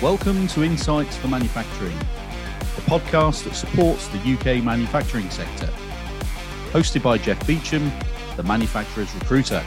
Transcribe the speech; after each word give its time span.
Welcome 0.00 0.46
to 0.48 0.62
Insights 0.62 1.16
for 1.16 1.26
Manufacturing, 1.26 1.98
the 1.98 2.82
podcast 2.82 3.42
that 3.42 3.56
supports 3.56 4.06
the 4.06 4.18
UK 4.18 4.62
manufacturing 4.62 5.28
sector. 5.28 5.66
Hosted 6.70 7.02
by 7.02 7.18
Jeff 7.18 7.44
Beecham, 7.48 7.90
the 8.36 8.44
manufacturer's 8.44 9.12
recruiter. 9.16 9.58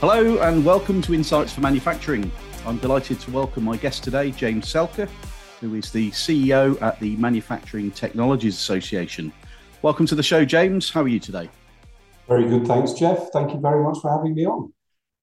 Hello, 0.00 0.42
and 0.42 0.62
welcome 0.62 1.00
to 1.00 1.14
Insights 1.14 1.54
for 1.54 1.62
Manufacturing. 1.62 2.30
I'm 2.66 2.76
delighted 2.76 3.18
to 3.20 3.30
welcome 3.30 3.64
my 3.64 3.78
guest 3.78 4.04
today, 4.04 4.30
James 4.30 4.66
Selka, 4.66 5.08
who 5.62 5.76
is 5.76 5.90
the 5.90 6.10
CEO 6.10 6.80
at 6.82 7.00
the 7.00 7.16
Manufacturing 7.16 7.92
Technologies 7.92 8.56
Association. 8.56 9.32
Welcome 9.80 10.04
to 10.04 10.14
the 10.14 10.22
show, 10.22 10.44
James. 10.44 10.90
How 10.90 11.00
are 11.00 11.08
you 11.08 11.18
today? 11.18 11.48
Very 12.28 12.46
good, 12.46 12.66
thanks, 12.66 12.92
Jeff. 12.92 13.30
Thank 13.32 13.54
you 13.54 13.58
very 13.58 13.82
much 13.82 13.96
for 14.02 14.10
having 14.14 14.34
me 14.34 14.44
on. 14.44 14.74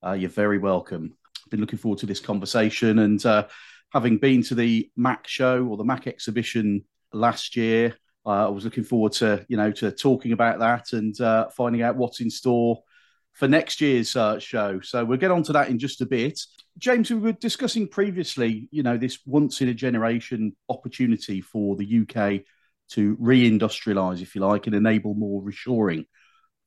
Uh, 0.04 0.14
you're 0.14 0.32
very 0.32 0.58
welcome 0.58 1.17
been 1.50 1.62
looking 1.62 1.80
forward 1.80 2.00
to 2.00 2.06
this 2.06 2.20
conversation. 2.20 3.00
And 3.00 3.26
uh, 3.26 3.48
having 3.92 4.18
been 4.18 4.44
to 4.44 4.56
the 4.56 4.90
MACH 4.96 5.28
show 5.28 5.66
or 5.66 5.78
the 5.78 5.84
MACH 5.84 6.08
exhibition 6.08 6.84
last 7.14 7.56
year, 7.56 7.96
uh, 8.26 8.48
I 8.48 8.50
was 8.50 8.66
looking 8.66 8.84
forward 8.84 9.14
to 9.14 9.46
you 9.48 9.56
know 9.56 9.72
to 9.72 9.92
talking 9.92 10.34
about 10.34 10.60
that 10.60 10.92
and 10.94 11.20
uh, 11.22 11.48
finding 11.50 11.82
out 11.82 11.96
what's 11.96 12.20
in 12.20 12.30
store 12.30 12.84
for 13.32 13.48
next 13.48 13.82
year's 13.82 14.16
uh, 14.16 14.40
show. 14.40 14.82
So 14.82 15.06
we'll 15.06 15.20
get 15.20 15.32
on 15.32 15.44
to 15.44 15.54
that 15.54 15.70
in 15.70 15.80
just 15.80 16.02
a 16.02 16.06
bit. 16.06 16.40
James, 16.78 17.10
we 17.10 17.18
were 17.18 17.32
discussing 17.34 17.88
previously, 17.88 18.68
you 18.72 18.84
know, 18.84 18.98
this 18.98 19.20
once 19.26 19.62
in 19.62 19.70
a 19.70 19.74
generation 19.74 20.56
opportunity 20.70 21.42
for 21.42 21.76
the 21.76 22.02
UK 22.02 22.42
to 22.90 23.16
reindustrialize, 23.18 24.22
if 24.22 24.36
you 24.36 24.42
like, 24.42 24.68
and 24.68 24.76
enable 24.76 25.14
more 25.14 25.42
reshoring. 25.42 26.06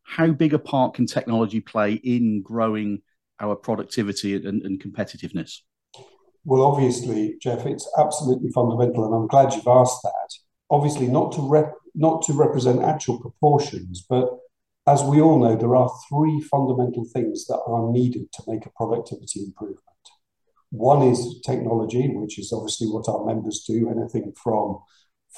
How 0.02 0.28
big 0.28 0.54
a 0.54 0.58
part 0.58 0.94
can 0.94 1.06
technology 1.06 1.60
play 1.60 1.94
in 1.94 2.42
growing 2.42 3.02
our 3.40 3.56
productivity 3.56 4.34
and, 4.34 4.62
and 4.62 4.82
competitiveness? 4.82 5.58
Well, 6.44 6.62
obviously, 6.62 7.36
Jeff, 7.40 7.66
it's 7.66 7.90
absolutely 7.98 8.50
fundamental, 8.50 9.04
and 9.04 9.14
I'm 9.14 9.26
glad 9.26 9.54
you've 9.54 9.66
asked 9.66 10.02
that. 10.02 10.28
Obviously, 10.70 11.06
not 11.06 11.32
to 11.32 11.48
rep- 11.48 11.74
not 11.94 12.22
to 12.22 12.32
represent 12.32 12.82
actual 12.82 13.20
proportions, 13.20 14.06
but 14.08 14.28
as 14.86 15.02
we 15.02 15.20
all 15.20 15.38
know, 15.38 15.56
there 15.56 15.76
are 15.76 15.90
three 16.08 16.40
fundamental 16.40 17.04
things 17.12 17.46
that 17.46 17.60
are 17.66 17.90
needed 17.92 18.32
to 18.32 18.42
make 18.46 18.64
a 18.64 18.70
productivity 18.70 19.44
improvement. 19.44 19.84
One 20.70 21.02
is 21.02 21.40
technology, 21.44 22.08
which 22.08 22.38
is 22.38 22.52
obviously 22.52 22.86
what 22.86 23.08
our 23.08 23.24
members 23.24 23.64
do, 23.66 23.90
anything 23.90 24.32
from 24.42 24.78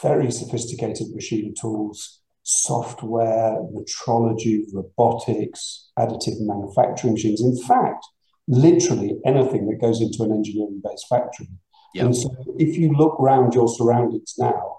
very 0.02 0.30
sophisticated 0.30 1.14
machine 1.14 1.54
tools 1.58 2.21
software, 2.42 3.58
metrology, 3.74 4.62
robotics, 4.72 5.90
additive 5.98 6.40
manufacturing 6.40 7.14
machines. 7.14 7.40
In 7.40 7.56
fact, 7.66 8.04
literally 8.48 9.16
anything 9.24 9.66
that 9.68 9.80
goes 9.80 10.00
into 10.00 10.22
an 10.24 10.32
engineering 10.32 10.80
based 10.84 11.06
factory. 11.08 11.48
Yep. 11.94 12.04
And 12.04 12.16
so 12.16 12.30
if 12.58 12.76
you 12.76 12.92
look 12.92 13.20
around 13.20 13.54
your 13.54 13.68
surroundings 13.68 14.34
now, 14.38 14.78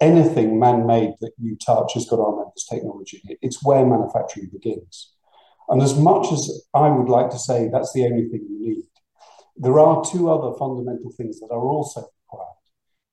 anything 0.00 0.58
man 0.58 0.86
made 0.86 1.14
that 1.20 1.32
you 1.38 1.56
touch 1.56 1.94
has 1.94 2.06
got 2.06 2.20
our 2.20 2.36
members' 2.36 2.66
technology. 2.70 3.20
It's 3.42 3.64
where 3.64 3.84
manufacturing 3.84 4.50
begins. 4.52 5.12
And 5.68 5.82
as 5.82 5.98
much 5.98 6.32
as 6.32 6.66
I 6.72 6.88
would 6.88 7.08
like 7.08 7.30
to 7.30 7.38
say 7.38 7.68
that's 7.68 7.92
the 7.92 8.04
only 8.04 8.28
thing 8.28 8.46
you 8.48 8.58
need, 8.60 8.84
there 9.56 9.78
are 9.80 10.04
two 10.04 10.30
other 10.30 10.56
fundamental 10.56 11.12
things 11.16 11.40
that 11.40 11.50
are 11.50 11.66
also 11.66 12.08
required. 12.22 12.54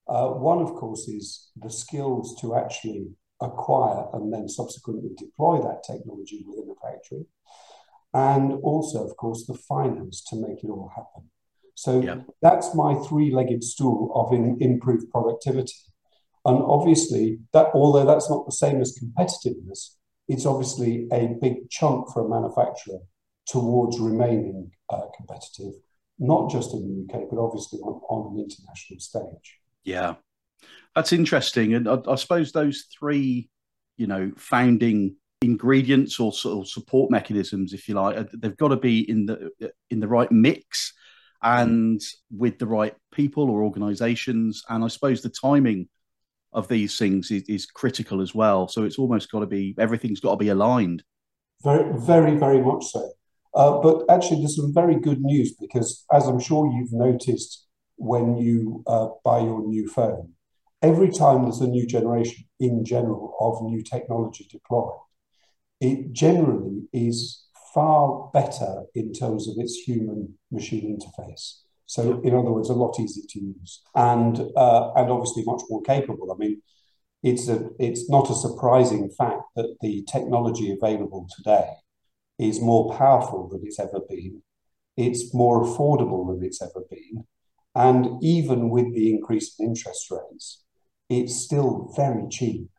Uh, 0.07 0.27
one, 0.35 0.61
of 0.61 0.75
course, 0.75 1.07
is 1.07 1.49
the 1.55 1.69
skills 1.69 2.39
to 2.41 2.55
actually 2.55 3.07
acquire 3.41 4.05
and 4.13 4.33
then 4.33 4.47
subsequently 4.47 5.11
deploy 5.17 5.61
that 5.61 5.83
technology 5.83 6.43
within 6.47 6.67
the 6.67 6.75
factory. 6.81 7.25
And 8.13 8.53
also, 8.63 9.05
of 9.05 9.17
course, 9.17 9.45
the 9.45 9.55
finance 9.55 10.23
to 10.29 10.35
make 10.35 10.63
it 10.63 10.69
all 10.69 10.91
happen. 10.95 11.29
So 11.75 12.01
yeah. 12.01 12.21
that's 12.41 12.73
my 12.73 12.95
three 12.95 13.33
legged 13.33 13.63
stool 13.63 14.11
of 14.15 14.31
in, 14.33 14.57
improved 14.61 15.11
productivity. 15.11 15.73
And 16.45 16.63
obviously, 16.63 17.39
that 17.51 17.71
although 17.73 18.05
that's 18.05 18.29
not 18.29 18.45
the 18.45 18.53
same 18.53 18.79
as 18.79 18.97
competitiveness, 18.97 19.95
it's 20.27 20.45
obviously 20.45 21.07
a 21.11 21.35
big 21.41 21.69
chunk 21.69 22.11
for 22.13 22.25
a 22.25 22.29
manufacturer 22.29 22.99
towards 23.47 23.99
remaining 23.99 24.71
uh, 24.89 25.07
competitive, 25.15 25.73
not 26.17 26.49
just 26.49 26.73
in 26.73 26.81
the 26.87 27.13
UK, 27.13 27.29
but 27.29 27.39
obviously 27.39 27.79
on, 27.79 27.99
on 28.09 28.33
an 28.33 28.39
international 28.39 28.99
stage. 28.99 29.59
Yeah, 29.83 30.15
that's 30.95 31.13
interesting, 31.13 31.73
and 31.73 31.87
I, 31.87 31.97
I 32.07 32.15
suppose 32.15 32.51
those 32.51 32.85
three, 32.97 33.49
you 33.97 34.07
know, 34.07 34.31
founding 34.37 35.15
ingredients 35.41 36.19
or 36.19 36.33
sort 36.33 36.59
of 36.59 36.69
support 36.69 37.11
mechanisms, 37.11 37.73
if 37.73 37.87
you 37.87 37.95
like, 37.95 38.29
they've 38.31 38.57
got 38.57 38.69
to 38.69 38.77
be 38.77 39.09
in 39.09 39.25
the 39.25 39.51
in 39.89 39.99
the 39.99 40.07
right 40.07 40.31
mix 40.31 40.93
and 41.43 42.01
with 42.31 42.57
the 42.57 42.65
right 42.65 42.95
people 43.11 43.49
or 43.49 43.63
organisations, 43.63 44.63
and 44.69 44.83
I 44.83 44.87
suppose 44.87 45.21
the 45.21 45.29
timing 45.29 45.87
of 46.53 46.67
these 46.67 46.97
things 46.97 47.31
is, 47.31 47.43
is 47.43 47.65
critical 47.65 48.21
as 48.21 48.33
well. 48.33 48.67
So 48.67 48.83
it's 48.83 48.97
almost 48.97 49.31
got 49.31 49.41
to 49.41 49.45
be 49.45 49.75
everything's 49.77 50.21
got 50.21 50.31
to 50.31 50.37
be 50.37 50.49
aligned. 50.49 51.03
Very, 51.63 51.99
very, 51.99 52.37
very 52.37 52.61
much 52.61 52.85
so. 52.85 53.11
Uh, 53.53 53.79
but 53.79 54.03
actually, 54.09 54.39
there's 54.39 54.57
some 54.57 54.73
very 54.73 54.99
good 54.99 55.21
news 55.21 55.53
because, 55.59 56.05
as 56.11 56.27
I'm 56.27 56.39
sure 56.39 56.71
you've 56.73 56.93
noticed 56.93 57.67
when 57.97 58.37
you 58.37 58.83
uh, 58.87 59.09
buy 59.23 59.39
your 59.39 59.65
new 59.65 59.87
phone, 59.87 60.33
every 60.85 61.11
time 61.11 61.43
there's 61.43 61.61
a 61.61 61.67
new 61.67 61.85
generation 61.87 62.45
in 62.59 62.85
general 62.85 63.35
of 63.39 63.63
new 63.71 63.81
technology 63.81 64.47
deployed, 64.51 64.99
it 65.81 66.13
generally 66.13 66.83
is 66.93 67.47
far 67.73 68.29
better 68.33 68.83
in 68.93 69.11
terms 69.11 69.47
of 69.49 69.55
its 69.57 69.75
human 69.87 70.37
machine 70.51 70.85
interface. 70.95 71.61
So, 71.87 72.21
in 72.21 72.33
other 72.33 72.51
words, 72.51 72.69
a 72.69 72.73
lot 72.73 72.99
easier 72.99 73.25
to 73.29 73.39
use 73.39 73.81
and 73.93 74.39
uh, 74.55 74.91
and 74.95 75.11
obviously 75.11 75.43
much 75.45 75.61
more 75.69 75.81
capable. 75.81 76.31
I 76.31 76.37
mean, 76.37 76.61
it's 77.21 77.47
a 77.47 77.69
it's 77.79 78.09
not 78.09 78.29
a 78.29 78.41
surprising 78.45 79.09
fact 79.09 79.43
that 79.55 79.75
the 79.81 80.03
technology 80.11 80.71
available 80.71 81.27
today 81.35 81.69
is 82.39 82.61
more 82.61 82.95
powerful 82.97 83.49
than 83.49 83.61
it's 83.63 83.79
ever 83.79 83.99
been. 84.09 84.41
It's 84.97 85.33
more 85.33 85.63
affordable 85.63 86.21
than 86.27 86.43
it's 86.47 86.61
ever 86.61 86.83
been, 86.89 87.25
and 87.75 88.23
even 88.23 88.69
with 88.69 88.93
the 88.95 89.11
increase 89.13 89.55
in 89.59 89.67
interest 89.67 90.09
rates, 90.09 90.64
it's 91.09 91.35
still 91.35 91.93
very 91.95 92.27
cheap 92.29 92.69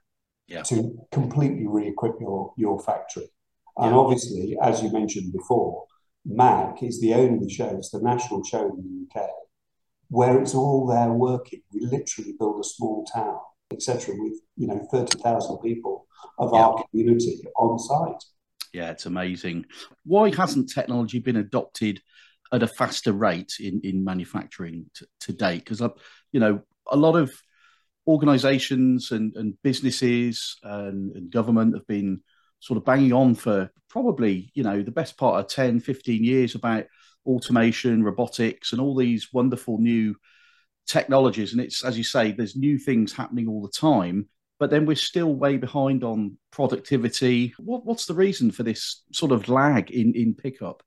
yeah. 0.48 0.62
to 0.62 0.96
completely 1.12 1.66
re-equip 1.66 2.14
your, 2.20 2.52
your 2.56 2.80
factory. 2.80 3.28
And 3.76 3.92
yeah. 3.92 3.98
obviously, 3.98 4.56
as 4.60 4.82
you 4.82 4.92
mentioned 4.92 5.32
before, 5.32 5.84
MACH 6.24 6.82
is 6.82 7.00
the 7.00 7.14
only 7.14 7.48
show, 7.48 7.68
it's 7.68 7.90
the 7.90 8.00
national 8.00 8.42
show 8.44 8.68
in 8.68 9.08
the 9.14 9.20
UK, 9.20 9.28
where 10.08 10.40
it's 10.40 10.54
all 10.54 10.86
there 10.86 11.12
working. 11.12 11.60
We 11.72 11.80
literally 11.80 12.34
build 12.38 12.60
a 12.60 12.64
small 12.64 13.04
town, 13.04 13.38
etc., 13.72 14.14
with 14.18 14.40
you 14.56 14.66
know 14.66 14.86
30,000 14.90 15.58
people 15.58 16.06
of 16.38 16.50
yeah. 16.52 16.60
our 16.60 16.84
community 16.90 17.42
on 17.56 17.78
site. 17.78 18.24
Yeah, 18.72 18.90
it's 18.90 19.06
amazing. 19.06 19.66
Why 20.04 20.34
hasn't 20.34 20.70
technology 20.72 21.18
been 21.18 21.36
adopted 21.36 22.00
at 22.52 22.62
a 22.62 22.68
faster 22.68 23.12
rate 23.12 23.54
in, 23.60 23.80
in 23.84 24.04
manufacturing 24.04 24.86
t- 24.94 25.06
to 25.20 25.32
date? 25.32 25.64
Because, 25.64 25.80
uh, 25.80 25.88
you 26.32 26.40
know, 26.40 26.62
a 26.90 26.96
lot 26.96 27.16
of 27.16 27.32
organizations 28.06 29.10
and, 29.10 29.34
and 29.36 29.60
businesses 29.62 30.58
and, 30.62 31.12
and, 31.16 31.30
government 31.30 31.74
have 31.74 31.86
been 31.86 32.20
sort 32.60 32.76
of 32.76 32.84
banging 32.84 33.12
on 33.12 33.34
for 33.34 33.70
probably, 33.88 34.50
you 34.54 34.62
know, 34.62 34.82
the 34.82 34.90
best 34.90 35.16
part 35.16 35.40
of 35.40 35.48
10, 35.48 35.80
15 35.80 36.22
years 36.22 36.54
about 36.54 36.84
automation, 37.26 38.04
robotics, 38.04 38.72
and 38.72 38.80
all 38.80 38.94
these 38.94 39.32
wonderful 39.32 39.78
new 39.78 40.14
technologies. 40.86 41.52
And 41.52 41.60
it's, 41.60 41.84
as 41.84 41.98
you 41.98 42.04
say, 42.04 42.32
there's 42.32 42.56
new 42.56 42.78
things 42.78 43.12
happening 43.12 43.48
all 43.48 43.62
the 43.62 43.68
time, 43.68 44.28
but 44.58 44.70
then 44.70 44.86
we're 44.86 44.96
still 44.96 45.34
way 45.34 45.56
behind 45.56 46.04
on 46.04 46.38
productivity. 46.52 47.54
What, 47.58 47.84
what's 47.84 48.06
the 48.06 48.14
reason 48.14 48.52
for 48.52 48.62
this 48.62 49.02
sort 49.12 49.32
of 49.32 49.48
lag 49.48 49.90
in, 49.90 50.14
in 50.14 50.34
pickup? 50.34 50.82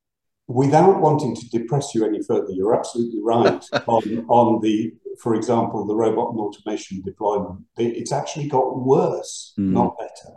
Without 0.50 1.00
wanting 1.00 1.36
to 1.36 1.48
depress 1.50 1.94
you 1.94 2.04
any 2.04 2.24
further, 2.24 2.52
you're 2.52 2.76
absolutely 2.76 3.22
right 3.22 3.64
on, 3.88 4.26
on 4.28 4.60
the, 4.62 4.92
for 5.22 5.36
example, 5.36 5.86
the 5.86 5.96
robot 5.96 6.32
and 6.32 6.40
automation 6.40 7.02
deployment. 7.02 7.64
It's 7.78 8.12
actually 8.12 8.48
got 8.48 8.80
worse, 8.80 9.54
mm. 9.60 9.70
not 9.70 9.96
better. 9.98 10.34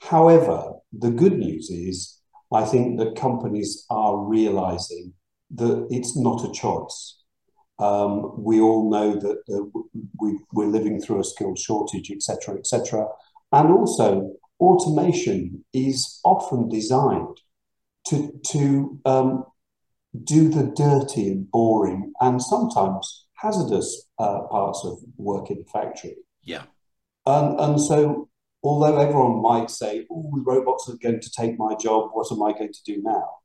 However, 0.00 0.74
the 0.92 1.10
good 1.10 1.38
news 1.38 1.70
is 1.70 2.18
I 2.52 2.64
think 2.64 2.98
that 2.98 3.16
companies 3.16 3.86
are 3.88 4.18
realizing 4.18 5.14
that 5.54 5.86
it's 5.90 6.16
not 6.16 6.44
a 6.44 6.52
choice. 6.52 7.22
Um, 7.78 8.44
we 8.44 8.60
all 8.60 8.90
know 8.90 9.14
that 9.14 9.38
uh, 9.50 9.80
we, 10.20 10.38
we're 10.52 10.66
living 10.66 11.00
through 11.00 11.20
a 11.20 11.24
skill 11.24 11.56
shortage, 11.56 12.10
etc., 12.10 12.56
etc. 12.56 13.06
And 13.52 13.70
also, 13.70 14.32
automation 14.60 15.64
is 15.72 16.20
often 16.24 16.68
designed 16.68 17.40
to 18.08 18.32
to 18.52 18.98
um, 19.04 19.44
do 20.24 20.48
the 20.48 20.72
dirty 20.76 21.28
and 21.28 21.50
boring 21.50 22.12
and 22.20 22.42
sometimes 22.42 23.26
hazardous 23.34 24.08
uh, 24.18 24.40
parts 24.50 24.82
of 24.84 24.98
work 25.16 25.50
in 25.50 25.58
the 25.58 25.64
factory. 25.64 26.16
Yeah. 26.42 26.64
And, 27.26 27.58
and 27.60 27.80
so, 27.80 28.28
although 28.62 28.98
everyone 28.98 29.40
might 29.40 29.70
say, 29.70 30.06
oh, 30.10 30.30
robots 30.44 30.88
are 30.88 30.96
going 31.02 31.20
to 31.20 31.30
take 31.30 31.58
my 31.58 31.74
job, 31.74 32.10
what 32.12 32.32
am 32.32 32.42
I 32.42 32.52
going 32.52 32.72
to 32.72 32.82
do 32.84 33.00
now? 33.02 33.40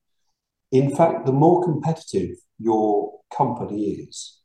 in 0.72 0.96
fact, 0.96 1.26
the 1.26 1.32
more 1.32 1.64
competitive 1.64 2.38
your 2.60 3.20
company 3.36 4.08
is, 4.08 4.42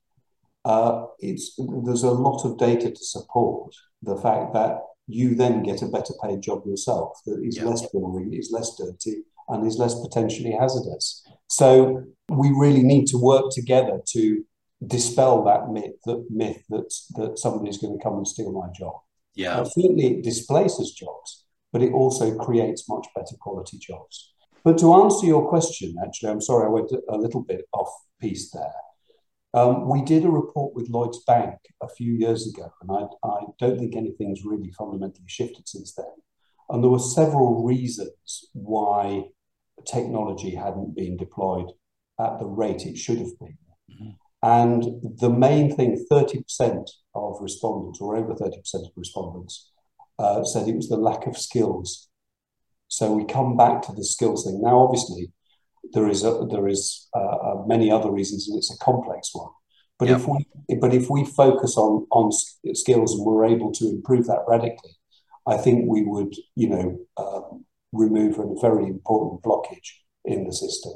uh, 0.65 1.07
it's 1.19 1.59
there's 1.85 2.03
a 2.03 2.11
lot 2.11 2.45
of 2.45 2.59
data 2.59 2.91
to 2.91 3.05
support 3.05 3.75
the 4.03 4.17
fact 4.17 4.53
that 4.53 4.79
you 5.07 5.35
then 5.35 5.63
get 5.63 5.83
a 5.83 5.89
better 5.89 6.13
paid 6.23 6.41
job 6.43 6.65
yourself 6.67 7.19
that 7.27 7.43
is 7.43 7.57
yeah. 7.57 7.65
less 7.65 7.87
boring, 7.93 8.33
is 8.33 8.51
less 8.53 8.77
dirty, 8.77 9.23
and 9.51 9.67
is 9.67 9.79
less 9.79 9.99
potentially 10.01 10.53
hazardous. 10.53 11.27
So 11.49 12.05
we 12.29 12.51
really 12.51 12.83
need 12.83 13.07
to 13.09 13.19
work 13.19 13.51
together 13.51 14.01
to 14.13 14.45
dispel 14.87 15.45
that 15.45 15.69
myth 15.69 15.93
that 16.07 16.25
myth 16.31 16.63
that 16.71 16.91
that 17.17 17.39
somebody's 17.39 17.79
going 17.79 17.97
to 17.97 18.03
come 18.03 18.17
and 18.17 18.27
steal 18.27 18.53
my 18.53 18.69
job. 18.73 18.95
Yeah, 19.35 19.57
now, 19.57 19.65
certainly 19.65 20.07
it 20.07 20.25
displaces 20.25 20.93
jobs, 20.93 21.45
but 21.73 21.83
it 21.83 21.93
also 21.93 22.37
creates 22.37 22.89
much 22.89 23.07
better 23.15 23.37
quality 23.39 23.79
jobs. 23.79 24.33
But 24.65 24.79
to 24.79 24.95
answer 24.95 25.27
your 25.27 25.49
question, 25.49 25.95
actually, 26.05 26.31
I'm 26.31 26.41
sorry 26.41 26.67
I 26.67 26.71
went 26.71 26.93
a 27.09 27.17
little 27.17 27.43
bit 27.43 27.65
off 27.73 27.91
piece 28.21 28.51
there. 28.51 28.73
Um, 29.53 29.89
we 29.89 30.03
did 30.03 30.25
a 30.25 30.31
report 30.31 30.75
with 30.75 30.91
Lloyds 30.91 31.25
Bank 31.27 31.57
a 31.83 31.89
few 31.89 32.13
years 32.13 32.47
ago, 32.47 32.73
and 32.83 32.91
I, 32.91 33.27
I 33.27 33.41
don't 33.59 33.79
think 33.79 33.97
anything's 33.97 34.45
really 34.45 34.71
fundamentally 34.71 35.27
shifted 35.27 35.69
since 35.69 35.95
then. 35.95 36.07
And 36.69 36.85
there 36.85 36.91
were 36.91 37.01
several 37.01 37.65
reasons 37.65 38.45
why 38.53 39.25
technology 39.87 40.55
hadn't 40.55 40.95
been 40.95 41.17
deployed 41.17 41.71
at 42.19 42.39
the 42.39 42.47
rate 42.47 42.87
it 42.87 42.97
should 42.97 43.19
have 43.19 43.39
been. 43.39 43.59
Mm-hmm. 43.91 44.11
And 44.43 45.03
the 45.19 45.31
main 45.31 45.75
thing 45.75 46.05
30% 46.11 46.89
of 47.15 47.37
respondents, 47.41 48.01
or 48.01 48.17
over 48.17 48.35
30% 48.35 48.53
of 48.75 48.93
respondents, 48.97 49.71
uh, 50.19 50.45
said 50.45 50.69
it 50.69 50.77
was 50.77 50.89
the 50.89 50.97
lack 50.97 51.27
of 51.27 51.37
skills. 51.37 52.09
So 52.89 53.13
we 53.13 53.25
come 53.25 53.57
back 53.57 53.83
to 53.83 53.93
the 53.93 54.05
skills 54.05 54.45
thing. 54.45 54.61
Now, 54.63 54.79
obviously, 54.81 55.33
there 55.93 56.09
is 56.09 56.25
a, 56.25 56.47
there 56.51 56.69
is 56.69 57.09
uh, 57.15 57.21
uh, 57.21 57.63
many 57.67 57.91
other 57.91 58.11
reasons, 58.11 58.49
and 58.49 58.57
it's 58.57 58.73
a 58.73 58.79
complex 58.79 59.31
one. 59.33 59.51
But 59.99 60.09
yep. 60.09 60.21
if 60.21 60.27
we 60.27 60.77
but 60.77 60.95
if 60.95 61.11
we 61.11 61.25
focus 61.25 61.77
on 61.77 62.07
on 62.11 62.33
skills 62.75 63.15
and 63.15 63.25
we're 63.25 63.45
able 63.45 63.71
to 63.73 63.89
improve 63.89 64.27
that 64.27 64.45
radically, 64.49 64.93
I 65.47 65.59
think 65.59 65.85
we 65.87 66.03
would 66.03 66.35
you 66.57 66.69
know 66.69 66.99
um, 67.19 67.65
remove 67.93 68.39
a 68.39 68.61
very 68.61 68.87
important 68.87 69.43
blockage 69.43 69.93
in 70.25 70.45
the 70.45 70.53
system. 70.53 70.93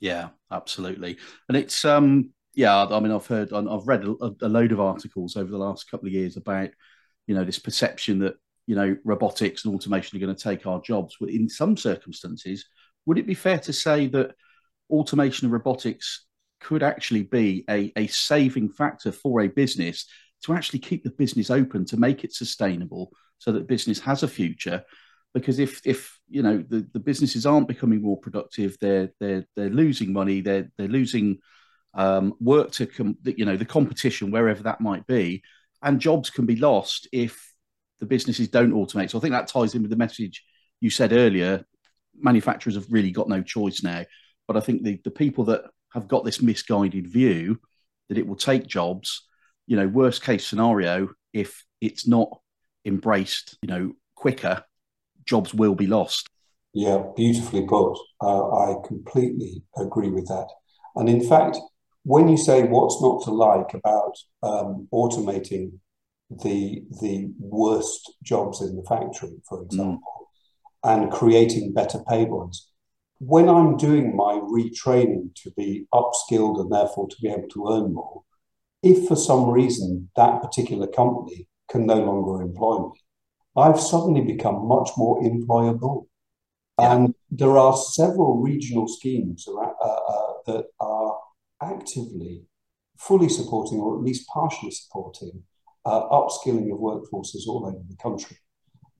Yeah, 0.00 0.28
absolutely, 0.50 1.18
and 1.48 1.56
it's 1.56 1.84
um 1.84 2.30
yeah 2.54 2.84
I 2.84 3.00
mean 3.00 3.12
I've 3.12 3.26
heard 3.26 3.52
I've 3.52 3.86
read 3.86 4.04
a, 4.04 4.30
a 4.42 4.48
load 4.48 4.72
of 4.72 4.80
articles 4.80 5.36
over 5.36 5.50
the 5.50 5.58
last 5.58 5.90
couple 5.90 6.06
of 6.06 6.12
years 6.12 6.36
about 6.36 6.70
you 7.26 7.34
know 7.34 7.44
this 7.44 7.58
perception 7.58 8.20
that 8.20 8.34
you 8.66 8.76
know 8.76 8.96
robotics 9.04 9.64
and 9.64 9.74
automation 9.74 10.16
are 10.16 10.24
going 10.24 10.34
to 10.34 10.42
take 10.42 10.66
our 10.66 10.80
jobs, 10.80 11.16
but 11.20 11.30
in 11.30 11.48
some 11.48 11.76
circumstances 11.76 12.66
would 13.06 13.18
it 13.18 13.26
be 13.26 13.34
fair 13.34 13.58
to 13.60 13.72
say 13.72 14.08
that 14.08 14.34
automation 14.90 15.46
and 15.46 15.52
robotics 15.52 16.26
could 16.60 16.82
actually 16.82 17.22
be 17.22 17.64
a, 17.70 17.92
a 17.96 18.06
saving 18.08 18.68
factor 18.68 19.12
for 19.12 19.40
a 19.40 19.48
business 19.48 20.06
to 20.44 20.52
actually 20.52 20.80
keep 20.80 21.04
the 21.04 21.10
business 21.10 21.50
open, 21.50 21.84
to 21.86 21.96
make 21.96 22.24
it 22.24 22.34
sustainable, 22.34 23.10
so 23.38 23.52
that 23.52 23.68
business 23.68 24.00
has 24.00 24.22
a 24.22 24.28
future? 24.28 24.82
Because 25.36 25.58
if 25.58 25.80
if 25.84 26.18
you 26.28 26.42
know 26.42 26.64
the, 26.66 26.88
the 26.94 26.98
businesses 26.98 27.44
aren't 27.44 27.68
becoming 27.68 28.00
more 28.00 28.18
productive, 28.18 28.76
they're 28.80 29.12
they're 29.20 29.44
they're 29.54 29.68
losing 29.68 30.12
money, 30.12 30.40
they're 30.40 30.70
they're 30.78 30.88
losing 30.88 31.38
um, 31.92 32.34
work 32.40 32.72
to 32.72 32.86
com- 32.86 33.18
you 33.22 33.44
know 33.44 33.58
the 33.58 33.66
competition 33.66 34.30
wherever 34.30 34.62
that 34.62 34.80
might 34.80 35.06
be, 35.06 35.42
and 35.82 36.00
jobs 36.00 36.30
can 36.30 36.46
be 36.46 36.56
lost 36.56 37.06
if 37.12 37.52
the 38.00 38.06
businesses 38.06 38.48
don't 38.48 38.72
automate. 38.72 39.10
So 39.10 39.18
I 39.18 39.20
think 39.20 39.32
that 39.32 39.48
ties 39.48 39.74
in 39.74 39.82
with 39.82 39.90
the 39.90 39.96
message 39.96 40.42
you 40.80 40.90
said 40.90 41.12
earlier 41.12 41.64
manufacturers 42.18 42.76
have 42.76 42.90
really 42.90 43.10
got 43.10 43.28
no 43.28 43.42
choice 43.42 43.82
now. 43.82 44.04
But 44.48 44.56
I 44.56 44.60
think 44.60 44.82
the, 44.82 44.98
the 45.04 45.10
people 45.10 45.44
that 45.44 45.64
have 45.92 46.08
got 46.08 46.24
this 46.24 46.40
misguided 46.40 47.06
view 47.06 47.60
that 48.08 48.18
it 48.18 48.26
will 48.26 48.36
take 48.36 48.66
jobs, 48.66 49.26
you 49.66 49.76
know, 49.76 49.88
worst 49.88 50.22
case 50.22 50.46
scenario, 50.46 51.10
if 51.32 51.64
it's 51.80 52.06
not 52.06 52.40
embraced, 52.84 53.58
you 53.62 53.68
know, 53.68 53.92
quicker, 54.14 54.64
jobs 55.26 55.52
will 55.52 55.74
be 55.74 55.86
lost. 55.86 56.28
Yeah, 56.72 57.02
beautifully 57.16 57.66
put. 57.66 57.96
Uh, 58.20 58.50
I 58.50 58.74
completely 58.86 59.62
agree 59.76 60.10
with 60.10 60.28
that. 60.28 60.48
And 60.94 61.08
in 61.08 61.26
fact, 61.26 61.58
when 62.04 62.28
you 62.28 62.36
say 62.36 62.62
what's 62.64 63.00
not 63.02 63.22
to 63.24 63.30
like 63.30 63.74
about 63.74 64.16
um, 64.42 64.88
automating 64.92 65.72
the 66.30 66.82
the 67.00 67.30
worst 67.38 68.12
jobs 68.22 68.60
in 68.60 68.76
the 68.76 68.82
factory, 68.84 69.40
for 69.48 69.62
example, 69.62 69.98
mm 69.98 70.16
and 70.86 71.10
creating 71.10 71.72
better 71.72 71.98
ones. 72.06 72.70
When 73.18 73.48
I'm 73.48 73.76
doing 73.76 74.14
my 74.14 74.34
retraining 74.34 75.34
to 75.42 75.50
be 75.56 75.86
upskilled 75.92 76.60
and 76.60 76.70
therefore 76.70 77.08
to 77.08 77.16
be 77.20 77.28
able 77.28 77.48
to 77.48 77.66
earn 77.72 77.94
more, 77.94 78.22
if 78.84 79.08
for 79.08 79.16
some 79.16 79.50
reason 79.50 80.10
that 80.14 80.40
particular 80.40 80.86
company 80.86 81.48
can 81.68 81.86
no 81.86 81.96
longer 81.96 82.40
employ 82.40 82.78
me, 82.90 83.00
I've 83.56 83.80
suddenly 83.80 84.20
become 84.20 84.66
much 84.66 84.90
more 84.96 85.22
employable. 85.22 86.06
Yeah. 86.78 86.94
And 86.94 87.14
there 87.30 87.56
are 87.56 87.76
several 87.76 88.42
regional 88.42 88.86
schemes 88.86 89.48
uh, 89.48 89.60
uh, 89.60 90.32
that 90.46 90.66
are 90.78 91.18
actively 91.62 92.44
fully 92.98 93.28
supporting 93.28 93.78
or 93.78 93.96
at 93.96 94.02
least 94.02 94.28
partially 94.28 94.70
supporting 94.70 95.42
uh, 95.86 96.08
upskilling 96.08 96.70
of 96.72 96.78
workforces 96.78 97.46
all 97.46 97.66
over 97.66 97.78
the 97.88 97.96
country. 97.96 98.36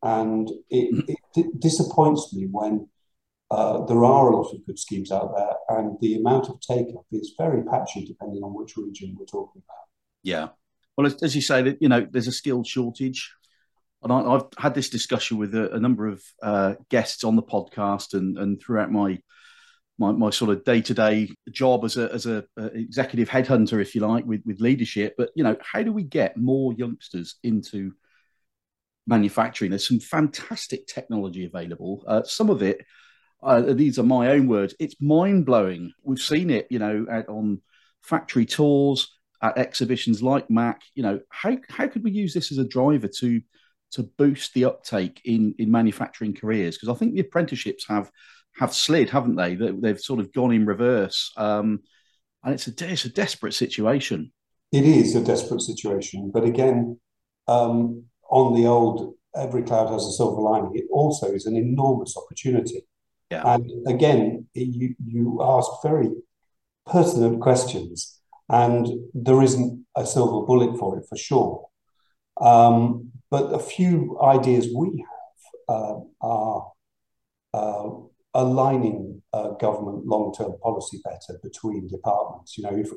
And 0.03 0.51
it, 0.71 0.95
mm. 0.95 1.09
it 1.09 1.19
d- 1.35 1.51
disappoints 1.59 2.33
me 2.33 2.47
when 2.51 2.89
uh, 3.51 3.85
there 3.87 4.05
are 4.05 4.31
a 4.31 4.37
lot 4.37 4.53
of 4.53 4.67
good 4.67 4.79
schemes 4.79 5.13
out 5.13 5.33
there, 5.37 5.79
and 5.79 5.97
the 6.01 6.17
amount 6.17 6.49
of 6.49 6.61
take 6.61 6.89
up 6.97 7.07
is 7.13 7.35
very 7.39 7.63
patchy 7.63 8.05
depending 8.05 8.43
on 8.43 8.53
which 8.55 8.77
region 8.77 9.17
we're 9.19 9.27
talking 9.27 9.63
about. 9.65 9.85
Yeah. 10.23 10.49
Well, 10.97 11.07
as, 11.07 11.23
as 11.23 11.37
you 11.37 11.43
say, 11.43 11.63
that 11.63 11.81
you 11.81 11.89
know, 11.89 12.07
there's 12.11 12.27
a 12.27 12.33
skilled 12.33 12.67
shortage. 12.67 13.33
And 14.03 14.13
I, 14.13 14.33
have 14.33 14.49
had 14.59 14.75
this 14.75 14.91
discussion 14.91 15.39
with 15.39 15.55
a, 15.55 15.73
a 15.75 15.81
number 15.81 16.07
of 16.07 16.23
uh, 16.43 16.75
guests 16.91 17.25
on 17.25 17.37
the 17.37 17.43
podcast 17.43 18.15
and, 18.15 18.39
and 18.39 18.61
throughout 18.61 18.93
my 18.93 19.19
my, 19.99 20.13
my 20.13 20.29
sort 20.29 20.51
of 20.51 20.63
day 20.63 20.83
to 20.83 20.93
day 20.93 21.31
job 21.51 21.83
as 21.85 21.97
a 21.97 22.13
as 22.13 22.27
a, 22.27 22.45
executive 22.57 23.31
headhunter, 23.31 23.81
if 23.81 23.95
you 23.95 24.07
like, 24.07 24.27
with 24.27 24.43
with 24.45 24.61
leadership. 24.61 25.15
But 25.17 25.31
you 25.35 25.43
know, 25.43 25.57
how 25.61 25.83
do 25.83 25.93
we 25.93 26.05
get 26.05 26.37
more 26.37 26.75
youngsters 26.75 27.37
into 27.43 27.93
manufacturing. 29.07 29.71
There's 29.71 29.87
some 29.87 30.01
fantastic 30.01 30.87
technology 30.87 31.45
available. 31.45 32.05
Uh, 32.07 32.23
some 32.25 32.51
of 32.51 32.63
it, 32.63 32.85
uh, 33.43 33.61
these 33.73 33.99
are 33.99 34.03
my 34.03 34.29
own 34.29 34.49
words, 34.49 34.75
it's 34.81 35.01
mind 35.01 35.47
blowing. 35.47 35.93
We've 36.03 36.19
seen 36.19 36.51
it, 36.51 36.67
you 36.71 36.79
know, 36.79 37.07
on 37.29 37.63
factory 38.03 38.47
tours, 38.47 39.13
at 39.43 39.59
exhibitions 39.59 40.23
like 40.23 40.49
MACH. 40.51 40.83
You 40.95 41.03
know, 41.03 41.21
how 41.29 41.59
how 41.69 41.87
could 41.89 42.03
we 42.03 42.11
use 42.11 42.33
this 42.33 42.51
as 42.51 42.59
a 42.59 42.67
driver 42.67 43.09
to 43.19 43.43
to 43.93 44.03
boost 44.03 44.55
the 44.55 44.65
uptake 44.65 45.21
in 45.25 45.55
in 45.59 45.71
manufacturing 45.71 46.35
careers? 46.35 46.77
Because 46.77 46.95
I 46.95 46.99
think 46.99 47.15
the 47.15 47.21
apprenticeships 47.21 47.87
have 47.89 48.11
have 48.59 48.75
slid, 48.75 49.11
haven't 49.11 49.37
they? 49.37 49.55
They've 49.55 50.01
sort 50.01 50.21
of 50.21 50.33
gone 50.33 50.53
in 50.53 50.67
reverse, 50.67 51.33
um, 51.37 51.81
and 52.43 52.55
it's 52.55 52.67
a 52.67 52.93
it's 52.93 53.05
a 53.05 53.11
desperate 53.11 53.55
situation. 53.55 54.33
It 54.73 54.85
is 54.85 55.15
a 55.15 55.25
desperate 55.25 55.63
situation, 55.63 56.31
but 56.33 56.45
again, 56.45 56.99
um, 57.49 58.05
on 58.31 58.55
the 58.55 58.67
old 58.67 59.15
every 59.37 59.63
cloud 59.63 59.91
has 59.91 60.05
a 60.07 60.13
silver 60.13 60.41
lining, 60.41 60.73
it 60.75 60.87
also 60.91 61.33
is 61.33 61.47
an 61.47 61.57
enormous 61.57 62.17
opportunity. 62.17 62.87
Yeah. 63.31 63.43
And 63.55 63.71
again, 63.87 64.47
you 64.55 64.95
you 65.05 65.41
ask 65.43 65.71
very 65.83 66.11
pertinent 66.87 67.41
questions, 67.41 68.21
and 68.49 68.87
there 69.15 69.43
isn't 69.43 69.85
a 69.97 70.07
silver 70.07 70.47
bullet 70.47 70.79
for 70.79 70.99
it 70.99 71.07
for 71.09 71.17
sure. 71.17 71.67
Um, 72.41 73.13
but 73.31 73.53
a 73.53 73.59
few 73.59 74.19
ideas 74.23 74.69
we 74.75 75.05
have 75.11 75.77
uh, 75.77 75.97
are 76.21 76.73
uh, 77.55 77.91
aligning 78.35 79.23
uh, 79.33 79.51
government 79.53 80.07
long-term 80.07 80.53
policy 80.63 81.01
better 81.05 81.39
between 81.43 81.89
departments. 81.89 82.57
You 82.57 82.65
know, 82.65 82.77
if, 82.77 82.91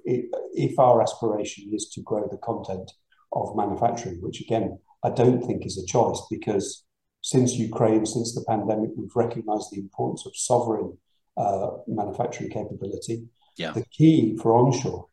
if 0.54 0.78
our 0.78 1.02
aspiration 1.02 1.72
is 1.74 1.90
to 1.94 2.02
grow 2.02 2.28
the 2.30 2.38
content 2.38 2.92
of 3.32 3.56
manufacturing, 3.56 4.20
which 4.22 4.42
again 4.42 4.78
I 5.04 5.10
don't 5.10 5.42
think 5.42 5.66
is 5.66 5.78
a 5.78 5.86
choice 5.86 6.22
because 6.30 6.84
since 7.22 7.54
Ukraine, 7.54 8.06
since 8.06 8.34
the 8.34 8.46
pandemic, 8.48 8.92
we've 8.96 9.16
recognized 9.16 9.70
the 9.72 9.80
importance 9.80 10.26
of 10.26 10.36
sovereign 10.36 10.98
uh, 11.38 11.70
manufacturing 11.88 12.50
capability. 12.50 13.28
Yeah. 13.58 13.72
The 13.72 13.86
key 13.92 14.38
for 14.42 14.54
onshoring 14.54 15.06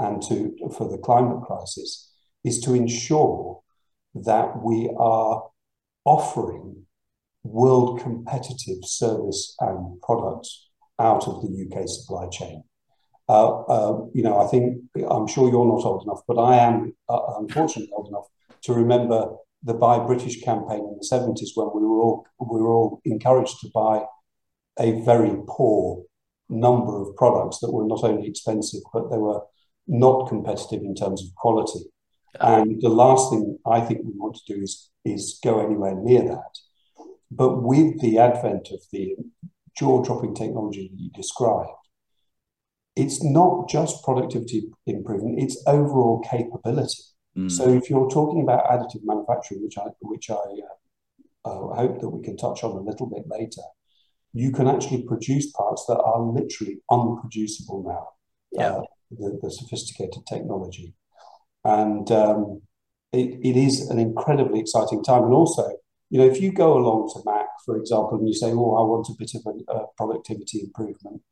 and 0.00 0.22
to 0.22 0.56
for 0.76 0.88
the 0.88 0.98
climate 0.98 1.42
crisis 1.42 2.12
is 2.44 2.60
to 2.60 2.74
ensure 2.74 3.60
that 4.14 4.62
we 4.62 4.90
are 4.98 5.44
offering 6.04 6.86
world 7.42 8.00
competitive 8.00 8.84
service 8.84 9.54
and 9.60 10.00
products 10.02 10.70
out 10.98 11.26
of 11.26 11.42
the 11.42 11.66
UK 11.66 11.88
supply 11.88 12.28
chain. 12.28 12.62
Uh, 13.28 13.62
uh, 13.62 14.06
you 14.12 14.22
know, 14.22 14.38
I 14.38 14.46
think 14.46 14.82
I'm 15.10 15.26
sure 15.26 15.50
you're 15.50 15.64
not 15.64 15.84
old 15.84 16.04
enough, 16.04 16.22
but 16.28 16.38
I 16.38 16.56
am 16.56 16.94
uh, 17.08 17.20
unfortunately 17.38 17.90
old 17.96 18.08
enough 18.08 18.26
to 18.62 18.74
remember 18.74 19.36
the 19.62 19.74
Buy 19.74 19.98
British 19.98 20.42
campaign 20.42 20.80
in 20.80 20.98
the 20.98 21.08
70s 21.10 21.50
when 21.54 21.70
we 21.74 21.86
were 21.86 22.00
all 22.00 22.26
we 22.38 22.60
were 22.60 22.68
all 22.68 23.00
encouraged 23.04 23.60
to 23.60 23.70
buy 23.74 24.04
a 24.78 25.00
very 25.02 25.34
poor 25.48 26.04
number 26.50 27.00
of 27.00 27.16
products 27.16 27.60
that 27.60 27.72
were 27.72 27.86
not 27.86 28.04
only 28.04 28.28
expensive, 28.28 28.82
but 28.92 29.10
they 29.10 29.16
were 29.16 29.40
not 29.86 30.28
competitive 30.28 30.82
in 30.82 30.94
terms 30.94 31.22
of 31.22 31.34
quality. 31.36 31.80
And 32.40 32.80
the 32.80 32.88
last 32.88 33.30
thing 33.30 33.58
I 33.66 33.80
think 33.80 34.00
we 34.04 34.12
want 34.14 34.36
to 34.36 34.54
do 34.54 34.62
is, 34.62 34.90
is 35.04 35.38
go 35.42 35.64
anywhere 35.64 35.94
near 35.94 36.22
that. 36.22 36.58
But 37.30 37.62
with 37.62 38.00
the 38.00 38.18
advent 38.18 38.68
of 38.70 38.80
the 38.92 39.16
jaw 39.76 40.02
dropping 40.02 40.34
technology 40.34 40.88
that 40.88 41.00
you 41.00 41.10
described, 41.10 41.70
it's 42.96 43.22
not 43.24 43.68
just 43.68 44.04
productivity 44.04 44.70
improvement, 44.86 45.40
it's 45.42 45.62
overall 45.66 46.20
capability. 46.20 47.02
Mm. 47.36 47.50
So 47.50 47.68
if 47.68 47.90
you're 47.90 48.08
talking 48.08 48.42
about 48.42 48.66
additive 48.66 49.02
manufacturing, 49.04 49.62
which 49.62 49.78
I, 49.78 49.86
which 50.00 50.30
I 50.30 50.34
uh, 50.34 51.48
uh, 51.48 51.74
hope 51.74 52.00
that 52.00 52.08
we 52.08 52.22
can 52.22 52.36
touch 52.36 52.62
on 52.62 52.72
a 52.72 52.80
little 52.80 53.06
bit 53.06 53.24
later, 53.26 53.62
you 54.32 54.52
can 54.52 54.68
actually 54.68 55.02
produce 55.02 55.50
parts 55.52 55.84
that 55.86 55.98
are 55.98 56.20
literally 56.20 56.78
unproducible 56.90 57.84
now. 57.84 58.08
Yeah. 58.52 58.76
Uh, 58.76 58.82
the, 59.10 59.38
the, 59.42 59.50
sophisticated 59.50 60.26
technology. 60.26 60.94
And 61.64 62.10
um, 62.10 62.62
it, 63.12 63.38
it 63.42 63.56
is 63.56 63.88
an 63.90 63.98
incredibly 63.98 64.60
exciting 64.60 65.02
time. 65.02 65.24
And 65.24 65.32
also, 65.32 65.76
you 66.10 66.18
know, 66.18 66.26
if 66.26 66.40
you 66.40 66.52
go 66.52 66.76
along 66.76 67.10
to 67.14 67.22
MACH, 67.24 67.46
for 67.64 67.76
example, 67.76 68.18
and 68.18 68.28
you 68.28 68.34
say, 68.34 68.50
oh, 68.50 68.76
I 68.76 68.82
want 68.82 69.08
a 69.08 69.14
bit 69.18 69.32
of 69.34 69.42
a, 69.46 69.72
a 69.72 69.86
productivity 69.96 70.60
improvement, 70.60 71.22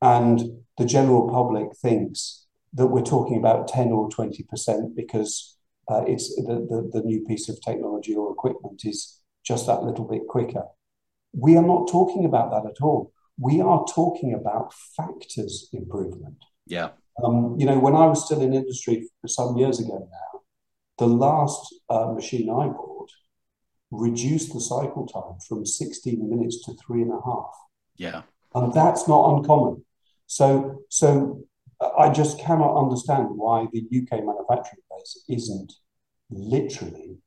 and 0.00 0.40
the 0.76 0.84
general 0.84 1.28
public 1.28 1.76
thinks 1.76 2.46
that 2.74 2.86
we're 2.86 3.02
talking 3.02 3.38
about 3.38 3.68
10 3.68 3.88
or 3.88 4.08
20% 4.10 4.94
because 4.94 5.56
uh, 5.90 6.04
it's 6.06 6.34
the, 6.36 6.66
the, 6.68 6.90
the 6.92 7.04
new 7.04 7.24
piece 7.24 7.48
of 7.48 7.60
technology 7.62 8.14
or 8.14 8.30
equipment 8.30 8.82
is 8.84 9.20
just 9.44 9.66
that 9.66 9.82
little 9.82 10.06
bit 10.06 10.26
quicker. 10.28 10.64
We 11.32 11.56
are 11.56 11.66
not 11.66 11.88
talking 11.88 12.24
about 12.24 12.50
that 12.50 12.70
at 12.70 12.82
all. 12.82 13.12
We 13.38 13.60
are 13.60 13.84
talking 13.94 14.34
about 14.34 14.74
factors 14.96 15.68
improvement. 15.72 16.44
Yeah. 16.66 16.90
Um, 17.24 17.56
you 17.58 17.66
know, 17.66 17.78
when 17.78 17.94
I 17.94 18.06
was 18.06 18.24
still 18.24 18.40
in 18.40 18.54
industry 18.54 19.08
for 19.20 19.28
some 19.28 19.56
years 19.56 19.80
ago 19.80 20.08
now, 20.10 20.40
the 20.98 21.06
last 21.06 21.74
uh, 21.88 22.12
machine 22.12 22.48
I 22.50 22.68
bought 22.68 23.10
reduced 23.90 24.52
the 24.52 24.60
cycle 24.60 25.06
time 25.06 25.38
from 25.48 25.64
16 25.64 26.28
minutes 26.28 26.64
to 26.64 26.74
three 26.74 27.02
and 27.02 27.12
a 27.12 27.20
half. 27.24 27.54
Yeah. 27.96 28.22
And 28.54 28.72
that's 28.72 29.08
not 29.08 29.36
uncommon. 29.36 29.84
So, 30.26 30.82
so 30.88 31.44
I 31.96 32.10
just 32.10 32.38
cannot 32.38 32.76
understand 32.76 33.28
why 33.30 33.66
the 33.72 33.80
UK 33.80 34.24
manufacturing 34.24 34.82
base 34.90 35.24
isn't 35.28 35.72
literally 36.30 37.18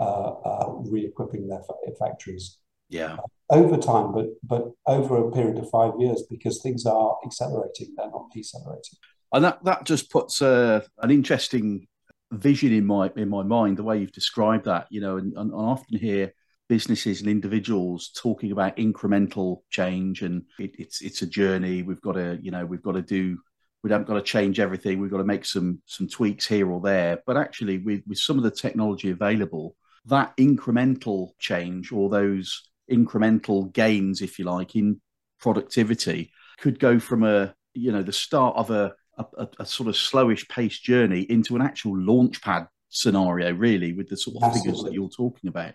uh, 0.00 0.30
uh, 0.30 0.72
re-equipping 0.90 1.48
their 1.48 1.62
factories. 1.98 2.58
Yeah. 2.88 3.16
Over 3.50 3.76
time, 3.76 4.12
but 4.12 4.26
but 4.42 4.72
over 4.86 5.16
a 5.16 5.30
period 5.30 5.58
of 5.58 5.70
five 5.70 5.92
years, 5.98 6.24
because 6.28 6.60
things 6.60 6.84
are 6.84 7.16
accelerating, 7.24 7.94
they're 7.96 8.10
not 8.10 8.30
decelerating. 8.32 8.98
And 9.32 9.44
that 9.44 9.64
that 9.64 9.84
just 9.84 10.10
puts 10.10 10.40
uh, 10.40 10.80
an 10.98 11.10
interesting 11.10 11.86
vision 12.32 12.72
in 12.72 12.86
my 12.86 13.10
in 13.16 13.28
my 13.28 13.42
mind. 13.42 13.76
The 13.76 13.82
way 13.82 13.98
you've 13.98 14.12
described 14.12 14.64
that, 14.66 14.86
you 14.90 15.00
know, 15.00 15.16
and, 15.16 15.32
and 15.36 15.52
I 15.52 15.56
often 15.56 15.98
hear 15.98 16.32
businesses 16.68 17.20
and 17.20 17.30
individuals 17.30 18.10
talking 18.16 18.52
about 18.52 18.76
incremental 18.76 19.60
change 19.70 20.22
and 20.22 20.42
it, 20.58 20.72
it's 20.78 21.00
it's 21.00 21.22
a 21.22 21.26
journey 21.26 21.82
we've 21.82 22.00
got 22.00 22.12
to 22.12 22.38
you 22.42 22.50
know 22.50 22.64
we've 22.66 22.82
got 22.82 22.92
to 22.92 23.02
do 23.02 23.38
we 23.82 23.90
haven't 23.90 24.08
got 24.08 24.14
to 24.14 24.22
change 24.22 24.58
everything 24.58 24.98
we've 24.98 25.10
got 25.10 25.18
to 25.18 25.24
make 25.24 25.44
some 25.44 25.80
some 25.86 26.08
tweaks 26.08 26.46
here 26.46 26.68
or 26.68 26.80
there 26.80 27.22
but 27.26 27.36
actually 27.36 27.78
with 27.78 28.02
with 28.06 28.18
some 28.18 28.36
of 28.36 28.42
the 28.42 28.50
technology 28.50 29.10
available 29.10 29.76
that 30.06 30.36
incremental 30.36 31.30
change 31.38 31.92
or 31.92 32.08
those 32.08 32.68
incremental 32.90 33.72
gains 33.72 34.20
if 34.20 34.38
you 34.38 34.44
like 34.44 34.74
in 34.74 35.00
productivity 35.38 36.32
could 36.58 36.80
go 36.80 36.98
from 36.98 37.22
a 37.22 37.54
you 37.74 37.92
know 37.92 38.02
the 38.02 38.12
start 38.12 38.56
of 38.56 38.70
a 38.70 38.92
a, 39.18 39.48
a 39.60 39.66
sort 39.66 39.88
of 39.88 39.94
slowish 39.94 40.48
paced 40.48 40.84
journey 40.84 41.22
into 41.22 41.56
an 41.56 41.62
actual 41.62 41.98
launch 41.98 42.42
pad 42.42 42.68
scenario 42.88 43.52
really 43.52 43.92
with 43.92 44.08
the 44.08 44.16
sort 44.16 44.36
of 44.36 44.42
Absolutely. 44.42 44.70
figures 44.70 44.84
that 44.84 44.92
you're 44.92 45.08
talking 45.08 45.48
about 45.48 45.74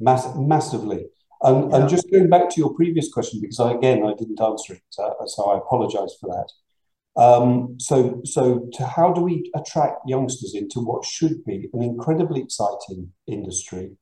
Mass- 0.00 0.36
massively. 0.36 1.06
And, 1.42 1.70
yeah. 1.70 1.76
and 1.76 1.88
just 1.88 2.10
going 2.10 2.28
back 2.28 2.48
to 2.50 2.60
your 2.60 2.74
previous 2.74 3.12
question, 3.12 3.40
because 3.40 3.60
I, 3.60 3.72
again 3.72 4.04
I 4.04 4.14
didn't 4.14 4.40
answer 4.40 4.74
it, 4.74 4.82
so, 4.90 5.14
so 5.26 5.50
I 5.50 5.58
apologise 5.58 6.16
for 6.20 6.28
that. 6.28 7.20
Um, 7.20 7.76
so, 7.78 8.22
so 8.24 8.68
to 8.74 8.86
how 8.86 9.12
do 9.12 9.20
we 9.20 9.50
attract 9.54 10.00
youngsters 10.06 10.54
into 10.54 10.80
what 10.80 11.04
should 11.04 11.44
be 11.44 11.68
an 11.72 11.82
incredibly 11.82 12.40
exciting 12.40 13.12
industry, 13.26 13.92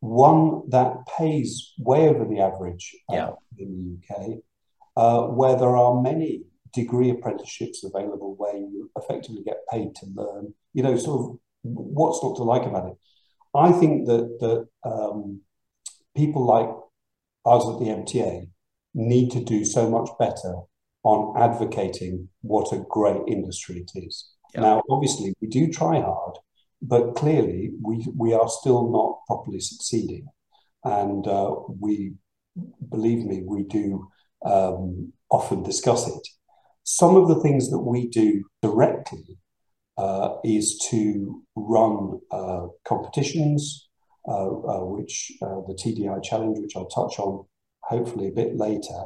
one 0.00 0.62
that 0.68 0.94
pays 1.18 1.72
way 1.78 2.08
over 2.08 2.24
the 2.24 2.40
average 2.40 2.94
uh, 3.08 3.14
yeah. 3.14 3.30
in 3.58 4.00
the 4.08 4.14
UK, 4.14 4.30
uh, 4.96 5.26
where 5.28 5.56
there 5.56 5.76
are 5.76 6.02
many 6.02 6.42
degree 6.72 7.10
apprenticeships 7.10 7.84
available 7.84 8.34
where 8.36 8.56
you 8.56 8.90
effectively 8.96 9.42
get 9.44 9.58
paid 9.70 9.94
to 9.96 10.06
learn. 10.14 10.54
You 10.72 10.82
know, 10.82 10.96
sort 10.96 11.20
of 11.20 11.38
what's 11.62 12.22
not 12.22 12.36
to 12.36 12.42
like 12.42 12.64
about 12.64 12.90
it. 12.90 12.96
I 13.54 13.72
think 13.72 14.06
that 14.06 14.38
that 14.40 14.68
um, 14.88 15.40
people 16.16 16.46
like 16.46 16.68
us 17.46 17.64
at 17.66 17.78
the 17.78 17.86
MTA 17.86 18.48
need 18.94 19.30
to 19.32 19.42
do 19.42 19.64
so 19.64 19.88
much 19.88 20.10
better 20.18 20.56
on 21.02 21.40
advocating 21.40 22.28
what 22.42 22.72
a 22.72 22.84
great 22.88 23.22
industry 23.26 23.78
it 23.78 23.90
is. 23.94 24.30
Yeah. 24.54 24.60
Now, 24.62 24.82
obviously, 24.90 25.34
we 25.40 25.48
do 25.48 25.70
try 25.70 26.00
hard, 26.00 26.36
but 26.82 27.14
clearly 27.14 27.72
we 27.82 28.06
we 28.16 28.32
are 28.34 28.48
still 28.48 28.90
not 28.90 29.20
properly 29.26 29.60
succeeding, 29.60 30.26
and 30.84 31.26
uh, 31.26 31.54
we 31.78 32.14
believe 32.88 33.24
me, 33.24 33.42
we 33.46 33.62
do 33.64 34.08
um, 34.44 35.12
often 35.30 35.62
discuss 35.62 36.08
it. 36.08 36.28
Some 36.84 37.16
of 37.16 37.28
the 37.28 37.40
things 37.40 37.70
that 37.70 37.80
we 37.80 38.08
do 38.08 38.44
directly 38.62 39.38
uh, 39.96 40.36
is 40.44 40.78
to 40.90 41.42
run 41.56 42.20
uh, 42.30 42.66
competitions, 42.84 43.88
uh, 44.26 44.48
uh 44.48 44.84
which 44.84 45.32
uh, 45.42 45.60
the 45.66 45.78
TDI 45.82 46.22
challenge, 46.22 46.58
which 46.58 46.76
I'll 46.76 46.86
touch 46.86 47.18
on 47.18 47.44
hopefully 47.82 48.28
a 48.28 48.32
bit 48.32 48.56
later. 48.56 49.04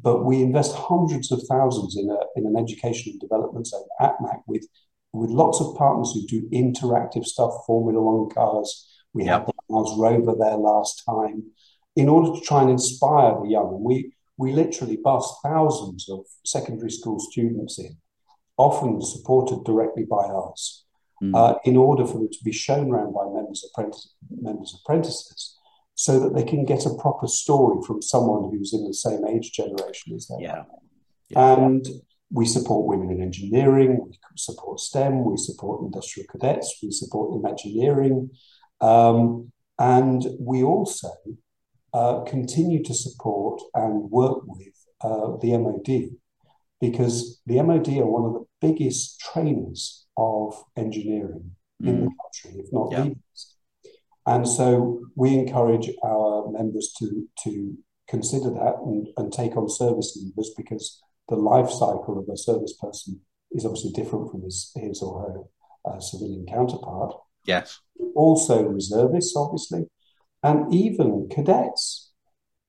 But 0.00 0.24
we 0.24 0.42
invest 0.42 0.74
hundreds 0.74 1.30
of 1.30 1.42
thousands 1.48 1.96
in, 1.96 2.08
a, 2.08 2.18
in 2.36 2.46
an 2.46 2.56
education 2.56 3.12
and 3.12 3.20
development 3.20 3.66
zone 3.66 3.84
at 4.00 4.14
MACH 4.20 4.40
with, 4.46 4.66
with 5.12 5.30
lots 5.30 5.60
of 5.60 5.76
partners 5.76 6.12
who 6.14 6.26
do 6.26 6.48
interactive 6.50 7.24
stuff, 7.24 7.52
Formula 7.66 8.00
One 8.00 8.30
cars. 8.30 8.88
We 9.12 9.24
yep. 9.24 9.40
had 9.40 9.46
the 9.48 9.52
Mars 9.68 9.92
rover 9.98 10.34
there 10.38 10.56
last 10.56 11.02
time 11.04 11.44
in 11.94 12.08
order 12.08 12.38
to 12.38 12.44
try 12.44 12.62
and 12.62 12.70
inspire 12.70 13.34
the 13.42 13.48
young. 13.50 13.82
We, 13.84 14.14
we 14.42 14.52
literally 14.52 14.96
bus 14.96 15.26
thousands 15.44 16.08
of 16.08 16.20
secondary 16.44 16.90
school 16.90 17.20
students 17.20 17.78
in 17.78 17.96
often 18.56 19.00
supported 19.00 19.62
directly 19.64 20.04
by 20.04 20.24
us, 20.24 20.84
mm. 21.22 21.32
uh, 21.34 21.58
in 21.64 21.76
order 21.76 22.04
for 22.04 22.18
them 22.18 22.28
to 22.30 22.44
be 22.44 22.52
shown 22.52 22.90
around 22.90 23.12
by 23.14 23.24
members, 23.32 23.64
apprentice, 23.68 24.14
members 24.48 24.76
apprentices 24.80 25.56
so 25.94 26.18
that 26.18 26.34
they 26.34 26.42
can 26.42 26.64
get 26.64 26.86
a 26.86 26.94
proper 27.04 27.28
story 27.28 27.78
from 27.86 28.02
someone 28.02 28.50
who's 28.50 28.74
in 28.74 28.84
the 28.84 28.94
same 28.94 29.24
age 29.26 29.52
generation 29.52 30.14
as 30.16 30.26
them. 30.26 30.40
Yeah. 30.40 30.64
yeah. 31.28 31.54
And 31.54 31.86
we 32.30 32.46
support 32.46 32.86
women 32.86 33.14
in 33.14 33.22
engineering, 33.22 33.90
we 34.04 34.18
support 34.36 34.80
STEM, 34.80 35.24
we 35.24 35.36
support 35.36 35.82
industrial 35.82 36.26
cadets, 36.32 36.78
we 36.82 36.90
support 36.90 37.38
Imagineering, 37.38 38.30
um, 38.80 39.52
and 39.78 40.26
we 40.40 40.62
also 40.62 41.10
uh, 41.94 42.20
continue 42.20 42.82
to 42.82 42.94
support 42.94 43.60
and 43.74 44.10
work 44.10 44.38
with 44.46 44.74
uh, 45.02 45.36
the 45.40 45.56
MOD 45.58 46.16
because 46.80 47.40
the 47.46 47.62
MOD 47.62 47.88
are 47.98 48.06
one 48.06 48.24
of 48.24 48.32
the 48.34 48.46
biggest 48.60 49.20
trainers 49.20 50.06
of 50.16 50.62
engineering 50.76 51.52
mm. 51.82 51.88
in 51.88 52.00
the 52.00 52.06
mm. 52.06 52.14
country, 52.22 52.60
if 52.60 52.72
not 52.72 52.90
yeah. 52.90 52.98
the 52.98 53.04
biggest. 53.10 53.56
And 54.26 54.48
so 54.48 55.04
we 55.16 55.34
encourage 55.34 55.90
our 56.04 56.48
members 56.50 56.92
to, 56.98 57.28
to 57.44 57.76
consider 58.08 58.50
that 58.50 58.76
and, 58.84 59.08
and 59.16 59.32
take 59.32 59.56
on 59.56 59.68
service 59.68 60.18
leavers 60.18 60.48
because 60.56 61.00
the 61.28 61.36
life 61.36 61.70
cycle 61.70 62.18
of 62.18 62.32
a 62.32 62.36
service 62.36 62.74
person 62.80 63.20
is 63.52 63.64
obviously 63.64 63.92
different 63.92 64.30
from 64.30 64.42
his, 64.42 64.70
his 64.74 65.02
or 65.02 65.22
her 65.22 65.90
uh, 65.90 66.00
civilian 66.00 66.46
counterpart. 66.46 67.14
Yes. 67.44 67.80
Also, 68.14 68.62
reservists, 68.62 69.34
obviously, 69.36 69.86
and 70.42 70.72
even 70.72 71.28
cadets. 71.30 72.10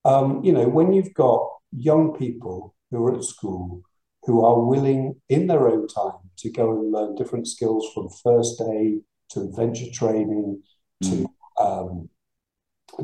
Um, 0.05 0.43
you 0.43 0.51
know, 0.51 0.67
when 0.67 0.93
you've 0.93 1.13
got 1.13 1.47
young 1.71 2.13
people 2.13 2.75
who 2.91 3.05
are 3.05 3.15
at 3.15 3.23
school 3.23 3.83
who 4.25 4.43
are 4.43 4.59
willing 4.59 5.15
in 5.29 5.47
their 5.47 5.67
own 5.67 5.87
time 5.87 6.29
to 6.37 6.49
go 6.49 6.71
and 6.71 6.91
learn 6.91 7.15
different 7.15 7.47
skills 7.47 7.89
from 7.93 8.07
first 8.23 8.61
aid 8.61 9.01
to 9.29 9.41
adventure 9.41 9.91
training 9.91 10.61
mm. 11.03 11.09
to 11.09 11.63
um, 11.63 12.09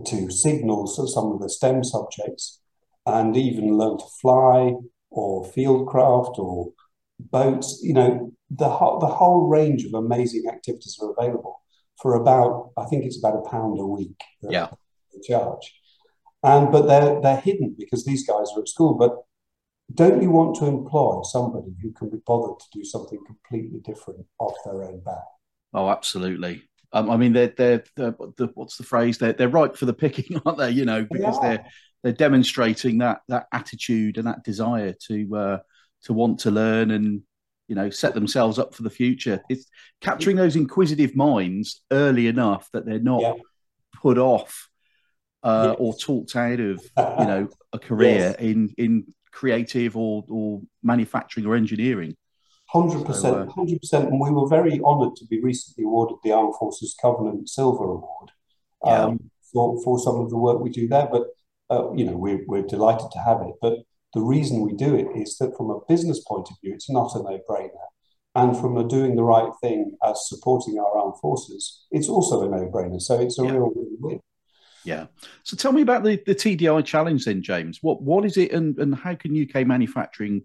to 0.05 0.29
signals, 0.29 0.95
so 0.95 1.05
some 1.05 1.31
of 1.31 1.39
the 1.39 1.49
STEM 1.49 1.83
subjects, 1.83 2.61
and 3.05 3.35
even 3.35 3.77
learn 3.77 3.97
to 3.97 4.05
fly 4.21 4.73
or 5.09 5.45
fieldcraft 5.45 6.37
or 6.37 6.73
boats. 7.19 7.79
You 7.83 7.93
know, 7.93 8.33
the 8.51 8.69
whole, 8.69 8.99
the 8.99 9.07
whole 9.07 9.47
range 9.47 9.85
of 9.85 9.93
amazing 9.93 10.43
activities 10.47 10.99
are 11.01 11.11
available 11.17 11.59
for 12.01 12.15
about 12.15 12.71
I 12.77 12.85
think 12.85 13.05
it's 13.05 13.17
about 13.17 13.45
a 13.45 13.49
pound 13.49 13.79
a 13.79 13.85
week. 13.85 14.21
Yeah, 14.41 14.69
charge, 15.27 15.73
and 16.43 16.71
but 16.71 16.87
they're 16.87 17.21
they're 17.21 17.41
hidden 17.41 17.75
because 17.77 18.05
these 18.05 18.25
guys 18.25 18.47
are 18.55 18.61
at 18.61 18.69
school, 18.69 18.93
but 18.95 19.17
don't 19.93 20.21
you 20.21 20.29
want 20.29 20.55
to 20.57 20.65
employ 20.65 21.21
somebody 21.23 21.73
who 21.81 21.91
can 21.91 22.09
be 22.09 22.17
bothered 22.25 22.59
to 22.59 22.65
do 22.71 22.83
something 22.83 23.19
completely 23.25 23.79
different 23.79 24.25
off 24.39 24.55
their 24.63 24.83
own 24.83 24.99
back? 24.99 25.23
Oh, 25.73 25.89
absolutely. 25.89 26.63
Um, 26.91 27.09
I 27.09 27.17
mean, 27.17 27.33
they're, 27.33 27.53
they're, 27.55 27.83
they're, 27.95 28.15
the, 28.37 28.49
what's 28.55 28.77
the 28.77 28.83
phrase? 28.83 29.17
They're, 29.17 29.33
they're 29.33 29.49
ripe 29.49 29.75
for 29.75 29.85
the 29.85 29.93
picking, 29.93 30.41
aren't 30.45 30.57
they? 30.57 30.71
You 30.71 30.85
know, 30.85 31.05
because 31.09 31.39
they 31.41 31.55
are 31.55 31.65
they're 32.03 32.13
demonstrating 32.13 32.99
that 32.99 33.21
that 33.27 33.47
attitude 33.51 34.17
and 34.17 34.27
that 34.27 34.43
desire 34.43 34.95
to 35.07 35.35
uh, 35.35 35.57
to 36.03 36.13
want 36.13 36.39
to 36.41 36.51
learn 36.51 36.91
and 36.91 37.23
you 37.69 37.75
know 37.75 37.89
set 37.89 38.13
themselves 38.13 38.59
up 38.59 38.73
for 38.73 38.83
the 38.83 38.89
future. 38.89 39.41
It's 39.47 39.65
capturing 40.01 40.35
those 40.35 40.55
inquisitive 40.55 41.15
minds 41.15 41.81
early 41.91 42.27
enough 42.27 42.67
that 42.73 42.85
they're 42.85 42.99
not 42.99 43.21
yeah. 43.21 43.33
put 44.01 44.17
off 44.17 44.67
uh, 45.43 45.69
yes. 45.69 45.75
or 45.79 45.93
talked 45.93 46.35
out 46.35 46.59
of 46.59 46.83
you 46.97 47.25
know 47.25 47.49
a 47.71 47.79
career 47.89 48.35
yes. 48.35 48.35
in 48.39 48.73
in 48.77 49.13
creative 49.31 49.95
or 49.95 50.25
or 50.29 50.61
manufacturing 50.83 51.45
or 51.45 51.55
engineering. 51.55 52.15
Hundred 52.67 53.05
percent, 53.05 53.35
uh, 53.35 53.51
hundred 53.51 53.79
percent, 53.79 54.09
and 54.09 54.19
we 54.19 54.31
were 54.31 54.47
very 54.47 54.79
honoured 54.81 55.15
to 55.15 55.25
be 55.25 55.41
recently 55.41 55.85
awarded 55.85 56.17
the 56.23 56.31
Armed 56.31 56.55
Forces 56.59 56.95
Covenant 57.01 57.49
Silver 57.49 57.83
Award 57.83 58.31
um, 58.83 58.91
yeah. 58.91 59.17
for 59.51 59.81
for 59.83 59.99
some 59.99 60.15
of 60.19 60.29
the 60.29 60.37
work 60.37 60.59
we 60.59 60.69
do 60.69 60.87
there. 60.87 61.07
But 61.11 61.27
uh, 61.69 61.93
you 61.93 62.05
know, 62.05 62.17
we're 62.17 62.43
we're 62.47 62.63
delighted 62.63 63.11
to 63.11 63.19
have 63.19 63.41
it. 63.41 63.53
But 63.61 63.79
the 64.13 64.21
reason 64.21 64.61
we 64.61 64.73
do 64.73 64.95
it 64.95 65.07
is 65.15 65.37
that 65.37 65.55
from 65.55 65.69
a 65.69 65.79
business 65.87 66.19
point 66.27 66.47
of 66.49 66.57
view, 66.63 66.73
it's 66.73 66.89
not 66.89 67.15
a 67.15 67.19
no 67.19 67.39
brainer, 67.49 67.69
and 68.35 68.57
from 68.57 68.77
a 68.77 68.87
doing 68.87 69.15
the 69.15 69.23
right 69.23 69.51
thing 69.61 69.97
as 70.03 70.27
supporting 70.27 70.79
our 70.79 70.97
armed 70.97 71.19
forces, 71.21 71.85
it's 71.91 72.09
also 72.09 72.41
a 72.43 72.49
no 72.49 72.69
brainer. 72.69 73.01
So 73.01 73.19
it's 73.19 73.39
a 73.39 73.43
yeah. 73.43 73.51
real 73.51 73.71
win. 73.73 74.19
Yeah. 74.83 75.07
So 75.43 75.57
tell 75.57 75.71
me 75.71 75.81
about 75.81 76.03
the, 76.03 76.21
the 76.25 76.35
TDI 76.35 76.83
challenge 76.85 77.25
then, 77.25 77.41
James. 77.41 77.79
What 77.81 78.01
what 78.01 78.25
is 78.25 78.37
it 78.37 78.51
and, 78.51 78.77
and 78.79 78.95
how 78.95 79.15
can 79.15 79.39
UK 79.39 79.67
manufacturing, 79.67 80.43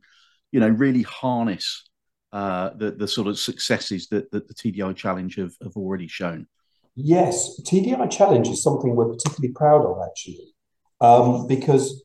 you 0.53 0.61
know, 0.61 0.69
really 0.69 1.03
harness 1.03 1.85
uh, 2.33 2.71
the 2.77 2.91
the 2.91 3.09
sort 3.09 3.29
of 3.29 3.39
successes 3.39 4.09
that, 4.09 4.31
that 4.33 4.49
the 4.49 4.55
TDI 4.55 4.95
challenge 4.97 5.37
have, 5.37 5.53
have 5.63 5.77
already 5.77 6.09
shown? 6.09 6.47
Yes, 6.97 7.61
TDI 7.63 8.11
challenge 8.11 8.49
is 8.49 8.63
something 8.63 8.95
we're 8.95 9.13
particularly 9.13 9.53
proud 9.53 9.85
of 9.85 9.99
actually, 10.07 10.55
um, 11.01 11.47
because 11.47 12.04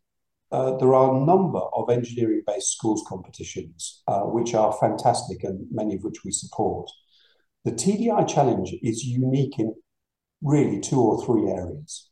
uh, 0.51 0.77
there 0.77 0.93
are 0.93 1.15
a 1.15 1.25
number 1.25 1.59
of 1.59 1.89
engineering 1.89 2.41
based 2.45 2.71
schools 2.71 3.03
competitions 3.07 4.01
uh, 4.07 4.21
which 4.21 4.53
are 4.53 4.73
fantastic 4.79 5.43
and 5.43 5.67
many 5.71 5.95
of 5.95 6.03
which 6.03 6.23
we 6.25 6.31
support. 6.31 6.89
The 7.65 7.71
TDI 7.71 8.27
challenge 8.27 8.73
is 8.81 9.03
unique 9.03 9.59
in 9.59 9.75
really 10.41 10.79
two 10.79 10.99
or 10.99 11.23
three 11.23 11.51
areas. 11.51 12.09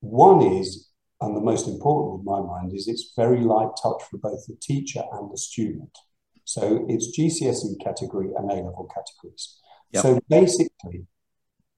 One 0.00 0.42
is, 0.42 0.90
and 1.20 1.34
the 1.34 1.40
most 1.40 1.66
important 1.66 2.20
in 2.20 2.24
my 2.24 2.40
mind, 2.40 2.72
is 2.74 2.86
it's 2.86 3.12
very 3.16 3.40
light 3.40 3.70
touch 3.82 4.02
for 4.10 4.18
both 4.18 4.46
the 4.46 4.56
teacher 4.60 5.02
and 5.12 5.32
the 5.32 5.38
student. 5.38 5.96
So 6.44 6.84
it's 6.88 7.18
GCSE 7.18 7.82
category 7.82 8.30
and 8.36 8.50
A 8.50 8.54
level 8.54 8.88
categories. 8.94 9.58
Yep. 9.92 10.02
So 10.02 10.20
basically, 10.28 11.06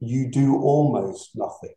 you 0.00 0.30
do 0.30 0.56
almost 0.56 1.30
nothing 1.34 1.74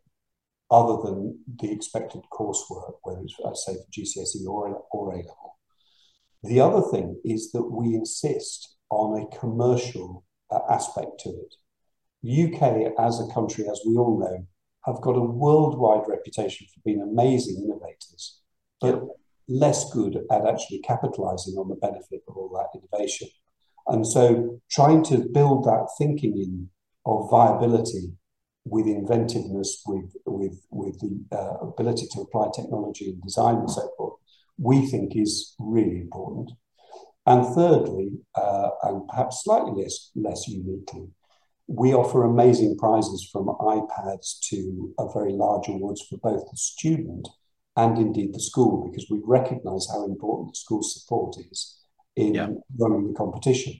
other 0.70 1.02
than 1.02 1.38
the 1.60 1.70
expected 1.70 2.22
coursework, 2.32 2.94
whether 3.02 3.20
it's, 3.22 3.34
I 3.44 3.52
say, 3.54 3.74
for 3.74 3.90
GCSE 3.90 4.46
or, 4.46 4.82
or 4.92 5.12
A 5.12 5.16
level. 5.16 5.58
The 6.42 6.60
other 6.60 6.82
thing 6.82 7.20
is 7.24 7.52
that 7.52 7.70
we 7.70 7.94
insist 7.94 8.76
on 8.90 9.20
a 9.20 9.38
commercial 9.38 10.24
uh, 10.50 10.60
aspect 10.70 11.20
to 11.20 11.30
it. 11.30 11.54
The 12.22 12.44
UK, 12.44 12.92
as 12.98 13.20
a 13.20 13.32
country, 13.32 13.68
as 13.68 13.80
we 13.86 13.96
all 13.96 14.18
know, 14.18 14.46
have 14.84 15.00
got 15.02 15.16
a 15.16 15.20
worldwide 15.20 16.08
reputation 16.08 16.66
for 16.72 16.80
being 16.84 17.02
amazing 17.02 17.62
innovators, 17.62 18.40
but 18.80 19.02
less 19.48 19.92
good 19.92 20.20
at 20.30 20.46
actually 20.46 20.78
capitalizing 20.80 21.54
on 21.54 21.68
the 21.68 21.74
benefit 21.76 22.22
of 22.28 22.36
all 22.36 22.48
that 22.50 22.78
innovation. 22.78 23.28
And 23.88 24.06
so 24.06 24.60
trying 24.70 25.02
to 25.04 25.28
build 25.32 25.64
that 25.64 25.88
thinking 25.98 26.38
in 26.38 26.70
of 27.04 27.30
viability 27.30 28.12
with 28.64 28.86
inventiveness, 28.86 29.82
with, 29.86 30.14
with, 30.26 30.60
with 30.70 30.98
the 31.00 31.36
uh, 31.36 31.66
ability 31.66 32.06
to 32.12 32.20
apply 32.20 32.48
technology 32.54 33.10
and 33.10 33.22
design 33.22 33.56
and 33.56 33.70
so 33.70 33.88
forth, 33.96 34.14
we 34.58 34.86
think 34.86 35.16
is 35.16 35.54
really 35.58 35.98
important. 35.98 36.50
And 37.26 37.46
thirdly, 37.54 38.12
uh, 38.34 38.70
and 38.82 39.06
perhaps 39.08 39.44
slightly 39.44 39.82
less, 39.82 40.10
less 40.14 40.48
uniquely, 40.48 41.08
we 41.66 41.94
offer 41.94 42.24
amazing 42.24 42.76
prizes 42.76 43.28
from 43.30 43.46
iPads 43.46 44.40
to 44.48 44.92
a 44.98 45.10
very 45.12 45.32
large 45.32 45.68
awards 45.68 46.02
for 46.08 46.18
both 46.18 46.42
the 46.50 46.56
student 46.56 47.28
and 47.76 47.96
indeed 47.96 48.34
the 48.34 48.40
school, 48.40 48.88
because 48.88 49.06
we 49.08 49.20
recognize 49.24 49.86
how 49.88 50.04
important 50.04 50.50
the 50.50 50.56
school 50.56 50.82
support 50.82 51.36
is 51.50 51.78
in 52.16 52.34
yeah. 52.34 52.48
running 52.76 53.06
the 53.06 53.14
competition. 53.14 53.74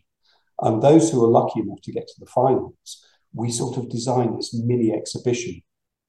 And 0.63 0.81
those 0.81 1.11
who 1.11 1.25
are 1.25 1.29
lucky 1.29 1.61
enough 1.61 1.81
to 1.83 1.93
get 1.93 2.07
to 2.07 2.21
the 2.21 2.27
finals, 2.27 3.05
we 3.33 3.51
sort 3.51 3.77
of 3.77 3.89
designed 3.89 4.39
this 4.39 4.55
mini 4.55 4.93
exhibition 4.93 5.63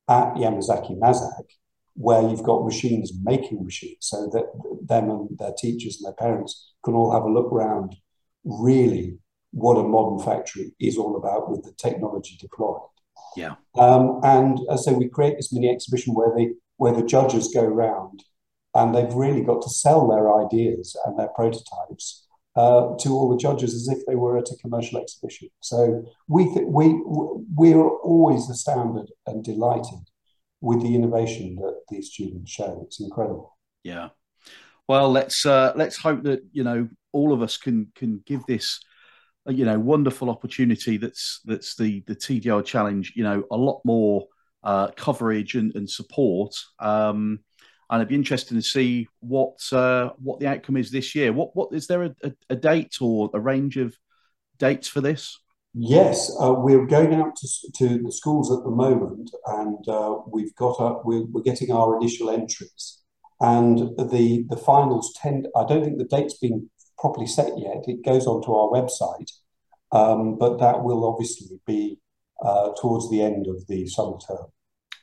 at 0.09 0.33
Yamazaki 0.35 0.97
Mazak, 0.99 1.45
where 1.93 2.21
you've 2.21 2.43
got 2.43 2.65
machines 2.65 3.11
making 3.23 3.63
machines, 3.63 3.97
so 4.01 4.29
that 4.33 4.45
them 4.87 5.09
and 5.09 5.37
their 5.37 5.53
teachers 5.57 5.97
and 5.97 6.05
their 6.05 6.27
parents 6.27 6.73
can 6.83 6.93
all 6.93 7.11
have 7.11 7.23
a 7.23 7.31
look 7.31 7.51
around 7.51 7.95
really 8.43 9.17
what 9.51 9.77
a 9.77 9.83
modern 9.83 10.19
factory 10.25 10.73
is 10.79 10.97
all 10.97 11.15
about 11.17 11.49
with 11.49 11.63
the 11.63 11.73
technology 11.73 12.37
deployed. 12.39 12.81
Yeah. 13.35 13.55
Um, 13.77 14.19
and 14.23 14.59
so 14.79 14.93
we 14.93 15.09
create 15.09 15.35
this 15.35 15.53
mini 15.53 15.69
exhibition 15.69 16.13
where 16.13 16.33
the 16.35 16.55
where 16.77 16.93
the 16.93 17.03
judges 17.03 17.53
go 17.53 17.63
around 17.63 18.23
and 18.73 18.95
they've 18.95 19.13
really 19.13 19.41
got 19.41 19.61
to 19.61 19.69
sell 19.69 20.07
their 20.07 20.35
ideas 20.43 20.95
and 21.05 21.19
their 21.19 21.27
prototypes 21.35 22.27
uh, 22.55 22.95
to 22.99 23.09
all 23.09 23.29
the 23.29 23.37
judges 23.37 23.73
as 23.73 23.87
if 23.87 24.05
they 24.05 24.15
were 24.15 24.37
at 24.37 24.51
a 24.51 24.57
commercial 24.57 24.99
exhibition. 24.99 25.49
So 25.61 26.03
we 26.27 26.45
th- 26.53 26.67
we 26.67 27.01
we 27.55 27.73
are 27.73 27.89
always 27.89 28.49
astounded 28.49 29.09
and 29.25 29.43
delighted 29.43 30.09
with 30.59 30.81
the 30.81 30.93
innovation 30.95 31.55
that 31.55 31.81
these 31.89 32.11
students 32.11 32.51
show. 32.51 32.81
It's 32.85 32.99
incredible. 32.99 33.57
Yeah. 33.83 34.09
Well, 34.87 35.11
let's 35.11 35.45
uh, 35.45 35.73
let's 35.75 35.97
hope 35.97 36.23
that 36.23 36.41
you 36.51 36.63
know 36.63 36.89
all 37.13 37.33
of 37.33 37.41
us 37.41 37.57
can 37.57 37.91
can 37.95 38.21
give 38.25 38.45
this 38.45 38.79
you 39.47 39.65
know 39.65 39.79
wonderful 39.79 40.29
opportunity 40.29 40.97
that's 40.97 41.41
that's 41.45 41.75
the 41.75 42.03
the 42.07 42.15
TDI 42.15 42.63
challenge 42.63 43.13
you 43.15 43.23
know 43.23 43.43
a 43.51 43.57
lot 43.57 43.81
more 43.83 44.27
uh, 44.63 44.89
coverage 44.91 45.55
and, 45.55 45.75
and 45.75 45.89
support 45.89 46.53
um, 46.79 47.39
and 47.91 48.01
it'd 48.01 48.09
be 48.09 48.15
interesting 48.15 48.57
to 48.57 48.63
see 48.63 49.07
what 49.19 49.57
uh, 49.71 50.09
what 50.17 50.39
the 50.39 50.47
outcome 50.47 50.77
is 50.77 50.89
this 50.89 51.13
year 51.13 51.31
what 51.31 51.55
what 51.55 51.69
is 51.73 51.87
there 51.87 52.03
a, 52.03 52.15
a, 52.23 52.31
a 52.51 52.55
date 52.55 52.97
or 53.01 53.29
a 53.33 53.39
range 53.39 53.77
of 53.77 53.95
dates 54.57 54.87
for 54.87 55.01
this 55.01 55.37
yes 55.73 56.31
uh, 56.41 56.53
we're 56.53 56.85
going 56.85 57.13
out 57.13 57.35
to, 57.35 57.47
to 57.75 58.01
the 58.03 58.11
schools 58.11 58.51
at 58.51 58.63
the 58.63 58.71
moment 58.71 59.29
and 59.47 59.87
uh, 59.87 60.17
we've 60.27 60.55
got 60.55 60.75
a, 60.79 60.99
we're, 61.03 61.25
we're 61.25 61.41
getting 61.41 61.71
our 61.71 61.97
initial 61.97 62.29
entries 62.29 62.99
and 63.39 63.79
the 64.09 64.45
the 64.49 64.57
finals 64.57 65.13
tend 65.21 65.47
i 65.55 65.63
don't 65.65 65.83
think 65.83 65.97
the 65.97 66.05
date's 66.05 66.37
been 66.39 66.69
properly 67.01 67.27
set 67.27 67.57
yet. 67.57 67.83
It 67.87 68.05
goes 68.05 68.27
onto 68.27 68.53
our 68.53 68.69
website, 68.69 69.31
um, 69.91 70.37
but 70.37 70.59
that 70.59 70.83
will 70.83 71.03
obviously 71.05 71.59
be 71.65 71.99
uh, 72.45 72.69
towards 72.79 73.09
the 73.09 73.21
end 73.21 73.47
of 73.47 73.67
the 73.67 73.87
summer 73.87 74.17
term. 74.25 74.45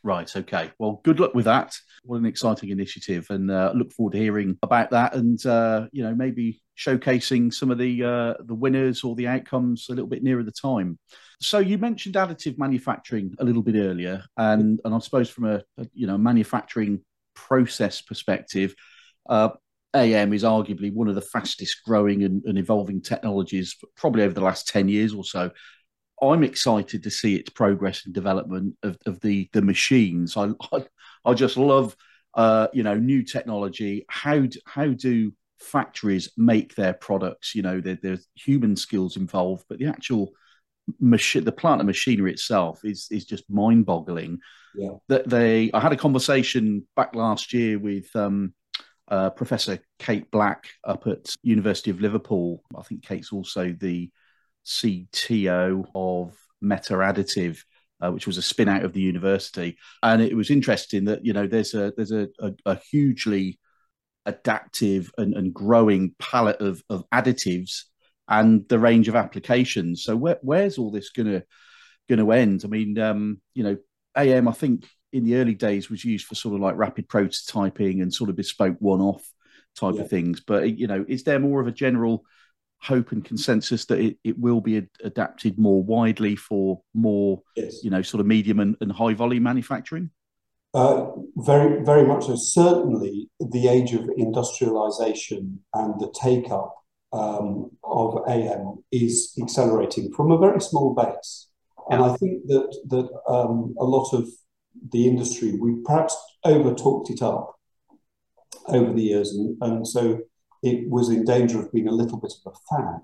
Right. 0.04 0.34
Okay. 0.34 0.70
Well, 0.78 1.00
good 1.04 1.20
luck 1.20 1.34
with 1.34 1.46
that. 1.46 1.76
What 2.04 2.18
an 2.18 2.26
exciting 2.26 2.70
initiative, 2.70 3.26
and 3.30 3.50
uh, 3.50 3.72
look 3.74 3.92
forward 3.92 4.12
to 4.12 4.18
hearing 4.18 4.58
about 4.62 4.90
that, 4.90 5.14
and 5.14 5.44
uh, 5.44 5.86
you 5.92 6.02
know 6.02 6.14
maybe 6.14 6.60
showcasing 6.78 7.52
some 7.52 7.70
of 7.70 7.78
the 7.78 8.04
uh, 8.04 8.34
the 8.44 8.54
winners 8.54 9.02
or 9.02 9.16
the 9.16 9.26
outcomes 9.26 9.86
a 9.88 9.92
little 9.92 10.08
bit 10.08 10.22
nearer 10.22 10.42
the 10.42 10.52
time. 10.52 10.98
So 11.40 11.58
you 11.58 11.78
mentioned 11.78 12.14
additive 12.14 12.58
manufacturing 12.58 13.34
a 13.38 13.44
little 13.44 13.62
bit 13.62 13.76
earlier, 13.76 14.24
and 14.36 14.80
and 14.84 14.94
I 14.94 14.98
suppose 14.98 15.28
from 15.28 15.46
a, 15.46 15.62
a 15.78 15.86
you 15.92 16.06
know 16.06 16.16
manufacturing 16.16 17.00
process 17.34 18.00
perspective, 18.00 18.74
uh, 19.28 19.50
AM 19.94 20.32
is 20.32 20.44
arguably 20.44 20.92
one 20.92 21.08
of 21.08 21.14
the 21.14 21.20
fastest 21.20 21.84
growing 21.84 22.22
and, 22.24 22.42
and, 22.44 22.58
evolving 22.58 23.00
technologies, 23.00 23.76
probably 23.96 24.22
over 24.22 24.34
the 24.34 24.40
last 24.40 24.68
10 24.68 24.88
years 24.88 25.14
or 25.14 25.24
so. 25.24 25.50
I'm 26.22 26.42
excited 26.42 27.02
to 27.02 27.10
see 27.10 27.36
its 27.36 27.50
progress 27.50 28.04
and 28.04 28.14
development 28.14 28.76
of, 28.82 28.98
of 29.06 29.20
the, 29.20 29.48
the 29.52 29.62
machines. 29.62 30.36
I, 30.36 30.50
I, 30.72 30.84
I 31.24 31.34
just 31.34 31.56
love, 31.56 31.96
uh, 32.34 32.68
you 32.72 32.82
know, 32.82 32.94
new 32.94 33.22
technology. 33.22 34.04
How, 34.08 34.44
how 34.66 34.88
do 34.88 35.32
factories 35.60 36.30
make 36.36 36.74
their 36.74 36.92
products? 36.92 37.54
You 37.54 37.62
know, 37.62 37.80
there, 37.80 37.98
there's 38.02 38.26
human 38.34 38.76
skills 38.76 39.16
involved, 39.16 39.64
but 39.68 39.78
the 39.78 39.86
actual 39.86 40.30
machine, 41.00 41.44
the 41.44 41.52
plant 41.52 41.80
and 41.80 41.86
machinery 41.86 42.32
itself 42.32 42.84
is, 42.84 43.08
is 43.10 43.24
just 43.24 43.48
mind 43.50 43.86
boggling. 43.86 44.38
Yeah. 44.74 44.96
That 45.08 45.28
they, 45.28 45.70
I 45.72 45.80
had 45.80 45.92
a 45.92 45.96
conversation 45.96 46.86
back 46.96 47.14
last 47.14 47.52
year 47.52 47.78
with, 47.78 48.14
um, 48.14 48.54
uh, 49.10 49.30
Professor 49.30 49.78
Kate 49.98 50.30
Black 50.30 50.68
up 50.84 51.06
at 51.06 51.34
University 51.42 51.90
of 51.90 52.00
Liverpool. 52.00 52.62
I 52.76 52.82
think 52.82 53.02
Kate's 53.02 53.32
also 53.32 53.74
the 53.78 54.10
CTO 54.68 55.86
of 55.94 56.36
Meta 56.60 56.94
Additive, 56.94 57.60
uh, 58.00 58.12
which 58.12 58.26
was 58.26 58.36
a 58.36 58.42
spin 58.42 58.68
out 58.68 58.84
of 58.84 58.92
the 58.92 59.00
university. 59.00 59.78
And 60.02 60.22
it 60.22 60.36
was 60.36 60.50
interesting 60.50 61.06
that 61.06 61.24
you 61.24 61.32
know 61.32 61.46
there's 61.46 61.74
a 61.74 61.92
there's 61.96 62.12
a, 62.12 62.28
a, 62.40 62.52
a 62.66 62.78
hugely 62.90 63.58
adaptive 64.26 65.10
and, 65.16 65.34
and 65.34 65.54
growing 65.54 66.14
palette 66.18 66.60
of, 66.60 66.82
of 66.90 67.08
additives 67.10 67.84
and 68.28 68.68
the 68.68 68.78
range 68.78 69.08
of 69.08 69.16
applications. 69.16 70.04
So 70.04 70.14
where, 70.14 70.38
where's 70.42 70.76
all 70.76 70.90
this 70.90 71.10
going 71.10 71.28
to 71.28 71.42
going 72.08 72.18
to 72.18 72.32
end? 72.32 72.62
I 72.64 72.68
mean, 72.68 72.98
um, 72.98 73.40
you 73.54 73.64
know, 73.64 73.78
AM 74.16 74.48
I 74.48 74.52
think 74.52 74.86
in 75.12 75.24
the 75.24 75.36
early 75.36 75.54
days 75.54 75.88
was 75.88 76.04
used 76.04 76.26
for 76.26 76.34
sort 76.34 76.54
of 76.54 76.60
like 76.60 76.76
rapid 76.76 77.08
prototyping 77.08 78.02
and 78.02 78.12
sort 78.12 78.28
of 78.28 78.36
bespoke 78.36 78.76
one-off 78.80 79.26
type 79.74 79.94
yeah. 79.94 80.02
of 80.02 80.10
things. 80.10 80.42
But 80.46 80.78
you 80.78 80.86
know, 80.86 81.04
is 81.08 81.24
there 81.24 81.38
more 81.38 81.60
of 81.60 81.66
a 81.66 81.72
general 81.72 82.24
hope 82.80 83.12
and 83.12 83.24
consensus 83.24 83.84
that 83.86 84.00
it, 84.00 84.18
it 84.24 84.38
will 84.38 84.60
be 84.60 84.78
ad- 84.78 84.88
adapted 85.02 85.58
more 85.58 85.82
widely 85.82 86.36
for 86.36 86.80
more, 86.94 87.42
yes. 87.56 87.82
you 87.82 87.90
know, 87.90 88.02
sort 88.02 88.20
of 88.20 88.26
medium 88.26 88.60
and, 88.60 88.76
and 88.80 88.92
high 88.92 89.14
volume 89.14 89.42
manufacturing? 89.42 90.10
Uh, 90.74 91.06
very, 91.36 91.82
very 91.82 92.06
much 92.06 92.26
so. 92.26 92.36
Certainly, 92.36 93.30
the 93.40 93.68
age 93.68 93.94
of 93.94 94.08
industrialization 94.16 95.60
and 95.74 95.98
the 95.98 96.12
take 96.20 96.50
up 96.50 96.74
um, 97.12 97.70
of 97.82 98.22
AM 98.28 98.84
is 98.92 99.32
accelerating 99.40 100.12
from 100.12 100.30
a 100.30 100.38
very 100.38 100.60
small 100.60 100.94
base. 100.94 101.48
And 101.90 102.04
I 102.04 102.14
think 102.16 102.46
that 102.48 102.76
that 102.88 103.08
um, 103.32 103.74
a 103.78 103.84
lot 103.84 104.12
of 104.12 104.28
the 104.92 105.08
industry 105.08 105.54
we 105.58 105.82
perhaps 105.84 106.16
over 106.44 106.74
talked 106.74 107.10
it 107.10 107.22
up 107.22 107.58
over 108.66 108.92
the 108.92 109.02
years, 109.02 109.32
and, 109.32 109.56
and 109.62 109.88
so 109.88 110.20
it 110.62 110.88
was 110.88 111.08
in 111.08 111.24
danger 111.24 111.60
of 111.60 111.72
being 111.72 111.88
a 111.88 111.92
little 111.92 112.18
bit 112.18 112.32
of 112.44 112.52
a 112.52 112.76
fad. 112.76 113.00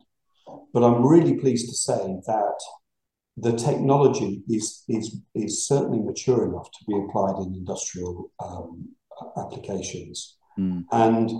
But 0.72 0.84
I'm 0.84 1.06
really 1.06 1.34
pleased 1.34 1.68
to 1.68 1.74
say 1.74 2.16
that 2.26 2.58
the 3.36 3.52
technology 3.52 4.42
is 4.48 4.84
is 4.88 5.16
is 5.34 5.66
certainly 5.66 6.00
mature 6.00 6.46
enough 6.48 6.70
to 6.70 6.84
be 6.86 6.96
applied 6.96 7.36
in 7.38 7.54
industrial 7.54 8.30
um, 8.44 8.88
applications. 9.36 10.36
Mm. 10.58 10.84
And 10.92 11.30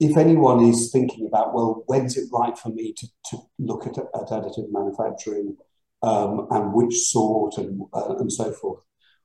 if 0.00 0.16
anyone 0.16 0.64
is 0.64 0.90
thinking 0.90 1.26
about, 1.26 1.54
well, 1.54 1.84
when's 1.86 2.16
it 2.16 2.28
right 2.32 2.58
for 2.58 2.70
me 2.70 2.92
to, 2.94 3.06
to 3.30 3.38
look 3.58 3.86
at, 3.86 3.96
at 3.98 4.28
additive 4.30 4.66
manufacturing 4.70 5.56
um, 6.02 6.48
and 6.50 6.74
which 6.74 6.94
sort 6.94 7.56
and, 7.58 7.80
uh, 7.94 8.16
and 8.16 8.32
so 8.32 8.52
forth, 8.52 8.80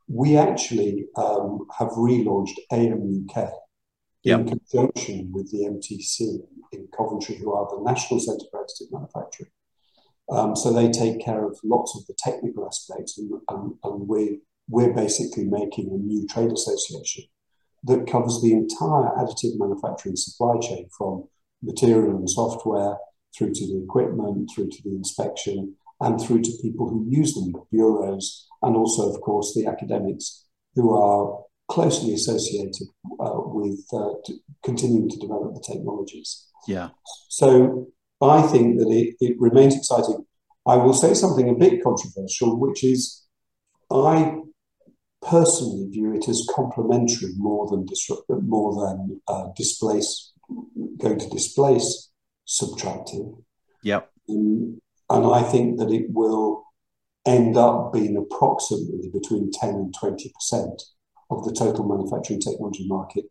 we 0.07 0.37
actually 0.37 1.07
um, 1.17 1.65
have 1.77 1.89
relaunched 1.89 2.57
AM 2.71 3.25
UK 3.27 3.49
yep. 4.27 4.39
in 4.41 4.47
conjunction 4.47 5.31
with 5.33 5.51
the 5.51 5.65
MTC 5.65 6.39
in 6.71 6.87
Coventry, 6.95 7.35
who 7.35 7.53
are 7.53 7.67
the 7.69 7.83
National 7.83 8.19
Centre 8.19 8.45
for 8.51 8.63
Additive 8.63 8.91
Manufacturing. 8.91 9.51
Um, 10.29 10.55
so 10.55 10.73
they 10.73 10.89
take 10.89 11.23
care 11.23 11.45
of 11.45 11.57
lots 11.63 11.97
of 11.97 12.05
the 12.07 12.15
technical 12.17 12.65
aspects, 12.65 13.17
and, 13.17 13.31
and, 13.49 13.75
and 13.83 14.07
we're, 14.07 14.37
we're 14.69 14.93
basically 14.93 15.45
making 15.45 15.89
a 15.91 15.97
new 15.97 16.27
trade 16.27 16.51
association 16.51 17.25
that 17.83 18.07
covers 18.07 18.41
the 18.41 18.51
entire 18.51 19.09
additive 19.17 19.57
manufacturing 19.57 20.17
supply 20.17 20.57
chain 20.59 20.89
from 20.97 21.23
material 21.61 22.17
and 22.17 22.29
software 22.29 22.97
through 23.35 23.53
to 23.53 23.67
the 23.67 23.81
equipment, 23.83 24.49
through 24.53 24.69
to 24.69 24.83
the 24.83 24.95
inspection, 24.95 25.75
and 26.01 26.19
through 26.19 26.41
to 26.41 26.51
people 26.61 26.89
who 26.89 27.07
use 27.09 27.33
them, 27.33 27.51
the 27.51 27.63
bureaus, 27.71 28.47
and 28.61 28.75
also, 28.75 29.13
of 29.13 29.21
course, 29.21 29.53
the 29.53 29.65
academics 29.65 30.45
who 30.75 30.93
are 30.93 31.39
closely 31.69 32.13
associated 32.13 32.87
uh, 33.19 33.31
with 33.35 33.83
uh, 33.93 34.13
continuing 34.63 35.09
to 35.09 35.17
develop 35.17 35.53
the 35.53 35.61
technologies. 35.61 36.47
Yeah. 36.67 36.89
So 37.29 37.87
I 38.21 38.41
think 38.41 38.79
that 38.79 38.89
it, 38.89 39.15
it 39.19 39.35
remains 39.39 39.75
exciting. 39.75 40.25
I 40.65 40.75
will 40.75 40.93
say 40.93 41.13
something 41.13 41.49
a 41.49 41.55
bit 41.55 41.83
controversial, 41.83 42.59
which 42.59 42.83
is 42.83 43.25
I 43.91 44.37
personally 45.21 45.87
view 45.89 46.13
it 46.13 46.27
as 46.27 46.47
complementary 46.53 47.31
more 47.37 47.67
than 47.69 47.85
disrupt, 47.85 48.29
more 48.29 48.87
than 48.87 49.21
uh, 49.27 49.47
displace, 49.55 50.33
going 50.97 51.19
to 51.19 51.29
displace 51.29 52.09
subtractive. 52.47 53.41
Yep. 53.83 54.09
Um, 54.29 54.81
and 55.09 55.25
I 55.25 55.41
think 55.43 55.79
that 55.79 55.91
it 55.91 56.07
will 56.09 56.65
end 57.25 57.57
up 57.57 57.93
being 57.93 58.17
approximately 58.17 59.09
between 59.09 59.51
10 59.51 59.69
and 59.69 59.93
20 59.93 60.31
percent 60.33 60.81
of 61.29 61.43
the 61.45 61.53
total 61.53 61.87
manufacturing 61.87 62.39
technology 62.39 62.87
market 62.87 63.25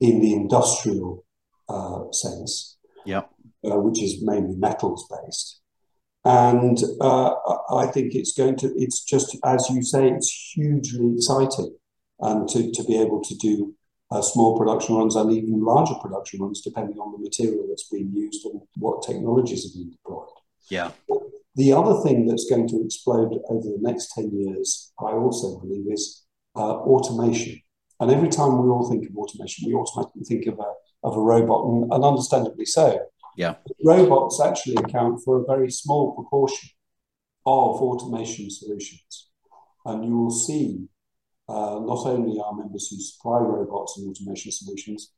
in 0.00 0.20
the 0.20 0.32
industrial 0.32 1.24
uh, 1.68 2.10
sense, 2.12 2.78
yep. 3.04 3.30
Uh, 3.64 3.78
which 3.78 4.02
is 4.02 4.22
mainly 4.22 4.56
metals 4.56 5.08
based. 5.08 5.60
And 6.24 6.78
uh, 7.00 7.34
I 7.74 7.86
think 7.86 8.14
it's 8.14 8.32
going 8.32 8.56
to, 8.56 8.72
it's 8.76 9.02
just, 9.02 9.36
as 9.44 9.68
you 9.70 9.82
say, 9.82 10.08
it's 10.08 10.52
hugely 10.54 11.14
exciting 11.14 11.74
and 12.20 12.48
to, 12.50 12.70
to 12.72 12.84
be 12.84 13.00
able 13.00 13.22
to 13.22 13.34
do 13.36 13.74
uh, 14.10 14.20
small 14.20 14.58
production 14.58 14.96
runs 14.96 15.16
and 15.16 15.32
even 15.32 15.64
larger 15.64 15.94
production 15.94 16.40
runs, 16.40 16.60
depending 16.60 16.98
on 16.98 17.12
the 17.12 17.18
material 17.18 17.64
that's 17.68 17.88
being 17.88 18.10
used 18.12 18.44
and 18.44 18.60
what 18.76 19.02
technologies 19.06 19.66
are 19.66 19.78
being 19.78 19.90
deployed. 19.90 20.28
Yeah. 20.68 20.90
The 21.56 21.72
other 21.72 22.02
thing 22.02 22.26
that's 22.26 22.48
going 22.48 22.68
to 22.68 22.84
explode 22.84 23.38
over 23.48 23.68
the 23.68 23.78
next 23.80 24.12
10 24.14 24.30
years, 24.32 24.92
I 25.00 25.12
also 25.12 25.58
believe, 25.60 25.86
is 25.90 26.24
uh, 26.56 26.76
automation. 26.92 27.60
And 28.00 28.10
every 28.10 28.28
time 28.28 28.62
we 28.62 28.68
all 28.70 28.88
think 28.88 29.08
of 29.08 29.16
automation, 29.16 29.68
we 29.68 29.74
automatically 29.74 30.24
think 30.24 30.46
of 30.46 30.58
a, 30.58 30.72
of 31.06 31.16
a 31.16 31.20
robot, 31.20 31.64
and, 31.66 31.92
and 31.92 32.04
understandably 32.04 32.64
so. 32.64 32.98
Yeah. 33.36 33.54
Robots 33.84 34.40
actually 34.40 34.76
account 34.76 35.20
for 35.24 35.40
a 35.40 35.44
very 35.44 35.70
small 35.70 36.14
proportion 36.14 36.70
of 37.46 37.80
automation 37.80 38.50
solutions. 38.50 39.28
And 39.84 40.04
you 40.04 40.16
will 40.16 40.30
see 40.30 40.88
uh, 41.48 41.80
not 41.80 42.06
only 42.06 42.40
our 42.40 42.54
members 42.54 42.88
who 42.88 43.00
supply 43.00 43.38
robots 43.38 43.96
and 43.96 44.08
automation 44.08 44.52
solutions, 44.52 45.12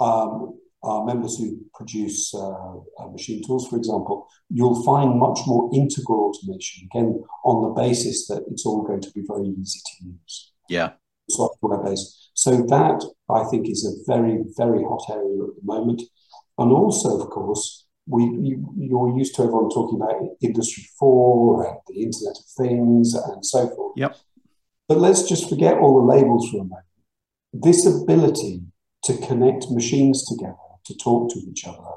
um, 0.00 0.58
our 0.82 1.04
members 1.04 1.38
who 1.38 1.58
produce 1.74 2.34
uh, 2.34 2.76
uh, 2.98 3.08
machine 3.10 3.42
tools, 3.44 3.68
for 3.68 3.76
example, 3.76 4.28
you'll 4.50 4.82
find 4.84 5.18
much 5.18 5.40
more 5.46 5.70
integral 5.74 6.30
automation, 6.30 6.86
again, 6.90 7.22
on 7.44 7.62
the 7.62 7.82
basis 7.82 8.26
that 8.28 8.44
it's 8.50 8.66
all 8.66 8.82
going 8.82 9.00
to 9.00 9.10
be 9.12 9.22
very 9.26 9.48
easy 9.48 9.80
to 9.80 10.06
use. 10.06 10.52
Yeah. 10.68 10.92
Software 11.28 11.82
based. 11.82 12.30
So 12.34 12.50
that, 12.56 13.04
I 13.30 13.44
think, 13.44 13.68
is 13.68 13.84
a 13.86 14.12
very, 14.12 14.42
very 14.56 14.82
hot 14.82 15.04
area 15.10 15.44
at 15.44 15.56
the 15.56 15.62
moment. 15.62 16.02
And 16.58 16.72
also, 16.72 17.20
of 17.20 17.30
course, 17.30 17.86
we 18.06 18.24
you, 18.24 19.00
are 19.00 19.16
used 19.16 19.34
to 19.36 19.42
everyone 19.42 19.70
talking 19.70 20.00
about 20.00 20.20
Industry 20.42 20.84
4 20.98 21.66
and 21.66 21.78
the 21.88 22.02
Internet 22.02 22.36
of 22.38 22.44
Things 22.58 23.14
and 23.14 23.44
so 23.44 23.68
forth. 23.68 23.94
Yep. 23.96 24.16
But 24.88 24.98
let's 24.98 25.22
just 25.22 25.48
forget 25.48 25.78
all 25.78 26.00
the 26.00 26.12
labels 26.12 26.50
for 26.50 26.58
a 26.58 26.64
moment. 26.64 26.84
This 27.52 27.86
ability 27.86 28.62
to 29.04 29.16
connect 29.26 29.70
machines 29.70 30.26
together 30.26 30.56
to 30.86 30.94
talk 30.96 31.32
to 31.32 31.38
each 31.38 31.66
other 31.66 31.92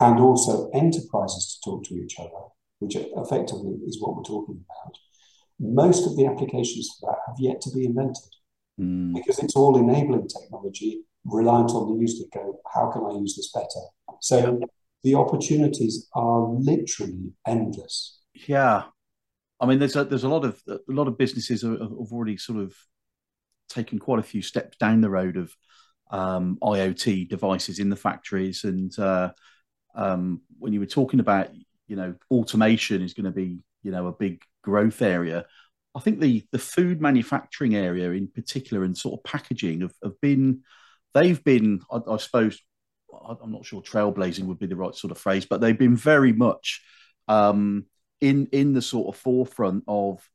and 0.00 0.20
also 0.20 0.70
enterprises 0.70 1.58
to 1.58 1.70
talk 1.70 1.84
to 1.84 1.94
each 1.94 2.18
other, 2.18 2.30
which 2.78 2.96
effectively 2.96 3.78
is 3.86 4.00
what 4.00 4.16
we're 4.16 4.22
talking 4.22 4.64
about. 4.64 4.96
Most 5.62 6.06
of 6.06 6.16
the 6.16 6.26
applications 6.26 6.90
for 6.98 7.10
that 7.10 7.18
have 7.26 7.36
yet 7.38 7.60
to 7.62 7.70
be 7.70 7.86
invented 7.86 8.32
mm. 8.78 9.14
because 9.14 9.38
it's 9.38 9.56
all 9.56 9.78
enabling 9.78 10.28
technology 10.28 11.04
reliant 11.24 11.70
on 11.70 11.88
the 11.88 12.00
user 12.00 12.24
to 12.24 12.30
go, 12.34 12.60
how 12.74 12.90
can 12.90 13.04
I 13.04 13.18
use 13.18 13.36
this 13.36 13.52
better? 13.52 14.18
So 14.20 14.58
yeah. 14.60 14.66
the 15.04 15.14
opportunities 15.14 16.08
are 16.14 16.48
literally 16.48 17.32
endless. 17.46 18.20
Yeah. 18.34 18.84
I 19.60 19.66
mean, 19.66 19.78
there's 19.78 19.94
a, 19.94 20.04
there's 20.04 20.24
a 20.24 20.28
lot 20.28 20.44
of 20.44 20.60
a 20.68 20.80
lot 20.88 21.06
of 21.06 21.16
businesses 21.16 21.62
have, 21.62 21.78
have 21.78 21.92
already 21.92 22.36
sort 22.36 22.58
of 22.58 22.74
taken 23.68 24.00
quite 24.00 24.18
a 24.18 24.24
few 24.24 24.42
steps 24.42 24.76
down 24.76 25.00
the 25.00 25.10
road 25.10 25.36
of 25.36 25.54
um, 26.10 26.58
IoT 26.62 27.28
devices 27.28 27.78
in 27.78 27.88
the 27.88 27.96
factories. 27.96 28.64
And 28.64 28.96
uh, 28.98 29.32
um, 29.94 30.42
when 30.58 30.72
you 30.72 30.80
were 30.80 30.86
talking 30.86 31.20
about, 31.20 31.50
you 31.86 31.96
know, 31.96 32.14
automation 32.30 33.02
is 33.02 33.14
going 33.14 33.24
to 33.26 33.30
be, 33.30 33.60
you 33.82 33.92
know, 33.92 34.08
a 34.08 34.12
big 34.12 34.42
growth 34.62 35.02
area. 35.02 35.44
I 35.94 36.00
think 36.00 36.20
the 36.20 36.44
the 36.52 36.58
food 36.58 37.00
manufacturing 37.00 37.74
area 37.74 38.10
in 38.12 38.28
particular 38.28 38.84
and 38.84 38.96
sort 38.96 39.18
of 39.18 39.24
packaging 39.24 39.82
have, 39.82 39.94
have 40.02 40.20
been, 40.20 40.62
they've 41.14 41.42
been, 41.44 41.80
I, 41.90 42.00
I 42.08 42.16
suppose, 42.16 42.58
I'm 43.28 43.52
not 43.52 43.66
sure 43.66 43.82
trailblazing 43.82 44.44
would 44.44 44.58
be 44.58 44.66
the 44.66 44.76
right 44.76 44.94
sort 44.94 45.10
of 45.10 45.18
phrase, 45.18 45.44
but 45.44 45.60
they've 45.60 45.78
been 45.78 45.96
very 45.96 46.32
much 46.32 46.80
um, 47.28 47.86
in 48.20 48.48
in 48.52 48.72
the 48.72 48.82
sort 48.82 49.14
of 49.14 49.20
forefront 49.20 49.84
of 49.86 50.26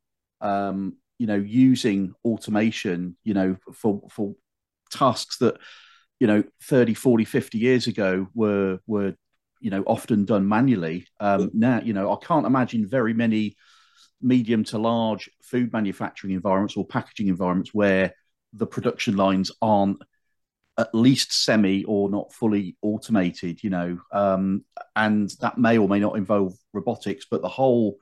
um, 0.41 0.97
you 1.17 1.27
know 1.27 1.35
using 1.35 2.13
automation 2.23 3.17
you 3.23 3.33
know 3.33 3.57
for 3.73 4.01
for 4.11 4.35
tasks 4.91 5.37
that 5.39 5.57
you 6.19 6.27
know 6.27 6.43
30 6.63 6.93
40 6.93 7.25
50 7.25 7.57
years 7.57 7.87
ago 7.87 8.27
were 8.33 8.79
were 8.87 9.15
you 9.59 9.69
know 9.69 9.83
often 9.85 10.25
done 10.25 10.47
manually 10.47 11.07
um, 11.19 11.49
now 11.53 11.81
you 11.81 11.93
know 11.93 12.11
i 12.11 12.25
can't 12.25 12.45
imagine 12.45 12.87
very 12.87 13.13
many 13.13 13.55
medium 14.21 14.63
to 14.63 14.77
large 14.77 15.29
food 15.43 15.71
manufacturing 15.73 16.33
environments 16.33 16.75
or 16.75 16.85
packaging 16.85 17.27
environments 17.27 17.73
where 17.73 18.13
the 18.53 18.67
production 18.67 19.15
lines 19.15 19.51
aren't 19.61 20.01
at 20.79 20.93
least 20.93 21.33
semi 21.33 21.83
or 21.85 22.09
not 22.09 22.31
fully 22.33 22.77
automated 22.81 23.63
you 23.63 23.69
know 23.69 23.97
um, 24.11 24.63
and 24.95 25.31
that 25.41 25.57
may 25.57 25.77
or 25.77 25.87
may 25.87 25.99
not 25.99 26.17
involve 26.17 26.53
robotics 26.73 27.25
but 27.29 27.41
the 27.41 27.47
whole 27.47 27.97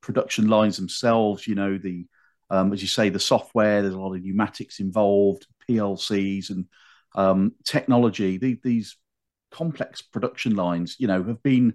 production 0.00 0.48
lines 0.48 0.76
themselves 0.76 1.46
you 1.46 1.54
know 1.54 1.78
the 1.78 2.06
um, 2.50 2.72
as 2.72 2.80
you 2.80 2.88
say 2.88 3.08
the 3.08 3.18
software 3.18 3.82
there's 3.82 3.94
a 3.94 3.98
lot 3.98 4.14
of 4.14 4.22
pneumatics 4.22 4.80
involved 4.80 5.46
PLCs 5.68 6.50
and 6.50 6.66
um, 7.14 7.54
technology, 7.64 8.38
the, 8.38 8.58
these 8.62 8.96
complex 9.50 10.02
production 10.02 10.54
lines, 10.54 10.96
you 10.98 11.06
know, 11.06 11.22
have 11.22 11.42
been 11.42 11.74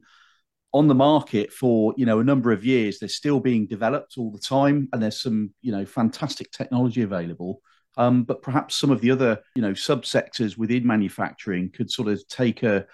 on 0.74 0.88
the 0.88 0.96
market 0.96 1.54
for 1.54 1.94
you 1.98 2.06
know 2.06 2.20
a 2.20 2.24
number 2.24 2.52
of 2.52 2.66
years. 2.66 3.00
They're 3.00 3.10
still 3.10 3.40
being 3.40 3.68
developed 3.68 4.18
all 4.18 4.32
the 4.32 4.40
time, 4.40 4.90
and 4.92 5.02
there's 5.02 5.22
some 5.22 5.54
you 5.62 5.72
know 5.72 5.86
fantastic 5.86 6.52
technology 6.52 7.04
available. 7.04 7.62
Um, 7.96 8.24
but 8.24 8.42
perhaps 8.42 8.76
some 8.76 8.90
of 8.90 9.02
the 9.02 9.12
other 9.12 9.40
you 9.56 9.62
know 9.62 9.74
subsectors 9.74 10.58
within 10.58 10.86
manufacturing 10.86 11.70
could 11.72 11.92
sort 11.92 12.08
of 12.08 12.28
take 12.28 12.64
a, 12.64 12.88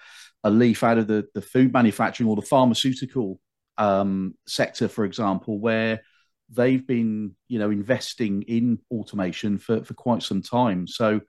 a 0.44 0.50
leaf 0.50 0.84
out 0.84 0.98
of 0.98 1.06
the, 1.06 1.26
the 1.34 1.42
food 1.42 1.72
manufacturing 1.72 2.28
or 2.28 2.36
the 2.36 2.42
pharmaceutical 2.42 3.40
um, 3.78 4.34
sector, 4.46 4.88
for 4.88 5.04
example, 5.06 5.58
where 5.58 6.02
they've 6.50 6.86
been 6.86 7.34
you 7.48 7.58
know 7.58 7.70
investing 7.70 8.42
in 8.42 8.78
automation 8.90 9.56
for, 9.56 9.82
for 9.84 9.94
quite 9.94 10.22
some 10.22 10.42
time. 10.42 10.86
So 10.86 11.22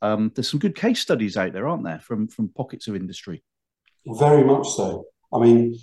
um, 0.00 0.32
there's 0.34 0.50
some 0.50 0.60
good 0.60 0.76
case 0.76 1.00
studies 1.00 1.36
out 1.36 1.52
there, 1.52 1.68
aren't 1.68 1.84
there, 1.84 2.00
from 2.00 2.28
from 2.28 2.48
pockets 2.48 2.88
of 2.88 2.96
industry? 2.96 3.44
Very 4.06 4.42
much 4.42 4.70
so. 4.70 5.04
I 5.30 5.38
mean, 5.40 5.78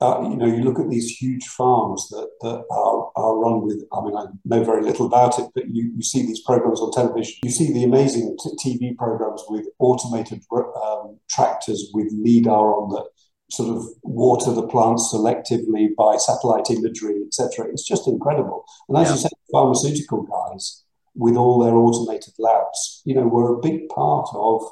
uh, 0.00 0.20
you 0.22 0.36
know, 0.36 0.46
you 0.46 0.62
look 0.62 0.78
at 0.78 0.90
these 0.90 1.08
huge 1.08 1.46
farms 1.46 2.08
that, 2.10 2.28
that 2.42 2.64
are, 2.70 3.10
are 3.16 3.38
run 3.38 3.62
with, 3.62 3.82
I 3.92 4.02
mean, 4.02 4.14
I 4.14 4.26
know 4.44 4.62
very 4.62 4.82
little 4.82 5.06
about 5.06 5.38
it, 5.38 5.46
but 5.54 5.64
you, 5.68 5.90
you 5.96 6.02
see 6.02 6.20
these 6.26 6.42
programs 6.42 6.80
on 6.80 6.92
television. 6.92 7.36
You 7.42 7.50
see 7.50 7.72
the 7.72 7.84
amazing 7.84 8.36
t- 8.42 8.76
TV 8.76 8.96
programs 8.96 9.42
with 9.48 9.66
automated 9.78 10.42
um, 10.52 11.18
tractors 11.30 11.90
with 11.94 12.12
LIDAR 12.12 12.74
on 12.74 12.90
that 12.90 13.06
sort 13.50 13.74
of 13.74 13.86
water 14.02 14.52
the 14.52 14.66
plants 14.66 15.12
selectively 15.14 15.88
by 15.96 16.16
satellite 16.16 16.70
imagery, 16.70 17.22
etc. 17.26 17.66
It's 17.70 17.86
just 17.86 18.06
incredible. 18.06 18.66
And 18.88 18.98
as 18.98 19.08
yeah. 19.08 19.14
you 19.14 19.20
said, 19.20 19.30
pharmaceutical 19.50 20.24
guys 20.24 20.82
with 21.14 21.36
all 21.36 21.58
their 21.64 21.74
automated 21.74 22.34
labs, 22.38 23.00
you 23.06 23.14
know, 23.14 23.26
were 23.26 23.54
a 23.54 23.60
big 23.60 23.88
part 23.88 24.28
of 24.34 24.62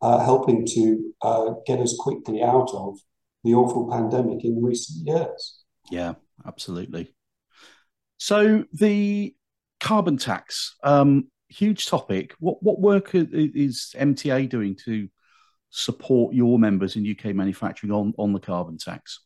uh, 0.00 0.24
helping 0.24 0.66
to 0.66 1.14
uh, 1.20 1.50
get 1.66 1.78
us 1.78 1.94
quickly 1.98 2.42
out 2.42 2.70
of 2.72 2.98
the 3.44 3.54
awful 3.54 3.90
pandemic 3.90 4.44
in 4.44 4.62
recent 4.62 5.06
years. 5.06 5.62
Yeah, 5.90 6.14
absolutely. 6.46 7.14
So 8.18 8.64
the 8.72 9.34
carbon 9.80 10.16
tax, 10.16 10.76
um, 10.84 11.28
huge 11.48 11.86
topic. 11.86 12.34
What 12.38 12.62
what 12.62 12.80
work 12.80 13.10
is 13.14 13.94
MTA 13.98 14.48
doing 14.48 14.76
to 14.84 15.08
support 15.70 16.34
your 16.34 16.58
members 16.58 16.96
in 16.96 17.10
UK 17.10 17.34
manufacturing 17.34 17.92
on 17.92 18.14
on 18.18 18.32
the 18.32 18.40
carbon 18.40 18.78
tax? 18.78 19.20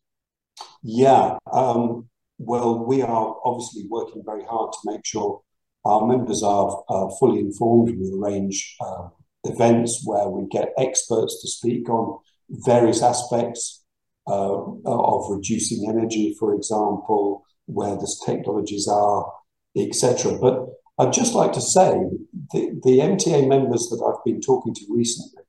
Yeah, 0.83 1.37
um, 1.53 2.09
well, 2.39 2.85
we 2.85 3.03
are 3.03 3.37
obviously 3.45 3.85
working 3.89 4.23
very 4.25 4.45
hard 4.45 4.73
to 4.73 4.79
make 4.85 5.05
sure 5.05 5.43
our 5.85 6.07
members 6.07 6.43
are 6.43 6.83
uh, 6.89 7.09
fully 7.19 7.41
informed. 7.41 7.97
We 7.99 8.13
arrange 8.19 8.77
uh, 8.81 9.09
events 9.45 10.03
where 10.05 10.29
we 10.29 10.47
get 10.49 10.73
experts 10.79 11.41
to 11.43 11.49
speak 11.49 11.89
on 11.89 12.19
various 12.49 13.03
aspects 13.03 13.85
uh, 14.27 14.63
of 14.85 15.31
reducing 15.31 15.89
energy, 15.89 16.35
for 16.39 16.55
example, 16.55 17.45
where 17.67 17.97
the 17.97 18.13
technologies 18.25 18.89
are, 18.89 19.33
etc. 19.77 20.39
But 20.39 20.67
I'd 20.99 21.13
just 21.13 21.35
like 21.35 21.53
to 21.53 21.61
say 21.61 21.91
the, 22.53 22.81
the 22.83 22.99
MTA 23.01 23.49
members 23.49 23.89
that 23.91 24.03
I've 24.03 24.25
been 24.25 24.41
talking 24.41 24.75
to 24.75 24.87
recently, 24.89 25.43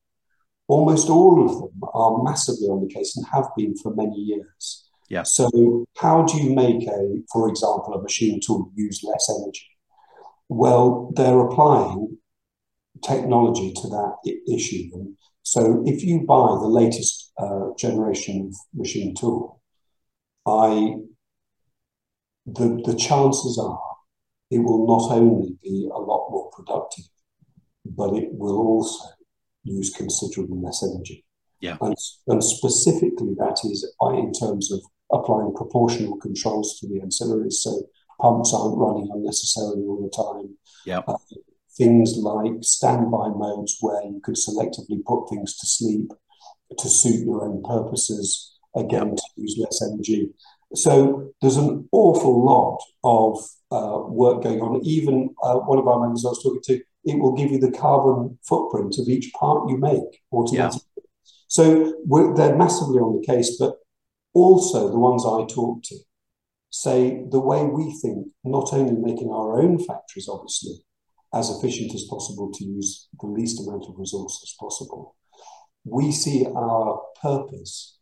almost 0.68 1.10
all 1.10 1.46
of 1.46 1.56
them 1.60 1.90
are 1.94 2.24
massively 2.24 2.68
on 2.68 2.86
the 2.86 2.94
case 2.94 3.16
and 3.16 3.26
have 3.34 3.50
been 3.56 3.76
for 3.78 3.96
many 3.96 4.18
years. 4.18 4.90
Yeah. 5.10 5.24
So 5.24 5.86
how 5.98 6.24
do 6.24 6.38
you 6.38 6.54
make 6.54 6.86
a, 6.88 7.22
for 7.32 7.48
example, 7.48 7.94
a 7.94 8.02
machine 8.02 8.42
tool 8.46 8.72
use 8.76 9.04
less 9.04 9.30
energy? 9.30 9.68
Well, 10.50 11.12
they're 11.16 11.40
applying 11.40 12.18
technology 13.04 13.74
to 13.74 13.88
that 13.90 14.38
issue. 14.48 14.90
And 14.94 15.18
so 15.44 15.84
if 15.86 16.04
you 16.04 16.22
buy 16.22 16.58
the 16.60 16.68
latest 16.68 17.27
uh, 17.40 17.74
generation 17.78 18.48
of 18.48 18.56
machine 18.74 19.16
tool, 19.16 19.62
I 20.46 20.96
the 22.46 22.82
the 22.86 22.96
chances 22.98 23.60
are 23.62 23.80
it 24.50 24.60
will 24.60 24.88
not 24.88 25.12
only 25.12 25.58
be 25.62 25.90
a 25.94 25.98
lot 26.00 26.30
more 26.32 26.50
productive, 26.52 27.06
but 27.86 28.16
it 28.16 28.30
will 28.32 28.58
also 28.58 29.06
use 29.64 29.90
considerably 29.90 30.58
less 30.58 30.84
energy. 30.84 31.26
Yeah. 31.60 31.78
And, 31.82 31.96
and 32.28 32.44
specifically 32.44 33.34
that 33.40 33.60
is 33.66 33.92
in 34.02 34.32
terms 34.32 34.72
of 34.72 34.82
applying 35.12 35.54
proportional 35.54 36.18
controls 36.18 36.80
to 36.80 36.88
the 36.88 37.02
ancillaries. 37.02 37.54
So 37.54 37.90
pumps 38.22 38.54
aren't 38.54 38.78
running 38.78 39.10
unnecessarily 39.12 39.84
all 39.84 40.02
the 40.02 40.16
time. 40.16 40.58
Yeah. 40.86 41.00
Uh, 41.08 41.18
things 41.78 42.18
like 42.18 42.54
standby 42.62 43.30
modes 43.36 43.78
where 43.82 44.04
you 44.04 44.20
could 44.24 44.36
selectively 44.36 45.04
put 45.06 45.30
things 45.30 45.58
to 45.58 45.68
sleep 45.68 46.12
to 46.78 46.90
suit 46.90 47.26
your 47.26 47.44
own 47.44 47.64
purposes, 47.64 48.58
again, 48.76 49.16
to 49.16 49.24
use 49.36 49.58
less 49.58 49.82
energy. 49.82 50.32
So 50.74 51.32
there's 51.42 51.58
an 51.58 51.88
awful 51.92 52.44
lot 52.44 52.80
of 53.04 53.40
uh, 53.72 54.08
work 54.08 54.44
going 54.44 54.62
on. 54.62 54.84
Even 54.84 55.34
uh, 55.44 55.56
one 55.56 55.80
of 55.80 55.88
our 55.88 56.00
members 56.02 56.26
I 56.26 56.30
was 56.30 56.44
talking 56.44 56.62
to, 56.66 56.82
it 57.06 57.20
will 57.20 57.36
give 57.36 57.52
you 57.52 57.60
the 57.60 57.72
carbon 57.72 58.38
footprint 58.48 58.98
of 59.00 59.08
each 59.08 59.32
part 59.34 59.70
you 59.70 59.78
make 59.78 60.22
automatically. 60.32 60.82
Yeah. 60.98 61.04
So 61.48 61.94
they're 62.36 62.58
massively 62.58 63.00
on 63.00 63.20
the 63.20 63.26
case, 63.26 63.58
but 63.58 63.76
also 64.34 64.90
the 64.90 65.00
ones 65.00 65.26
I 65.26 65.46
talk 65.54 65.84
to 65.84 65.96
say 66.70 67.24
the 67.32 67.40
way 67.40 67.64
we 67.64 67.98
think, 68.02 68.28
not 68.44 68.74
only 68.74 68.94
making 68.94 69.30
our 69.32 69.60
own 69.60 69.80
factories, 69.80 70.28
obviously, 70.30 70.84
as 71.34 71.50
efficient 71.50 71.94
as 71.94 72.04
possible 72.10 72.52
to 72.54 72.64
use 72.64 73.08
the 73.20 73.28
least 73.28 73.66
amount 73.66 73.86
of 73.88 73.98
resources 73.98 74.56
possible. 74.60 75.16
We 75.86 76.12
see 76.12 76.46
our 76.46 77.02
purpose 77.22 77.98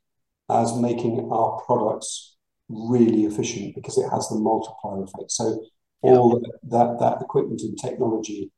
as 0.50 0.76
making 0.76 1.30
our 1.32 1.62
products 1.66 2.36
really 2.70 3.26
efficient 3.26 3.76
because 3.76 3.98
it 3.98 4.10
has 4.10 4.28
the 4.30 4.40
multiplier 4.40 5.04
effect. 5.04 5.32
So 5.32 5.60
all 6.02 6.42
yeah. 6.42 6.50
that, 6.78 7.00
that 7.00 7.22
equipment 7.22 7.62
and 7.62 7.78
technology 7.78 8.52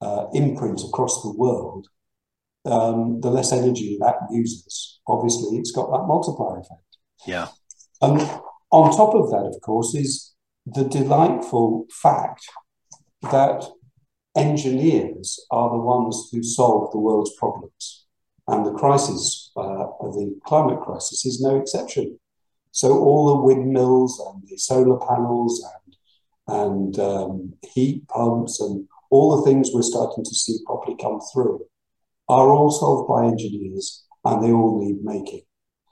uh, 0.00 0.26
imprint 0.34 0.82
across 0.82 1.22
the 1.22 1.32
world, 1.32 1.88
um, 2.64 3.20
the 3.20 3.30
less 3.30 3.52
energy 3.52 3.98
that 4.00 4.16
uses, 4.30 5.00
obviously 5.06 5.58
it's 5.58 5.72
got 5.72 5.90
that 5.90 6.06
multiplier 6.06 6.58
effect. 6.58 6.96
Yeah. 7.26 7.48
And 8.00 8.20
on 8.70 8.96
top 8.96 9.14
of 9.14 9.30
that, 9.30 9.52
of 9.54 9.60
course, 9.62 9.94
is 9.94 10.34
the 10.66 10.84
delightful 10.84 11.86
fact 11.90 12.44
that 13.22 13.64
engineers 14.36 15.38
are 15.50 15.70
the 15.70 15.78
ones 15.78 16.28
who 16.32 16.42
solve 16.42 16.90
the 16.92 16.98
world's 16.98 17.34
problems. 17.38 18.01
And 18.48 18.66
the 18.66 18.72
crisis, 18.72 19.52
uh, 19.56 19.86
the 20.00 20.38
climate 20.44 20.80
crisis, 20.80 21.24
is 21.24 21.40
no 21.40 21.58
exception. 21.58 22.18
So 22.72 22.98
all 22.98 23.34
the 23.34 23.42
windmills 23.42 24.20
and 24.26 24.42
the 24.48 24.56
solar 24.56 24.98
panels 24.98 25.64
and 25.64 25.82
and 26.48 26.98
um, 26.98 27.54
heat 27.72 28.06
pumps 28.08 28.60
and 28.60 28.88
all 29.10 29.36
the 29.36 29.42
things 29.42 29.70
we're 29.72 29.82
starting 29.82 30.24
to 30.24 30.34
see 30.34 30.58
properly 30.66 30.96
come 31.00 31.20
through 31.32 31.64
are 32.28 32.48
all 32.48 32.70
solved 32.70 33.08
by 33.08 33.26
engineers 33.26 34.04
and 34.24 34.42
they 34.42 34.50
all 34.50 34.82
need 34.82 35.04
making. 35.04 35.42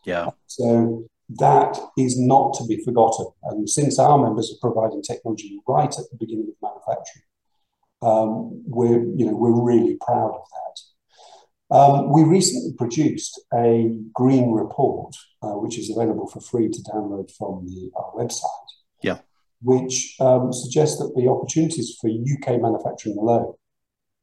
Yeah. 0.05 0.31
So 0.47 1.05
that 1.39 1.79
is 1.97 2.19
not 2.19 2.55
to 2.55 2.65
be 2.67 2.83
forgotten. 2.85 3.27
And 3.45 3.69
since 3.69 3.99
our 3.99 4.19
members 4.19 4.53
are 4.53 4.61
providing 4.61 5.03
technology 5.03 5.61
right 5.69 5.91
at 5.91 6.11
the 6.11 6.17
beginning 6.19 6.49
of 6.49 6.71
manufacturing, 6.71 7.25
um, 8.03 8.63
we're, 8.67 9.05
you 9.15 9.27
know, 9.27 9.35
we're 9.35 9.63
really 9.63 9.97
proud 10.01 10.35
of 10.35 10.43
that. 10.51 10.81
Um, 11.71 12.13
we 12.13 12.25
recently 12.25 12.73
produced 12.77 13.41
a 13.55 13.97
green 14.13 14.51
report, 14.53 15.15
uh, 15.43 15.53
which 15.53 15.79
is 15.79 15.91
available 15.91 16.29
for 16.29 16.41
free 16.41 16.69
to 16.69 16.83
download 16.83 17.31
from 17.37 17.67
the, 17.67 17.91
our 17.97 18.13
website. 18.13 18.45
Yeah. 19.03 19.19
Which 19.63 20.17
um, 20.21 20.53
suggests 20.53 20.99
that 20.99 21.13
the 21.17 21.29
opportunities 21.29 21.97
for 22.01 22.09
UK 22.09 22.61
manufacturing 22.61 23.17
alone 23.17 23.55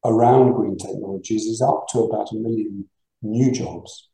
around 0.04 0.52
green 0.52 0.76
technologies 0.76 1.44
is 1.44 1.62
up 1.62 1.86
to 1.88 2.00
about 2.00 2.30
a 2.32 2.36
million 2.36 2.88
new 3.22 3.50
jobs 3.50 4.08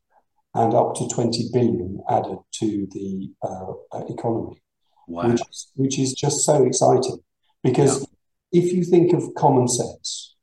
and 0.55 0.73
up 0.73 0.95
to 0.95 1.09
20 1.09 1.51
billion 1.53 2.01
added 2.09 2.39
to 2.53 2.87
the 2.93 3.31
uh, 3.43 4.05
economy, 4.09 4.63
wow. 5.09 5.29
which, 5.29 5.41
which 5.75 5.99
is 5.99 6.15
just 6.15 6.45
so 6.45 6.65
exciting 6.65 7.19
because 7.63 8.01
yeah 8.01 8.07
if 8.55 8.73
you 8.73 8.85
think 8.85 9.13
of 9.13 9.35
common 9.35 9.67
sense, 9.67 10.34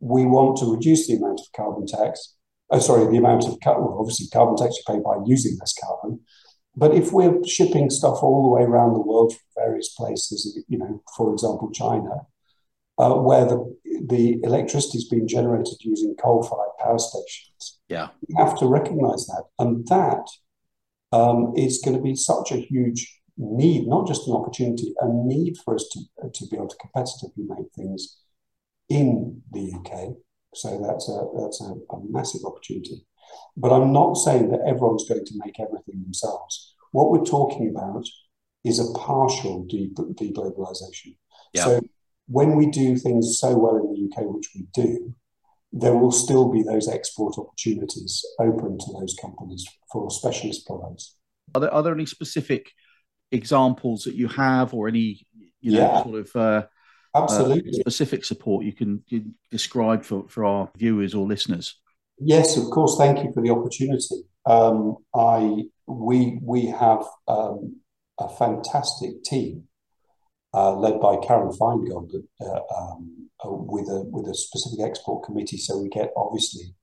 we 0.00 0.24
want 0.24 0.56
to 0.58 0.72
reduce 0.72 1.06
the 1.06 1.16
amount 1.16 1.40
of 1.40 1.46
carbon 1.56 1.86
tax. 1.86 2.34
Oh, 2.70 2.78
sorry, 2.78 3.10
the 3.10 3.18
amount 3.18 3.44
of 3.44 3.56
well, 3.64 3.96
obviously 3.98 4.26
carbon 4.32 4.56
tax 4.56 4.76
you 4.76 4.82
pay 4.86 5.00
by 5.00 5.16
using 5.26 5.56
less 5.58 5.74
carbon. 5.74 6.20
But 6.76 6.94
if 6.94 7.12
we're 7.12 7.42
shipping 7.44 7.90
stuff 7.90 8.22
all 8.22 8.42
the 8.42 8.50
way 8.50 8.62
around 8.62 8.92
the 8.92 9.00
world 9.00 9.32
from 9.32 9.64
various 9.64 9.88
places, 9.94 10.62
you 10.68 10.78
know, 10.78 11.02
for 11.16 11.32
example, 11.32 11.70
China, 11.72 12.26
uh, 12.98 13.14
where 13.14 13.44
the 13.44 13.76
the 14.06 14.38
electricity 14.44 14.98
is 14.98 15.08
being 15.08 15.26
generated 15.26 15.74
using 15.80 16.14
coal-fired 16.22 16.76
power 16.78 16.98
stations, 16.98 17.80
yeah, 17.88 18.08
we 18.26 18.34
have 18.36 18.56
to 18.58 18.66
recognise 18.66 19.26
that, 19.26 19.44
and 19.58 19.86
that 19.88 20.28
um, 21.12 21.52
is 21.56 21.80
going 21.84 21.96
to 21.96 22.02
be 22.02 22.14
such 22.14 22.52
a 22.52 22.60
huge 22.60 23.20
need, 23.36 23.86
not 23.86 24.06
just 24.06 24.26
an 24.28 24.34
opportunity, 24.34 24.94
a 25.00 25.08
need 25.08 25.56
for 25.64 25.74
us 25.74 25.88
to, 25.92 26.28
to 26.28 26.46
be 26.48 26.56
able 26.56 26.68
to 26.68 26.76
competitively 26.76 27.46
make 27.48 27.72
things 27.74 28.18
in 28.88 29.42
the 29.52 29.72
UK 29.74 30.14
So 30.54 30.80
that's 30.86 31.08
a 31.08 31.18
that's 31.40 31.60
a, 31.60 31.74
a 31.94 32.00
massive 32.08 32.42
opportunity. 32.44 33.04
But 33.56 33.72
I'm 33.72 33.92
not 33.92 34.14
saying 34.14 34.50
that 34.50 34.60
everyone's 34.66 35.08
going 35.08 35.24
to 35.24 35.40
make 35.44 35.60
everything 35.60 36.02
themselves. 36.02 36.74
What 36.92 37.10
we're 37.10 37.24
talking 37.24 37.68
about 37.68 38.04
is 38.64 38.78
a 38.78 38.90
partial 38.98 39.64
de- 39.66 39.90
deglobalization. 39.90 41.16
Yeah. 41.52 41.64
So 41.64 41.80
when 42.26 42.56
we 42.56 42.66
do 42.66 42.96
things 42.96 43.38
so 43.38 43.56
well 43.56 43.76
in 43.76 43.92
the 43.92 44.08
UK, 44.08 44.26
which 44.34 44.48
we 44.54 44.66
do, 44.72 45.14
there 45.72 45.94
will 45.94 46.12
still 46.12 46.50
be 46.50 46.62
those 46.62 46.88
export 46.88 47.36
opportunities 47.38 48.24
open 48.40 48.78
to 48.78 48.92
those 48.98 49.14
companies 49.20 49.66
for 49.92 50.10
specialist 50.10 50.66
products. 50.66 51.16
Are 51.54 51.60
there, 51.60 51.74
are 51.74 51.82
there 51.82 51.94
any 51.94 52.06
specific 52.06 52.70
examples 53.32 54.04
that 54.04 54.14
you 54.14 54.28
have 54.28 54.72
or 54.72 54.88
any 54.88 55.26
you 55.60 55.72
know 55.72 55.78
yeah. 55.78 56.02
sort 56.02 56.20
of 56.20 56.36
uh, 56.36 56.66
absolutely 57.14 57.70
uh, 57.70 57.80
specific 57.80 58.24
support 58.24 58.64
you 58.64 58.72
can, 58.72 59.02
you 59.08 59.20
can 59.20 59.34
describe 59.50 60.04
for, 60.04 60.28
for 60.28 60.44
our 60.44 60.70
viewers 60.76 61.14
or 61.14 61.26
listeners? 61.26 61.76
Yes, 62.18 62.56
of 62.56 62.70
course. 62.70 62.96
Thank 62.98 63.24
you 63.24 63.32
for 63.32 63.42
the 63.42 63.50
opportunity. 63.50 64.24
Um, 64.44 64.96
I 65.14 65.64
we 65.86 66.38
we 66.42 66.66
have 66.66 67.04
um, 67.28 67.76
a 68.18 68.28
fantastic 68.28 69.22
team 69.22 69.64
uh, 70.52 70.74
led 70.74 71.00
by 71.00 71.16
Karen 71.16 71.50
Feingold 71.50 72.12
uh, 72.40 72.60
um, 72.76 73.30
uh, 73.44 73.50
with 73.50 73.88
a 73.88 74.02
with 74.10 74.26
a 74.26 74.34
specific 74.34 74.80
export 74.84 75.24
committee. 75.24 75.58
So 75.58 75.78
we 75.78 75.88
get 75.88 76.10
obviously 76.16 76.74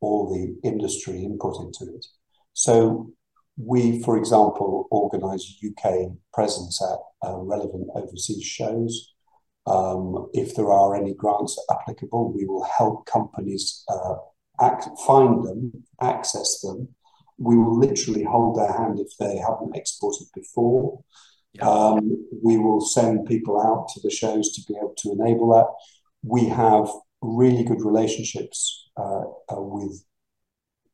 all 0.00 0.32
the 0.32 0.68
industry 0.68 1.24
input 1.24 1.56
into 1.60 1.92
it. 1.94 2.06
So 2.52 3.10
we, 3.56 4.02
for 4.02 4.16
example, 4.18 4.86
organise 4.90 5.58
UK 5.66 6.12
presence 6.32 6.80
at 6.82 7.28
uh, 7.28 7.38
relevant 7.38 7.88
overseas 7.94 8.44
shows. 8.44 9.14
Um, 9.66 10.28
if 10.32 10.54
there 10.54 10.70
are 10.70 10.94
any 10.94 11.14
grants 11.14 11.58
applicable, 11.70 12.32
we 12.32 12.44
will 12.46 12.64
help 12.64 13.06
companies 13.06 13.84
uh, 13.88 14.14
act, 14.60 14.88
find 15.06 15.44
them, 15.44 15.84
access 16.00 16.60
them. 16.60 16.88
We 17.38 17.56
will 17.56 17.78
literally 17.78 18.24
hold 18.24 18.56
their 18.56 18.72
hand 18.72 19.00
if 19.00 19.08
they 19.18 19.36
haven't 19.36 19.76
exported 19.76 20.28
before. 20.34 21.00
Yeah. 21.54 21.68
Um, 21.68 22.26
we 22.42 22.58
will 22.58 22.80
send 22.80 23.26
people 23.26 23.60
out 23.60 23.88
to 23.94 24.00
the 24.02 24.10
shows 24.10 24.52
to 24.52 24.62
be 24.68 24.78
able 24.78 24.94
to 24.98 25.12
enable 25.12 25.52
that. 25.54 25.66
We 26.22 26.46
have 26.46 26.88
really 27.20 27.64
good 27.64 27.82
relationships 27.82 28.88
uh, 28.96 29.24
uh, 29.50 29.60
with 29.60 30.04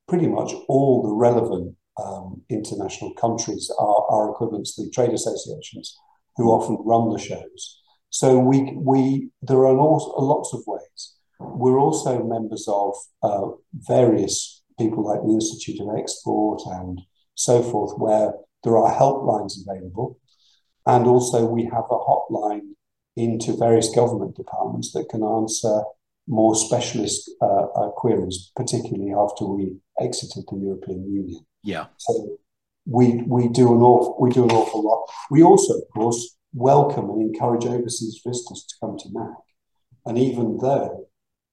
pretty 0.07 0.27
much 0.27 0.53
all 0.67 1.03
the 1.03 1.13
relevant 1.13 1.75
um, 2.03 2.41
international 2.49 3.13
countries, 3.13 3.71
our, 3.79 4.05
our 4.09 4.31
equivalents, 4.31 4.75
the 4.75 4.89
trade 4.89 5.11
associations, 5.11 5.97
who 6.37 6.49
often 6.49 6.77
run 6.83 7.09
the 7.09 7.19
shows. 7.19 7.82
So 8.13 8.37
we 8.37 8.73
we 8.75 9.29
there 9.41 9.65
are 9.65 9.73
lots 9.73 10.53
of 10.53 10.61
ways. 10.67 11.15
We're 11.39 11.79
also 11.79 12.23
members 12.23 12.67
of 12.67 12.93
uh, 13.23 13.47
various 13.73 14.61
people 14.77 15.03
like 15.03 15.21
the 15.23 15.33
Institute 15.33 15.81
of 15.81 15.97
Export 15.97 16.61
and 16.67 17.01
so 17.33 17.63
forth, 17.63 17.97
where 17.97 18.33
there 18.63 18.77
are 18.77 18.95
helplines 18.95 19.53
available. 19.59 20.19
And 20.85 21.07
also, 21.07 21.45
we 21.45 21.63
have 21.63 21.85
a 21.89 21.97
hotline 22.09 22.75
into 23.15 23.57
various 23.57 23.89
government 23.89 24.35
departments 24.35 24.91
that 24.93 25.09
can 25.09 25.23
answer 25.23 25.81
more 26.27 26.55
specialist 26.55 27.31
uh, 27.41 27.65
uh, 27.79 27.89
queries, 27.91 28.51
particularly 28.55 29.11
after 29.11 29.43
we 29.45 29.75
exited 29.99 30.43
the 30.51 30.57
European 30.57 31.11
Union. 31.11 31.43
Yeah. 31.63 31.87
So 31.97 32.37
we 32.85 33.23
we 33.25 33.47
do 33.47 33.73
an 33.73 33.81
awful 33.81 34.17
we 34.19 34.29
do 34.29 34.43
an 34.43 34.51
awful 34.51 34.83
lot. 34.83 35.09
We 35.31 35.41
also, 35.41 35.73
of 35.79 35.89
course, 35.95 36.37
welcome 36.53 37.09
and 37.09 37.21
encourage 37.21 37.65
overseas 37.65 38.21
visitors 38.25 38.65
to 38.69 38.75
come 38.79 38.97
to 38.97 39.09
MACH. 39.11 39.37
And 40.05 40.17
even 40.17 40.57
though 40.61 41.07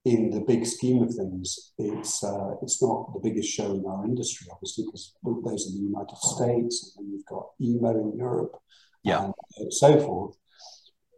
in 0.05 0.31
the 0.31 0.41
big 0.41 0.67
scheme 0.67 1.03
of 1.03 1.15
things, 1.15 1.73
it's 1.79 2.25
uh, 2.25 2.53
it's 2.63 2.83
not 2.83 3.13
the 3.13 3.21
biggest 3.21 3.49
show 3.49 3.73
in 3.73 3.85
our 3.87 4.05
industry, 4.05 4.47
obviously, 4.51 4.85
because 4.85 5.15
those 5.25 5.67
in 5.67 5.75
the 5.75 5.87
United 5.87 6.17
States, 6.17 6.95
and 6.97 7.07
then 7.07 7.13
you've 7.13 7.27
got 7.27 7.49
EMO 7.61 8.13
in 8.13 8.19
Europe, 8.19 8.57
yeah, 9.03 9.31
and 9.59 9.73
so 9.73 10.01
forth. 10.01 10.37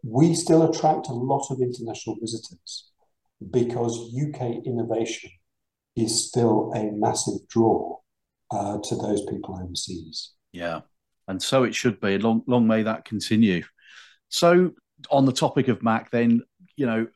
We 0.05 0.35
still 0.35 0.69
attract 0.69 1.09
a 1.09 1.13
lot 1.13 1.47
of 1.51 1.61
international 1.61 2.17
visitors 2.21 2.91
because 3.51 4.13
UK 4.21 4.67
innovation 4.67 5.31
is 5.95 6.29
still 6.29 6.73
a 6.75 6.91
massive 6.93 7.47
draw 7.49 7.99
uh, 8.51 8.79
to 8.83 8.97
those 8.97 9.25
people 9.27 9.59
overseas. 9.63 10.33
Yeah, 10.53 10.81
and 11.29 11.43
so 11.43 11.65
it 11.65 11.75
should 11.75 12.01
be. 12.01 12.19
Long, 12.19 12.43
long 12.47 12.67
may 12.67 12.83
that 12.83 13.05
continue. 13.05 13.63
So, 14.29 14.73
on 15.11 15.25
the 15.25 15.33
topic 15.33 15.69
of 15.69 15.83
MACH, 15.83 16.09
then 16.11 16.43
you 16.77 16.87
know, 16.87 17.07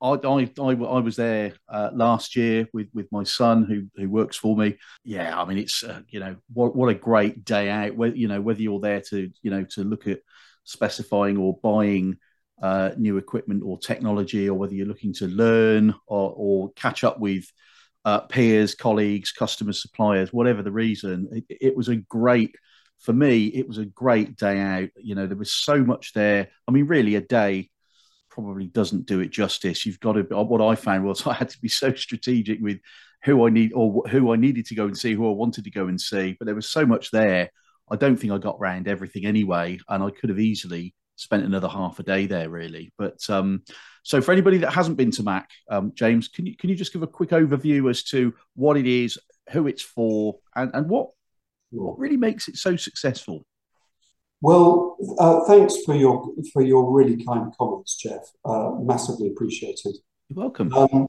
I, 0.00 0.10
I, 0.10 0.50
I, 0.58 0.72
I 0.72 1.00
was 1.00 1.16
there 1.16 1.54
uh, 1.68 1.90
last 1.92 2.36
year 2.36 2.68
with, 2.72 2.88
with 2.92 3.10
my 3.10 3.24
son 3.24 3.64
who, 3.64 3.86
who 4.00 4.08
works 4.08 4.36
for 4.36 4.56
me. 4.56 4.76
Yeah, 5.04 5.40
I 5.40 5.44
mean, 5.46 5.58
it's, 5.58 5.82
uh, 5.82 6.02
you 6.08 6.20
know, 6.20 6.36
what, 6.52 6.76
what 6.76 6.88
a 6.88 6.94
great 6.94 7.44
day 7.44 7.70
out. 7.70 7.96
Whether, 7.96 8.16
you 8.16 8.28
know, 8.28 8.40
whether 8.40 8.60
you're 8.60 8.80
there 8.80 9.00
to, 9.10 9.30
you 9.42 9.50
know, 9.50 9.64
to 9.70 9.84
look 9.84 10.06
at 10.06 10.20
specifying 10.64 11.36
or 11.36 11.58
buying 11.62 12.18
uh, 12.62 12.90
new 12.96 13.16
equipment 13.16 13.62
or 13.64 13.78
technology, 13.78 14.48
or 14.48 14.58
whether 14.58 14.74
you're 14.74 14.86
looking 14.86 15.14
to 15.14 15.26
learn 15.26 15.94
or, 16.06 16.32
or 16.36 16.72
catch 16.72 17.02
up 17.04 17.18
with 17.18 17.50
uh, 18.04 18.20
peers, 18.20 18.74
colleagues, 18.74 19.32
customers, 19.32 19.82
suppliers, 19.82 20.32
whatever 20.32 20.62
the 20.62 20.70
reason, 20.70 21.28
it, 21.32 21.56
it 21.60 21.76
was 21.76 21.88
a 21.88 21.96
great, 21.96 22.54
for 22.98 23.12
me, 23.12 23.46
it 23.46 23.68
was 23.68 23.78
a 23.78 23.84
great 23.84 24.36
day 24.36 24.60
out. 24.60 24.88
You 24.96 25.14
know, 25.14 25.26
there 25.26 25.36
was 25.36 25.52
so 25.52 25.82
much 25.84 26.12
there. 26.12 26.48
I 26.66 26.70
mean, 26.70 26.86
really, 26.86 27.14
a 27.14 27.20
day 27.20 27.70
probably 28.30 28.66
doesn't 28.66 29.06
do 29.06 29.20
it 29.20 29.30
justice. 29.30 29.86
You've 29.86 30.00
got 30.00 30.12
to. 30.12 30.22
What 30.22 30.60
I 30.60 30.74
found 30.74 31.04
was 31.04 31.26
I 31.26 31.34
had 31.34 31.48
to 31.50 31.60
be 31.60 31.68
so 31.68 31.94
strategic 31.94 32.60
with 32.60 32.78
who 33.24 33.46
I 33.46 33.50
need 33.50 33.72
or 33.74 34.02
who 34.08 34.32
I 34.32 34.36
needed 34.36 34.66
to 34.66 34.74
go 34.74 34.86
and 34.86 34.96
see, 34.96 35.14
who 35.14 35.28
I 35.28 35.32
wanted 35.32 35.64
to 35.64 35.70
go 35.70 35.88
and 35.88 36.00
see. 36.00 36.36
But 36.38 36.46
there 36.46 36.54
was 36.54 36.68
so 36.68 36.86
much 36.86 37.10
there. 37.10 37.50
I 37.90 37.96
don't 37.96 38.16
think 38.16 38.32
I 38.32 38.38
got 38.38 38.60
round 38.60 38.88
everything 38.88 39.26
anyway, 39.26 39.78
and 39.88 40.02
I 40.02 40.10
could 40.10 40.30
have 40.30 40.40
easily 40.40 40.94
spent 41.16 41.44
another 41.44 41.68
half 41.68 41.98
a 41.98 42.02
day 42.02 42.26
there, 42.26 42.50
really. 42.50 42.92
But 42.98 43.18
um, 43.30 43.62
so 44.02 44.20
for 44.20 44.32
anybody 44.32 44.58
that 44.58 44.72
hasn't 44.72 44.96
been 44.96 45.10
to 45.12 45.22
MACH, 45.22 45.50
um, 45.70 45.92
James, 45.94 46.28
can 46.28 46.46
you 46.46 46.56
can 46.56 46.70
you 46.70 46.76
just 46.76 46.92
give 46.92 47.02
a 47.02 47.06
quick 47.06 47.30
overview 47.30 47.88
as 47.90 48.02
to 48.04 48.34
what 48.54 48.76
it 48.76 48.86
is, 48.86 49.18
who 49.50 49.66
it's 49.66 49.82
for, 49.82 50.38
and, 50.54 50.70
and 50.74 50.88
what 50.88 51.08
what 51.70 51.98
really 51.98 52.16
makes 52.16 52.48
it 52.48 52.56
so 52.56 52.76
successful? 52.76 53.44
Well, 54.40 54.96
uh, 55.18 55.44
thanks 55.46 55.82
for 55.84 55.94
your 55.94 56.32
for 56.52 56.62
your 56.62 56.92
really 56.92 57.24
kind 57.24 57.52
comments, 57.58 57.96
Jeff. 57.96 58.22
Uh, 58.44 58.70
massively 58.80 59.28
appreciated. 59.28 59.96
You're 60.28 60.44
welcome. 60.44 60.72
Um, 60.74 61.08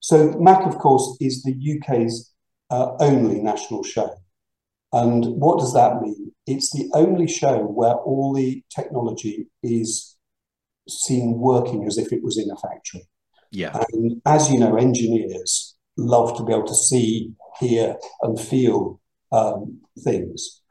so, 0.00 0.32
MACH, 0.38 0.66
of 0.66 0.78
course, 0.78 1.16
is 1.20 1.42
the 1.42 1.54
UK's 1.54 2.32
uh, 2.70 2.92
only 3.00 3.40
national 3.40 3.82
show. 3.82 4.14
And 4.92 5.24
what 5.26 5.58
does 5.58 5.74
that 5.74 6.00
mean? 6.00 6.32
It's 6.46 6.70
the 6.70 6.88
only 6.94 7.26
show 7.26 7.58
where 7.58 7.94
all 7.94 8.32
the 8.32 8.62
technology 8.74 9.48
is 9.62 10.16
seen 10.88 11.38
working 11.38 11.86
as 11.86 11.98
if 11.98 12.12
it 12.12 12.22
was 12.22 12.38
in 12.38 12.50
a 12.50 12.56
factory. 12.56 13.06
Yeah. 13.50 13.82
And 13.92 14.22
as 14.24 14.50
you 14.50 14.58
know, 14.58 14.76
engineers 14.76 15.76
love 15.96 16.36
to 16.36 16.44
be 16.44 16.52
able 16.52 16.66
to 16.66 16.74
see, 16.74 17.32
hear, 17.60 17.96
and 18.22 18.40
feel 18.40 19.00
um, 19.32 19.80
things. 20.02 20.62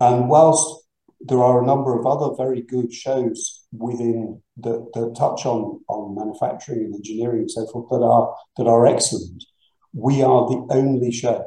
And 0.00 0.28
whilst 0.28 0.84
there 1.20 1.42
are 1.42 1.62
a 1.62 1.66
number 1.66 1.98
of 1.98 2.06
other 2.06 2.34
very 2.36 2.60
good 2.60 2.92
shows 2.92 3.66
within 3.72 4.42
that, 4.58 4.90
that 4.94 5.16
touch 5.16 5.46
on, 5.46 5.80
on 5.88 6.14
manufacturing 6.14 6.84
and 6.84 6.94
engineering 6.94 7.40
and 7.40 7.50
so 7.50 7.66
forth 7.66 7.88
that 7.90 8.04
are 8.04 8.34
that 8.56 8.66
are 8.66 8.86
excellent. 8.86 9.44
We 9.92 10.22
are 10.22 10.46
the 10.48 10.66
only 10.70 11.12
show 11.12 11.46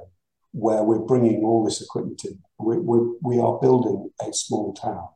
where 0.52 0.84
we're 0.84 1.00
bringing 1.00 1.44
all 1.44 1.64
this 1.64 1.82
equipment 1.82 2.24
in. 2.26 2.40
We, 2.60 2.78
we, 2.78 3.16
we 3.22 3.40
are 3.40 3.60
building 3.60 4.10
a 4.20 4.34
small 4.34 4.74
town. 4.74 5.08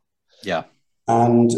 Yeah. 0.44 0.64
And 1.08 1.50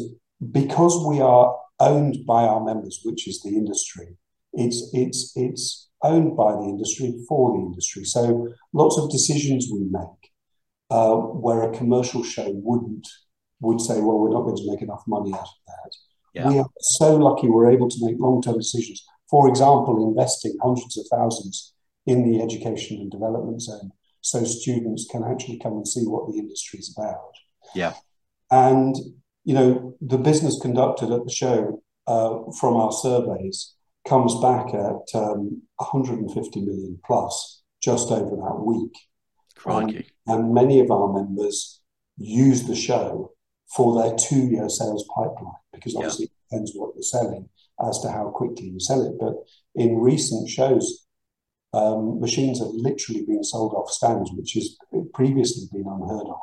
because 0.53 1.05
we 1.07 1.21
are 1.21 1.57
owned 1.81 2.25
by 2.27 2.45
our 2.45 2.65
members, 2.65 3.01
which 3.05 3.29
is 3.29 3.43
the 3.43 3.51
industry, 3.51 4.17
it's 4.53 4.91
it's 4.93 5.33
it's 5.35 5.89
owned 6.05 6.37
by 6.37 6.53
the 6.53 6.65
industry 6.65 7.13
for 7.29 7.57
the 7.57 7.65
industry. 7.65 8.05
So 8.05 8.49
lots 8.73 8.99
of 8.99 9.11
decisions 9.11 9.69
we 9.73 9.81
make 9.91 10.33
uh, 10.91 11.17
where 11.17 11.63
a 11.63 11.77
commercial 11.77 12.23
show 12.23 12.49
wouldn't 12.49 13.09
would 13.61 13.81
say, 13.81 13.95
well, 14.01 14.19
we're 14.19 14.33
not 14.33 14.43
going 14.43 14.57
to 14.57 14.71
make 14.71 14.83
enough 14.83 15.03
money 15.07 15.33
out 15.33 15.41
of 15.41 15.63
that. 15.67 15.91
Yeah. 16.35 16.49
We 16.49 16.59
are 16.59 16.69
so 16.81 17.17
lucky 17.17 17.49
we're 17.49 17.71
able 17.71 17.89
to 17.89 18.07
make 18.07 18.17
long 18.19 18.43
term 18.43 18.59
decisions. 18.59 19.05
For 19.31 19.49
example, 19.49 20.09
investing 20.09 20.57
hundreds 20.63 20.99
of 20.99 21.07
thousands 21.11 21.75
in 22.07 22.31
the 22.31 22.43
education 22.43 22.99
and 22.99 23.11
development 23.11 23.63
zone 23.63 23.91
so 24.21 24.45
students 24.45 25.07
can 25.11 25.25
actually 25.25 25.59
come 25.59 25.75
and 25.75 25.89
see 25.89 26.03
what 26.03 26.31
the 26.31 26.39
industry 26.39 26.79
is 26.79 26.95
about. 26.97 27.33
Yeah. 27.75 27.95
And, 28.51 28.95
you 29.45 29.55
know, 29.55 29.97
the 30.01 30.19
business 30.19 30.59
conducted 30.61 31.11
at 31.11 31.25
the 31.25 31.33
show 31.33 31.83
uh, 32.07 32.39
from 32.59 32.77
our 32.77 32.93
surveys 32.93 33.74
comes 34.07 34.35
back 34.41 34.69
at 34.69 35.15
um, 35.15 35.63
150 35.77 36.61
million 36.61 36.99
plus 37.05 37.63
just 37.83 38.11
over 38.11 38.37
that 38.37 38.61
week. 38.61 38.93
Crikey. 39.57 40.11
Um, 40.27 40.41
and 40.41 40.55
many 40.55 40.81
of 40.81 40.91
our 40.91 41.13
members 41.13 41.81
use 42.17 42.65
the 42.65 42.77
show 42.77 43.33
for 43.75 44.03
their 44.03 44.15
two 44.17 44.47
year 44.47 44.69
sales 44.69 45.09
pipeline 45.15 45.55
because 45.73 45.97
obviously 45.97 46.27
yeah. 46.27 46.31
it 46.31 46.51
depends 46.51 46.73
what 46.75 46.95
you're 46.95 47.03
selling. 47.03 47.49
as 47.87 47.99
to 48.01 48.11
how 48.11 48.31
quickly 48.31 48.69
you 48.69 48.81
sell 48.81 49.03
it. 49.03 49.15
But 49.19 49.35
in 49.75 49.99
recent 49.99 50.49
shows, 50.49 51.07
um, 51.73 52.21
machines 52.21 52.61
have 52.61 52.69
literally 52.69 53.25
been 53.27 53.43
sold 53.43 53.75
off 53.75 53.91
stands, 53.91 54.31
which 54.33 54.53
has 54.53 54.77
previously 55.13 55.65
been 55.73 55.87
unheard 55.89 56.29
of. 56.29 56.41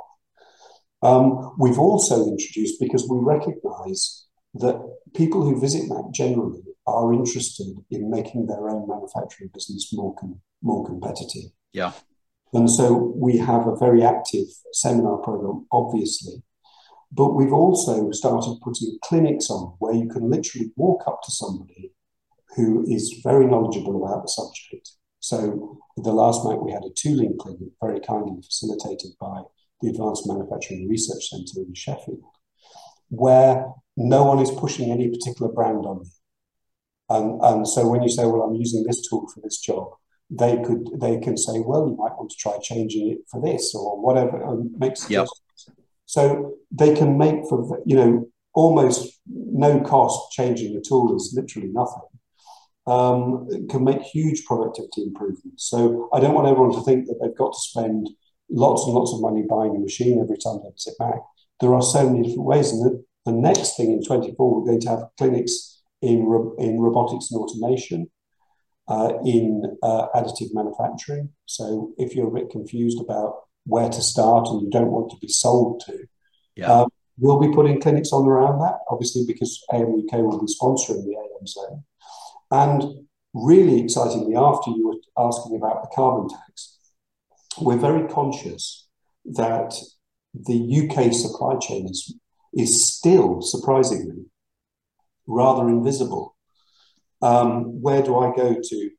Um, 1.03 1.55
we've 1.57 1.79
also 1.79 2.27
introduced, 2.27 2.79
because 2.79 3.07
we 3.09 3.17
recognize 3.21 4.25
that 4.55 4.75
people 5.15 5.43
who 5.43 5.59
visit 5.59 5.87
MACH 5.87 6.13
generally 6.13 6.61
are 6.91 7.13
interested 7.13 7.67
in 7.89 8.09
making 8.09 8.47
their 8.47 8.69
own 8.69 8.87
manufacturing 8.87 9.49
business 9.53 9.91
more, 9.93 10.15
com- 10.15 10.41
more 10.61 10.85
competitive. 10.85 11.51
Yeah. 11.73 11.93
And 12.53 12.69
so 12.69 13.13
we 13.15 13.37
have 13.37 13.67
a 13.67 13.75
very 13.75 14.03
active 14.03 14.47
seminar 14.73 15.17
program, 15.17 15.65
obviously, 15.71 16.43
but 17.11 17.33
we've 17.33 17.53
also 17.53 18.11
started 18.11 18.59
putting 18.61 18.97
clinics 19.03 19.49
on 19.49 19.75
where 19.79 19.93
you 19.93 20.07
can 20.07 20.29
literally 20.29 20.71
walk 20.75 21.03
up 21.07 21.21
to 21.23 21.31
somebody 21.31 21.93
who 22.55 22.85
is 22.87 23.21
very 23.23 23.45
knowledgeable 23.45 24.03
about 24.03 24.23
the 24.23 24.27
subject. 24.29 24.91
So 25.19 25.79
the 25.97 26.11
last 26.11 26.43
night 26.43 26.61
we 26.61 26.71
had 26.71 26.83
a 26.83 26.93
tooling 26.93 27.37
clinic, 27.39 27.69
very 27.81 27.99
kindly 27.99 28.41
facilitated 28.41 29.11
by 29.19 29.43
the 29.81 29.89
Advanced 29.89 30.27
Manufacturing 30.27 30.89
Research 30.89 31.29
Centre 31.29 31.61
in 31.61 31.73
Sheffield, 31.73 32.23
where 33.09 33.67
no 33.97 34.23
one 34.23 34.39
is 34.39 34.51
pushing 34.51 34.91
any 34.91 35.09
particular 35.09 35.51
brand 35.51 35.85
on 35.85 36.01
you. 36.03 36.11
And, 37.11 37.41
and 37.41 37.67
so 37.67 37.87
when 37.87 38.01
you 38.01 38.09
say, 38.09 38.25
well, 38.25 38.43
I'm 38.43 38.55
using 38.55 38.85
this 38.85 39.07
tool 39.07 39.27
for 39.33 39.41
this 39.41 39.59
job, 39.59 39.89
they 40.29 40.61
could 40.65 40.87
they 40.99 41.19
can 41.19 41.35
say, 41.35 41.59
well, 41.59 41.89
you 41.89 41.95
might 41.97 42.17
want 42.17 42.31
to 42.31 42.37
try 42.37 42.57
changing 42.61 43.11
it 43.11 43.17
for 43.29 43.41
this 43.41 43.75
or 43.75 44.01
whatever, 44.01 44.41
and 44.41 44.71
make. 44.79 44.93
Yep. 45.09 45.27
So 46.05 46.53
they 46.71 46.95
can 46.95 47.17
make 47.17 47.43
for 47.49 47.81
you 47.85 47.97
know 47.97 48.27
almost 48.53 49.19
no 49.27 49.81
cost 49.81 50.31
changing 50.31 50.73
the 50.73 50.81
tool 50.87 51.15
is 51.15 51.33
literally 51.35 51.69
nothing. 51.73 52.07
Um, 52.87 53.47
can 53.69 53.83
make 53.83 54.01
huge 54.01 54.45
productivity 54.45 55.03
improvements. 55.03 55.69
So 55.69 56.09
I 56.13 56.19
don't 56.19 56.33
want 56.33 56.47
everyone 56.47 56.73
to 56.73 56.83
think 56.83 57.05
that 57.07 57.19
they've 57.21 57.37
got 57.37 57.51
to 57.53 57.59
spend 57.59 58.09
lots 58.49 58.85
and 58.85 58.93
lots 58.93 59.13
of 59.13 59.21
money 59.21 59.43
buying 59.47 59.75
a 59.75 59.79
machine 59.79 60.19
every 60.19 60.37
time 60.37 60.59
they 60.63 60.71
sit 60.77 60.97
back. 60.97 61.19
There 61.59 61.73
are 61.75 61.81
so 61.81 62.09
many 62.09 62.27
different 62.27 62.47
ways, 62.47 62.71
and 62.71 62.83
the, 62.83 63.03
the 63.25 63.33
next 63.33 63.77
thing 63.77 63.91
in 63.91 64.03
24, 64.03 64.35
we're 64.35 64.65
going 64.65 64.81
to 64.81 64.89
have 64.89 65.03
clinics 65.17 65.70
in 66.01 66.19
in 66.57 66.79
robotics 66.79 67.31
and 67.31 67.39
automation 67.39 68.09
uh, 68.87 69.13
in 69.25 69.77
uh, 69.83 70.07
additive 70.15 70.53
manufacturing. 70.53 71.29
So 71.45 71.93
if 71.97 72.15
you're 72.15 72.27
a 72.27 72.39
bit 72.39 72.49
confused 72.49 72.99
about 72.99 73.35
where 73.65 73.89
to 73.89 74.01
start 74.01 74.47
and 74.47 74.61
you 74.61 74.69
don't 74.69 74.91
want 74.91 75.11
to 75.11 75.17
be 75.17 75.27
sold 75.27 75.83
to, 75.85 76.07
yeah. 76.55 76.71
Um, 76.71 76.89
we'll 77.17 77.39
be 77.39 77.53
putting 77.53 77.79
clinics 77.79 78.11
on 78.11 78.27
around 78.27 78.59
that, 78.59 78.79
obviously, 78.89 79.23
because 79.25 79.63
AM 79.73 79.93
UK 79.93 80.19
will 80.19 80.39
be 80.39 80.53
sponsoring 80.53 81.03
the 81.05 81.15
AM 81.15 81.47
zone. 81.47 81.83
And 82.49 83.07
really 83.33 83.81
excitingly, 83.81 84.35
after 84.35 84.71
you 84.71 84.87
were 84.87 85.25
asking 85.25 85.55
about 85.55 85.83
the 85.83 85.89
carbon 85.95 86.29
tax, 86.29 86.77
we're 87.59 87.77
very 87.77 88.07
conscious 88.09 88.87
that 89.25 89.75
the 90.33 90.89
UK 90.89 91.13
supply 91.13 91.57
chain 91.57 91.87
is, 91.87 92.15
is 92.53 92.87
still, 92.87 93.41
surprisingly, 93.41 94.25
rather 95.27 95.69
invisible 95.69 96.35
um, 97.21 97.81
where 97.81 98.01
do 98.01 98.17
I 98.17 98.35
go 98.35 98.55
to 98.61 98.89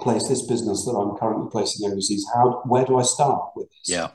place 0.00 0.28
this 0.28 0.46
business 0.46 0.84
that 0.84 0.92
I'm 0.92 1.16
currently 1.16 1.48
placing 1.50 1.90
overseas? 1.90 2.26
How 2.34 2.62
where 2.64 2.84
do 2.84 2.98
I 2.98 3.02
start 3.02 3.50
with 3.56 3.68
this? 3.68 3.94
Yeah. 3.96 4.10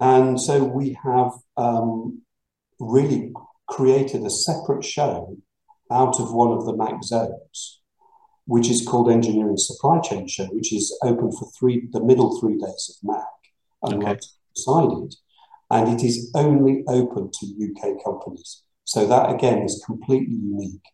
And 0.00 0.40
so 0.40 0.62
we 0.62 0.98
have 1.02 1.32
um, 1.56 2.22
really 2.78 3.32
created 3.68 4.24
a 4.24 4.30
separate 4.30 4.84
show 4.84 5.36
out 5.90 6.20
of 6.20 6.32
one 6.32 6.52
of 6.52 6.66
the 6.66 6.76
MACH 6.76 7.04
zones, 7.04 7.80
which 8.46 8.68
is 8.68 8.86
called 8.86 9.10
Engineering 9.10 9.56
Supply 9.56 10.00
Chain 10.00 10.28
Show, 10.28 10.46
which 10.46 10.72
is 10.72 10.96
open 11.02 11.32
for 11.32 11.48
three 11.58 11.88
the 11.92 12.02
middle 12.02 12.38
three 12.38 12.58
days 12.58 12.98
of 13.02 13.08
MACH, 13.08 13.24
and 13.82 14.02
okay. 14.02 14.18
decided, 14.54 15.14
and 15.70 15.88
it 15.88 16.04
is 16.04 16.30
only 16.34 16.84
open 16.88 17.30
to 17.32 17.70
UK 17.70 18.04
companies. 18.04 18.62
So 18.86 19.06
that 19.06 19.34
again 19.34 19.62
is 19.62 19.82
completely 19.84 20.36
unique. 20.36 20.84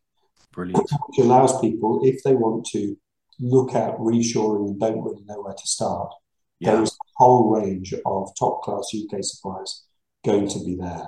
Brilliant. 0.53 0.91
Which 1.07 1.25
allows 1.25 1.61
people, 1.61 2.01
if 2.05 2.23
they 2.25 2.35
want 2.35 2.67
to 2.73 2.97
look 3.39 3.75
at 3.75 3.97
reshoring 3.99 4.69
and 4.69 4.81
don't 4.81 5.03
really 5.03 5.23
know 5.27 5.43
where 5.43 5.55
to 5.55 5.67
start, 5.67 6.13
yeah. 6.59 6.73
there 6.73 6.83
is 6.83 6.91
a 6.91 7.13
whole 7.17 7.51
range 7.51 7.95
of 8.05 8.31
top 8.39 8.63
class 8.63 8.91
UK 8.95 9.23
suppliers 9.23 9.85
going 10.25 10.49
to 10.49 10.65
be 10.65 10.77
there. 10.77 11.07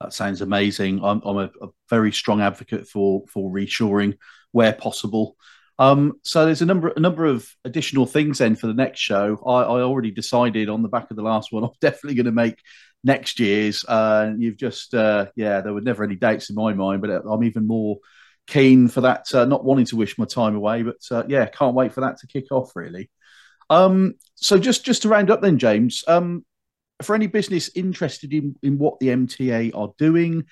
That 0.00 0.12
sounds 0.12 0.40
amazing. 0.40 1.04
I'm, 1.04 1.20
I'm 1.24 1.36
a, 1.36 1.50
a, 1.62 1.68
very 1.88 2.12
strong 2.12 2.40
advocate 2.40 2.88
for 2.88 3.24
for 3.28 3.50
reshoring 3.50 4.18
where 4.52 4.72
possible. 4.72 5.36
Um, 5.78 6.20
so 6.22 6.44
there's 6.44 6.62
a 6.62 6.66
number 6.66 6.88
a 6.88 7.00
number 7.00 7.24
of 7.24 7.48
additional 7.64 8.06
things 8.06 8.38
then 8.38 8.56
for 8.56 8.66
the 8.66 8.74
next 8.74 9.00
show. 9.00 9.40
I, 9.46 9.62
I 9.62 9.80
already 9.80 10.10
decided 10.10 10.68
on 10.68 10.82
the 10.82 10.88
back 10.88 11.10
of 11.10 11.16
the 11.16 11.22
last 11.22 11.52
one. 11.52 11.64
I'm 11.64 11.70
definitely 11.80 12.14
going 12.14 12.26
to 12.26 12.32
make 12.32 12.58
next 13.04 13.38
year's. 13.38 13.84
Uh, 13.86 14.32
you've 14.36 14.56
just 14.56 14.94
uh, 14.94 15.26
yeah, 15.36 15.60
there 15.60 15.74
were 15.74 15.80
never 15.80 16.02
any 16.02 16.16
dates 16.16 16.50
in 16.50 16.56
my 16.56 16.72
mind, 16.72 17.02
but 17.02 17.10
I'm 17.10 17.44
even 17.44 17.66
more 17.66 17.98
keen 18.46 18.88
for 18.88 19.02
that. 19.02 19.32
Uh, 19.32 19.44
not 19.44 19.64
wanting 19.64 19.86
to 19.86 19.96
wish 19.96 20.18
my 20.18 20.24
time 20.24 20.56
away, 20.56 20.82
but 20.82 20.96
uh, 21.10 21.24
yeah, 21.28 21.46
can't 21.46 21.74
wait 21.74 21.92
for 21.92 22.00
that 22.00 22.18
to 22.18 22.26
kick 22.26 22.50
off. 22.50 22.74
Really. 22.74 23.10
Um, 23.70 24.14
so 24.34 24.58
just 24.58 24.84
just 24.84 25.02
to 25.02 25.08
round 25.08 25.30
up 25.30 25.42
then, 25.42 25.58
James. 25.58 26.02
Um, 26.08 26.44
for 27.02 27.14
any 27.14 27.26
business 27.26 27.70
interested 27.74 28.32
in 28.32 28.56
in 28.62 28.78
what 28.78 28.98
the 28.98 29.08
MTA 29.08 29.76
are 29.76 29.92
doing, 29.98 30.44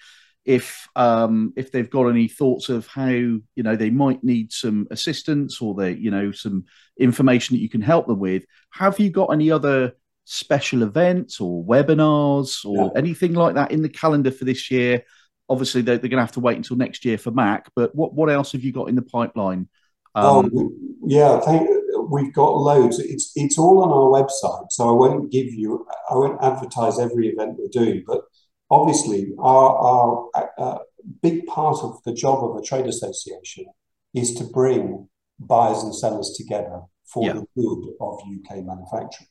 if 0.45 0.89
um, 0.97 1.53
if 1.57 1.71
they've 1.73 1.91
got 1.91 2.09
any 2.09 2.29
thoughts 2.29 2.69
of 2.69 2.87
how 2.87 3.09
you 3.09 3.43
know 3.57 3.77
they 3.77 3.91
might 3.91 4.25
need 4.25 4.53
some 4.53 4.87
assistance 4.91 5.61
or 5.61 5.75
they 5.75 5.93
you 5.93 6.11
know 6.11 6.33
some 6.33 6.65
information 6.99 7.57
that 7.57 7.63
you 7.63 7.69
can 7.69 7.83
help 7.83 8.07
them 8.07 8.19
with, 8.19 8.45
have 8.71 8.99
you 8.99 9.11
got 9.11 9.33
any 9.33 9.51
other 9.51 9.93
special 10.25 10.83
events 10.83 11.41
or 11.41 11.65
webinars 11.65 12.65
or 12.65 12.87
yeah. 12.87 12.91
anything 12.99 13.35
like 13.35 13.55
that 13.55 13.73
in 13.73 13.83
the 13.83 13.89
calendar 13.89 14.31
for 14.31 14.45
this 14.45 14.71
year? 14.71 15.05
obviously 15.49 15.83
they're, 15.83 15.99
they're 15.99 16.09
going 16.09 16.19
to 16.19 16.25
have 16.25 16.33
to 16.33 16.41
wait 16.41 16.57
until 16.57 16.77
next 16.77 17.05
year 17.05 17.19
for 17.19 17.31
MACH. 17.31 17.67
But 17.77 17.95
what 17.95 18.15
what 18.15 18.31
else 18.31 18.53
have 18.53 18.65
you 18.65 18.73
got 18.73 18.89
in 18.89 18.95
the 18.95 19.03
pipeline? 19.03 19.69
Um, 20.15 20.51
oh 20.55 20.73
yeah, 21.07 21.41
thank, 21.41 21.69
we've 22.11 22.33
got 22.33 22.57
loads. 22.57 22.99
It's 22.99 23.33
it's 23.35 23.59
all 23.59 23.83
on 23.83 23.91
our 23.91 24.23
website, 24.23 24.67
so 24.71 24.89
I 24.89 24.93
won't 24.93 25.31
give 25.31 25.47
you, 25.47 25.87
I 26.11 26.15
won't 26.15 26.43
advertise 26.43 26.99
every 26.99 27.29
event 27.29 27.57
we're 27.59 27.69
doing. 27.69 28.03
But 28.07 28.23
obviously, 28.71 29.33
our 29.39 29.77
our 29.77 30.29
uh, 30.59 30.79
big 31.23 31.47
part 31.47 31.79
of 31.83 32.03
the 32.05 32.13
job 32.13 32.45
of 32.45 32.57
a 32.57 32.63
trade 32.63 32.87
association 32.87 33.67
is 34.15 34.35
to 34.35 34.45
bring 34.45 35.09
buyers 35.39 35.83
and 35.83 35.95
sellers 35.95 36.35
together 36.37 36.83
for 37.05 37.25
yeah. 37.25 37.33
the 37.33 37.47
good 37.57 37.95
of 38.01 38.21
UK 38.21 38.65
manufacturing, 38.65 39.29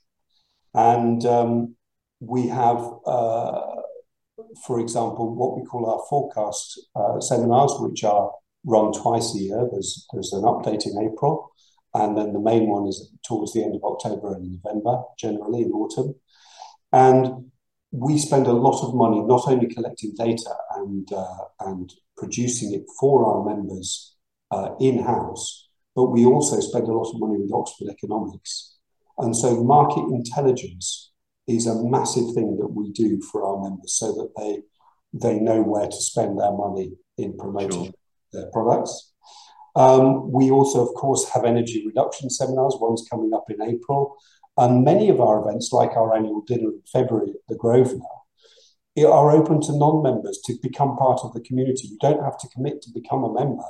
and 0.74 1.26
um, 1.26 1.76
we 2.20 2.48
have. 2.48 2.82
Uh, 3.06 3.62
for 4.66 4.80
example, 4.80 5.34
what 5.36 5.58
we 5.58 5.66
call 5.66 5.90
our 5.90 6.02
forecast 6.10 6.80
uh, 6.96 7.20
seminars, 7.22 7.74
which 7.80 8.04
are 8.04 8.32
run 8.66 8.92
twice 8.92 9.36
a 9.36 9.40
year. 9.40 9.68
There's, 9.72 10.06
there's 10.14 10.34
an 10.34 10.44
update 10.44 10.86
in 10.86 11.10
April, 11.12 11.52
and 11.94 12.18
then 12.18 12.34
the 12.34 12.40
main 12.40 12.68
one 12.68 12.88
is 12.88 13.12
towards 13.26 13.54
the 13.54 13.64
end 13.64 13.76
of 13.76 13.84
October 13.84 14.34
and 14.34 14.60
November, 14.64 15.04
generally 15.18 15.64
in 15.64 15.72
autumn. 15.72 16.16
And 16.92 17.52
we 17.92 18.18
spend 18.18 18.48
a 18.48 18.54
lot 18.54 18.84
of 18.86 18.96
money 18.96 19.22
not 19.22 19.48
only 19.48 19.68
collecting 19.68 20.14
data 20.18 20.54
and, 20.76 21.12
uh, 21.12 21.46
and 21.60 21.92
producing 22.18 22.74
it 22.74 22.84
for 23.00 23.26
our 23.26 23.56
members 23.56 24.16
uh, 24.52 24.76
in 24.80 25.04
house, 25.04 25.70
but 25.96 26.06
we 26.06 26.26
also 26.26 26.60
spend 26.60 26.88
a 26.88 26.94
lot 26.94 27.12
of 27.14 27.20
money 27.20 27.38
with 27.40 27.52
Oxford 27.54 27.90
Economics. 27.90 28.78
And 29.22 29.36
so 29.36 29.64
market 29.64 30.04
intelligence 30.10 31.12
is 31.48 31.68
a 31.68 31.84
massive 31.84 32.34
thing 32.34 32.58
that 32.58 32.72
we 32.74 32.92
do 32.92 33.22
for 33.32 33.46
our 33.46 33.62
members 33.62 33.94
so 33.94 34.14
that 34.14 34.32
they 34.38 34.62
they 35.14 35.40
know 35.40 35.62
where 35.62 35.88
to 35.88 36.02
spend 36.02 36.40
their 36.40 36.54
money 36.54 36.94
in 37.18 37.38
promoting 37.38 37.86
sure. 37.86 37.94
their 38.32 38.50
products. 38.52 39.12
Um, 39.76 40.32
we 40.32 40.52
also, 40.52 40.88
of 40.88 40.94
course, 40.96 41.30
have 41.30 41.44
energy 41.44 41.84
reduction 41.86 42.30
seminars. 42.30 42.78
One's 42.80 43.06
coming 43.10 43.34
up 43.34 43.46
in 43.50 43.62
April. 43.62 44.16
And 44.58 44.84
many 44.84 45.10
of 45.10 45.20
our 45.20 45.42
events, 45.42 45.72
like 45.72 45.92
our 45.92 46.16
annual 46.16 46.42
dinner 46.42 46.70
in 46.70 46.82
February 46.92 47.32
at 47.32 47.48
the 47.48 47.56
Grosvenor, 47.56 48.06
are 49.00 49.32
open 49.32 49.62
to 49.62 49.78
non-members 49.78 50.40
to 50.46 50.58
become 50.62 50.98
part 50.98 51.22
of 51.24 51.34
the 51.34 51.42
community. 51.42 51.88
You 51.88 51.98
don't 52.00 52.24
have 52.24 52.38
to 52.40 52.48
commit 52.50 52.82
to 52.84 52.92
become 52.94 53.24
a 53.24 53.34
member. 53.34 53.64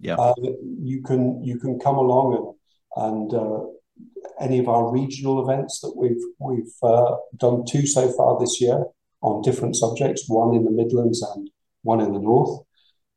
Yeah, 0.00 0.16
uh, 0.16 0.34
you 0.80 1.02
can 1.02 1.42
you 1.44 1.58
can 1.58 1.78
come 1.78 1.96
along 1.96 2.56
and 2.96 3.04
and 3.04 3.34
uh, 3.34 3.60
any 4.40 4.58
of 4.58 4.68
our 4.68 4.90
regional 4.90 5.42
events 5.42 5.80
that 5.80 5.94
we've 5.96 6.22
we've 6.38 6.74
uh, 6.82 7.16
done 7.36 7.64
two 7.68 7.86
so 7.86 8.10
far 8.12 8.38
this 8.40 8.60
year 8.60 8.84
on 9.20 9.42
different 9.42 9.76
subjects, 9.76 10.28
one 10.28 10.54
in 10.54 10.64
the 10.64 10.70
Midlands 10.70 11.22
and 11.22 11.50
one 11.82 12.00
in 12.00 12.12
the 12.12 12.18
North. 12.18 12.64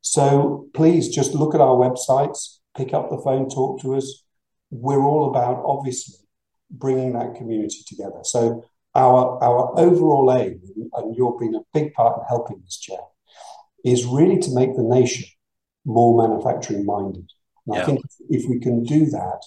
So 0.00 0.68
please 0.72 1.08
just 1.08 1.34
look 1.34 1.54
at 1.54 1.60
our 1.60 1.74
websites, 1.74 2.58
pick 2.76 2.94
up 2.94 3.10
the 3.10 3.18
phone, 3.18 3.48
talk 3.48 3.80
to 3.82 3.96
us. 3.96 4.22
We're 4.70 5.02
all 5.02 5.30
about 5.30 5.62
obviously 5.66 6.16
bringing 6.70 7.12
that 7.14 7.34
community 7.34 7.82
together. 7.86 8.20
So 8.22 8.64
our 8.94 9.42
our 9.42 9.78
overall 9.78 10.32
aim, 10.32 10.60
and 10.94 11.16
you've 11.16 11.38
been 11.38 11.54
a 11.54 11.64
big 11.74 11.92
part 11.94 12.18
in 12.18 12.24
helping 12.28 12.60
this, 12.62 12.78
chair, 12.78 12.98
is 13.84 14.04
really 14.04 14.38
to 14.38 14.54
make 14.54 14.76
the 14.76 14.82
nation 14.82 15.28
more 15.84 16.28
manufacturing 16.28 16.84
minded. 16.84 17.30
Yeah. 17.66 17.82
I 17.82 17.84
think 17.84 18.00
if 18.28 18.48
we 18.48 18.60
can 18.60 18.84
do 18.84 19.06
that, 19.06 19.42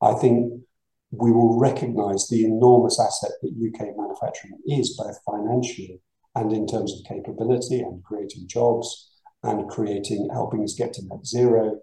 I 0.00 0.14
think 0.14 0.62
we 1.12 1.30
will 1.30 1.58
recognize 1.58 2.26
the 2.28 2.44
enormous 2.44 2.98
asset 2.98 3.32
that 3.42 3.50
UK 3.50 3.96
manufacturing 3.96 4.58
is, 4.66 4.96
both 4.96 5.18
financially 5.24 6.00
and 6.34 6.52
in 6.52 6.66
terms 6.66 6.92
of 6.92 7.06
capability 7.06 7.80
and 7.80 8.02
creating 8.02 8.48
jobs 8.48 9.10
and 9.42 9.68
creating, 9.68 10.28
helping 10.32 10.62
us 10.64 10.74
get 10.74 10.94
to 10.94 11.06
net 11.06 11.26
zero, 11.26 11.78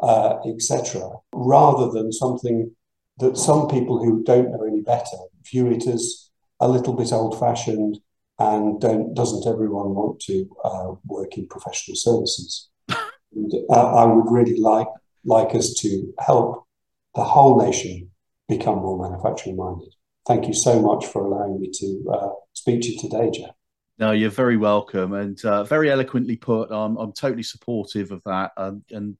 uh, 0.00 0.38
etc., 0.46 1.08
rather 1.32 1.90
than 1.92 2.12
something 2.12 2.74
that 3.18 3.36
some 3.36 3.68
people 3.68 4.04
who 4.04 4.24
don't 4.24 4.50
know 4.50 4.64
any 4.64 4.80
better 4.80 5.16
view 5.44 5.70
it 5.70 5.86
as 5.86 6.30
a 6.58 6.68
little 6.68 6.94
bit 6.94 7.12
old 7.12 7.38
fashioned 7.38 7.98
and 8.40 8.80
don't, 8.80 9.14
doesn't 9.14 9.46
everyone 9.46 9.94
want 9.94 10.18
to 10.18 10.50
uh, 10.64 10.92
work 11.06 11.38
in 11.38 11.46
professional 11.46 11.94
services? 11.94 12.68
and, 12.88 13.52
uh, 13.70 13.94
I 13.94 14.04
would 14.04 14.30
really 14.30 14.58
like 14.58 14.88
like 15.24 15.54
us 15.54 15.72
to 15.74 16.12
help 16.18 16.66
the 17.14 17.24
whole 17.24 17.58
nation 17.58 18.10
become 18.48 18.78
more 18.78 18.98
manufacturing 18.98 19.56
minded. 19.56 19.94
Thank 20.26 20.46
you 20.46 20.54
so 20.54 20.80
much 20.80 21.06
for 21.06 21.24
allowing 21.24 21.60
me 21.60 21.70
to 21.72 22.04
uh, 22.12 22.28
speak 22.52 22.82
to 22.82 22.92
you 22.92 22.98
today, 22.98 23.30
Jeff. 23.30 23.54
No, 23.98 24.10
you're 24.10 24.30
very 24.30 24.56
welcome 24.56 25.12
and 25.12 25.42
uh, 25.44 25.64
very 25.64 25.90
eloquently 25.90 26.36
put. 26.36 26.70
I'm, 26.70 26.96
I'm 26.96 27.12
totally 27.12 27.42
supportive 27.42 28.10
of 28.10 28.22
that. 28.24 28.52
Um, 28.56 28.82
and 28.90 29.16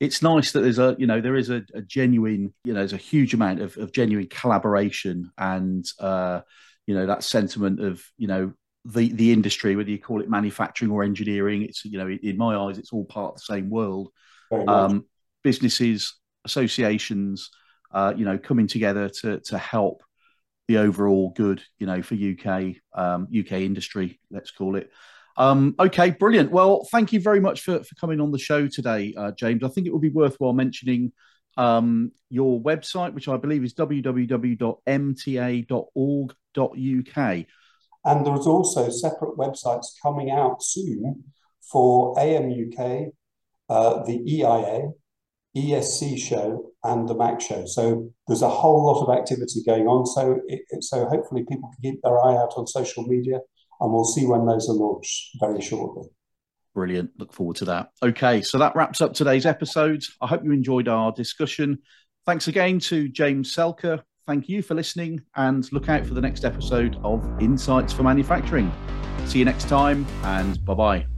it's 0.00 0.22
nice 0.22 0.52
that 0.52 0.60
there's 0.60 0.78
a, 0.78 0.96
you 0.98 1.06
know, 1.06 1.20
there 1.20 1.36
is 1.36 1.50
a, 1.50 1.62
a 1.74 1.82
genuine, 1.82 2.52
you 2.64 2.72
know, 2.72 2.80
there's 2.80 2.92
a 2.92 2.98
huge 2.98 3.34
amount 3.34 3.60
of, 3.60 3.76
of 3.76 3.92
genuine 3.92 4.26
collaboration 4.28 5.30
and, 5.38 5.86
uh, 6.00 6.40
you 6.86 6.94
know, 6.94 7.06
that 7.06 7.22
sentiment 7.22 7.80
of, 7.80 8.02
you 8.18 8.26
know, 8.26 8.52
the, 8.84 9.12
the 9.12 9.32
industry, 9.32 9.76
whether 9.76 9.90
you 9.90 9.98
call 9.98 10.20
it 10.20 10.30
manufacturing 10.30 10.90
or 10.90 11.02
engineering, 11.02 11.62
it's, 11.62 11.84
you 11.84 11.98
know, 11.98 12.08
in 12.08 12.36
my 12.36 12.56
eyes, 12.56 12.78
it's 12.78 12.92
all 12.92 13.04
part 13.04 13.34
of 13.34 13.36
the 13.36 13.54
same 13.54 13.70
world. 13.70 14.10
Um, 14.68 15.06
businesses, 15.42 16.14
associations, 16.44 17.50
uh, 17.92 18.12
you 18.16 18.24
know, 18.24 18.38
coming 18.38 18.66
together 18.66 19.08
to 19.08 19.40
to 19.40 19.58
help 19.58 20.02
the 20.68 20.78
overall 20.78 21.30
good, 21.30 21.62
you 21.78 21.86
know, 21.86 22.02
for 22.02 22.14
UK 22.14 22.76
um, 22.94 23.28
UK 23.36 23.52
industry, 23.52 24.20
let's 24.30 24.50
call 24.50 24.76
it. 24.76 24.90
Um, 25.36 25.74
okay, 25.78 26.10
brilliant. 26.10 26.50
Well, 26.50 26.88
thank 26.90 27.12
you 27.12 27.20
very 27.20 27.40
much 27.40 27.60
for, 27.60 27.84
for 27.84 27.94
coming 27.96 28.20
on 28.20 28.32
the 28.32 28.38
show 28.38 28.66
today, 28.68 29.14
uh, 29.16 29.32
James. 29.32 29.62
I 29.62 29.68
think 29.68 29.86
it 29.86 29.92
would 29.92 30.02
be 30.02 30.08
worthwhile 30.08 30.54
mentioning 30.54 31.12
um, 31.56 32.12
your 32.30 32.60
website, 32.60 33.14
which 33.14 33.28
I 33.28 33.36
believe 33.36 33.62
is 33.64 33.74
www.mta.org.uk. 33.74 34.56
And 38.04 38.24
there's 38.24 38.46
also 38.46 38.88
separate 38.88 39.36
websites 39.36 39.86
coming 40.00 40.30
out 40.30 40.62
soon 40.62 41.24
for 41.60 42.14
AMUK, 42.16 43.10
uh, 43.68 44.04
the 44.04 44.22
EIA, 44.32 44.90
ESC 45.56 46.18
show 46.18 46.72
and 46.84 47.08
the 47.08 47.14
MACH 47.14 47.42
show. 47.42 47.64
So 47.66 48.10
there's 48.28 48.42
a 48.42 48.48
whole 48.48 48.84
lot 48.86 49.02
of 49.02 49.18
activity 49.18 49.62
going 49.66 49.86
on. 49.86 50.06
So 50.06 50.38
it, 50.46 50.62
so 50.82 51.06
hopefully 51.06 51.44
people 51.48 51.70
can 51.70 51.92
keep 51.92 52.02
their 52.02 52.18
eye 52.22 52.36
out 52.36 52.52
on 52.56 52.66
social 52.66 53.04
media, 53.04 53.40
and 53.80 53.92
we'll 53.92 54.04
see 54.04 54.26
when 54.26 54.46
those 54.46 54.68
are 54.68 54.74
launched 54.74 55.36
very 55.40 55.60
shortly. 55.60 56.08
Brilliant. 56.74 57.10
Look 57.18 57.32
forward 57.32 57.56
to 57.56 57.64
that. 57.66 57.88
Okay, 58.02 58.42
so 58.42 58.58
that 58.58 58.76
wraps 58.76 59.00
up 59.00 59.14
today's 59.14 59.46
episode. 59.46 60.04
I 60.20 60.26
hope 60.26 60.44
you 60.44 60.52
enjoyed 60.52 60.88
our 60.88 61.10
discussion. 61.10 61.78
Thanks 62.26 62.48
again 62.48 62.78
to 62.80 63.08
James 63.08 63.54
Selka. 63.54 64.02
Thank 64.26 64.48
you 64.48 64.60
for 64.60 64.74
listening, 64.74 65.22
and 65.36 65.70
look 65.72 65.88
out 65.88 66.04
for 66.04 66.14
the 66.14 66.20
next 66.20 66.44
episode 66.44 66.98
of 67.02 67.24
Insights 67.40 67.92
for 67.92 68.02
Manufacturing. 68.02 68.70
See 69.24 69.38
you 69.38 69.44
next 69.44 69.68
time, 69.68 70.06
and 70.22 70.62
bye 70.64 70.74
bye. 70.74 71.15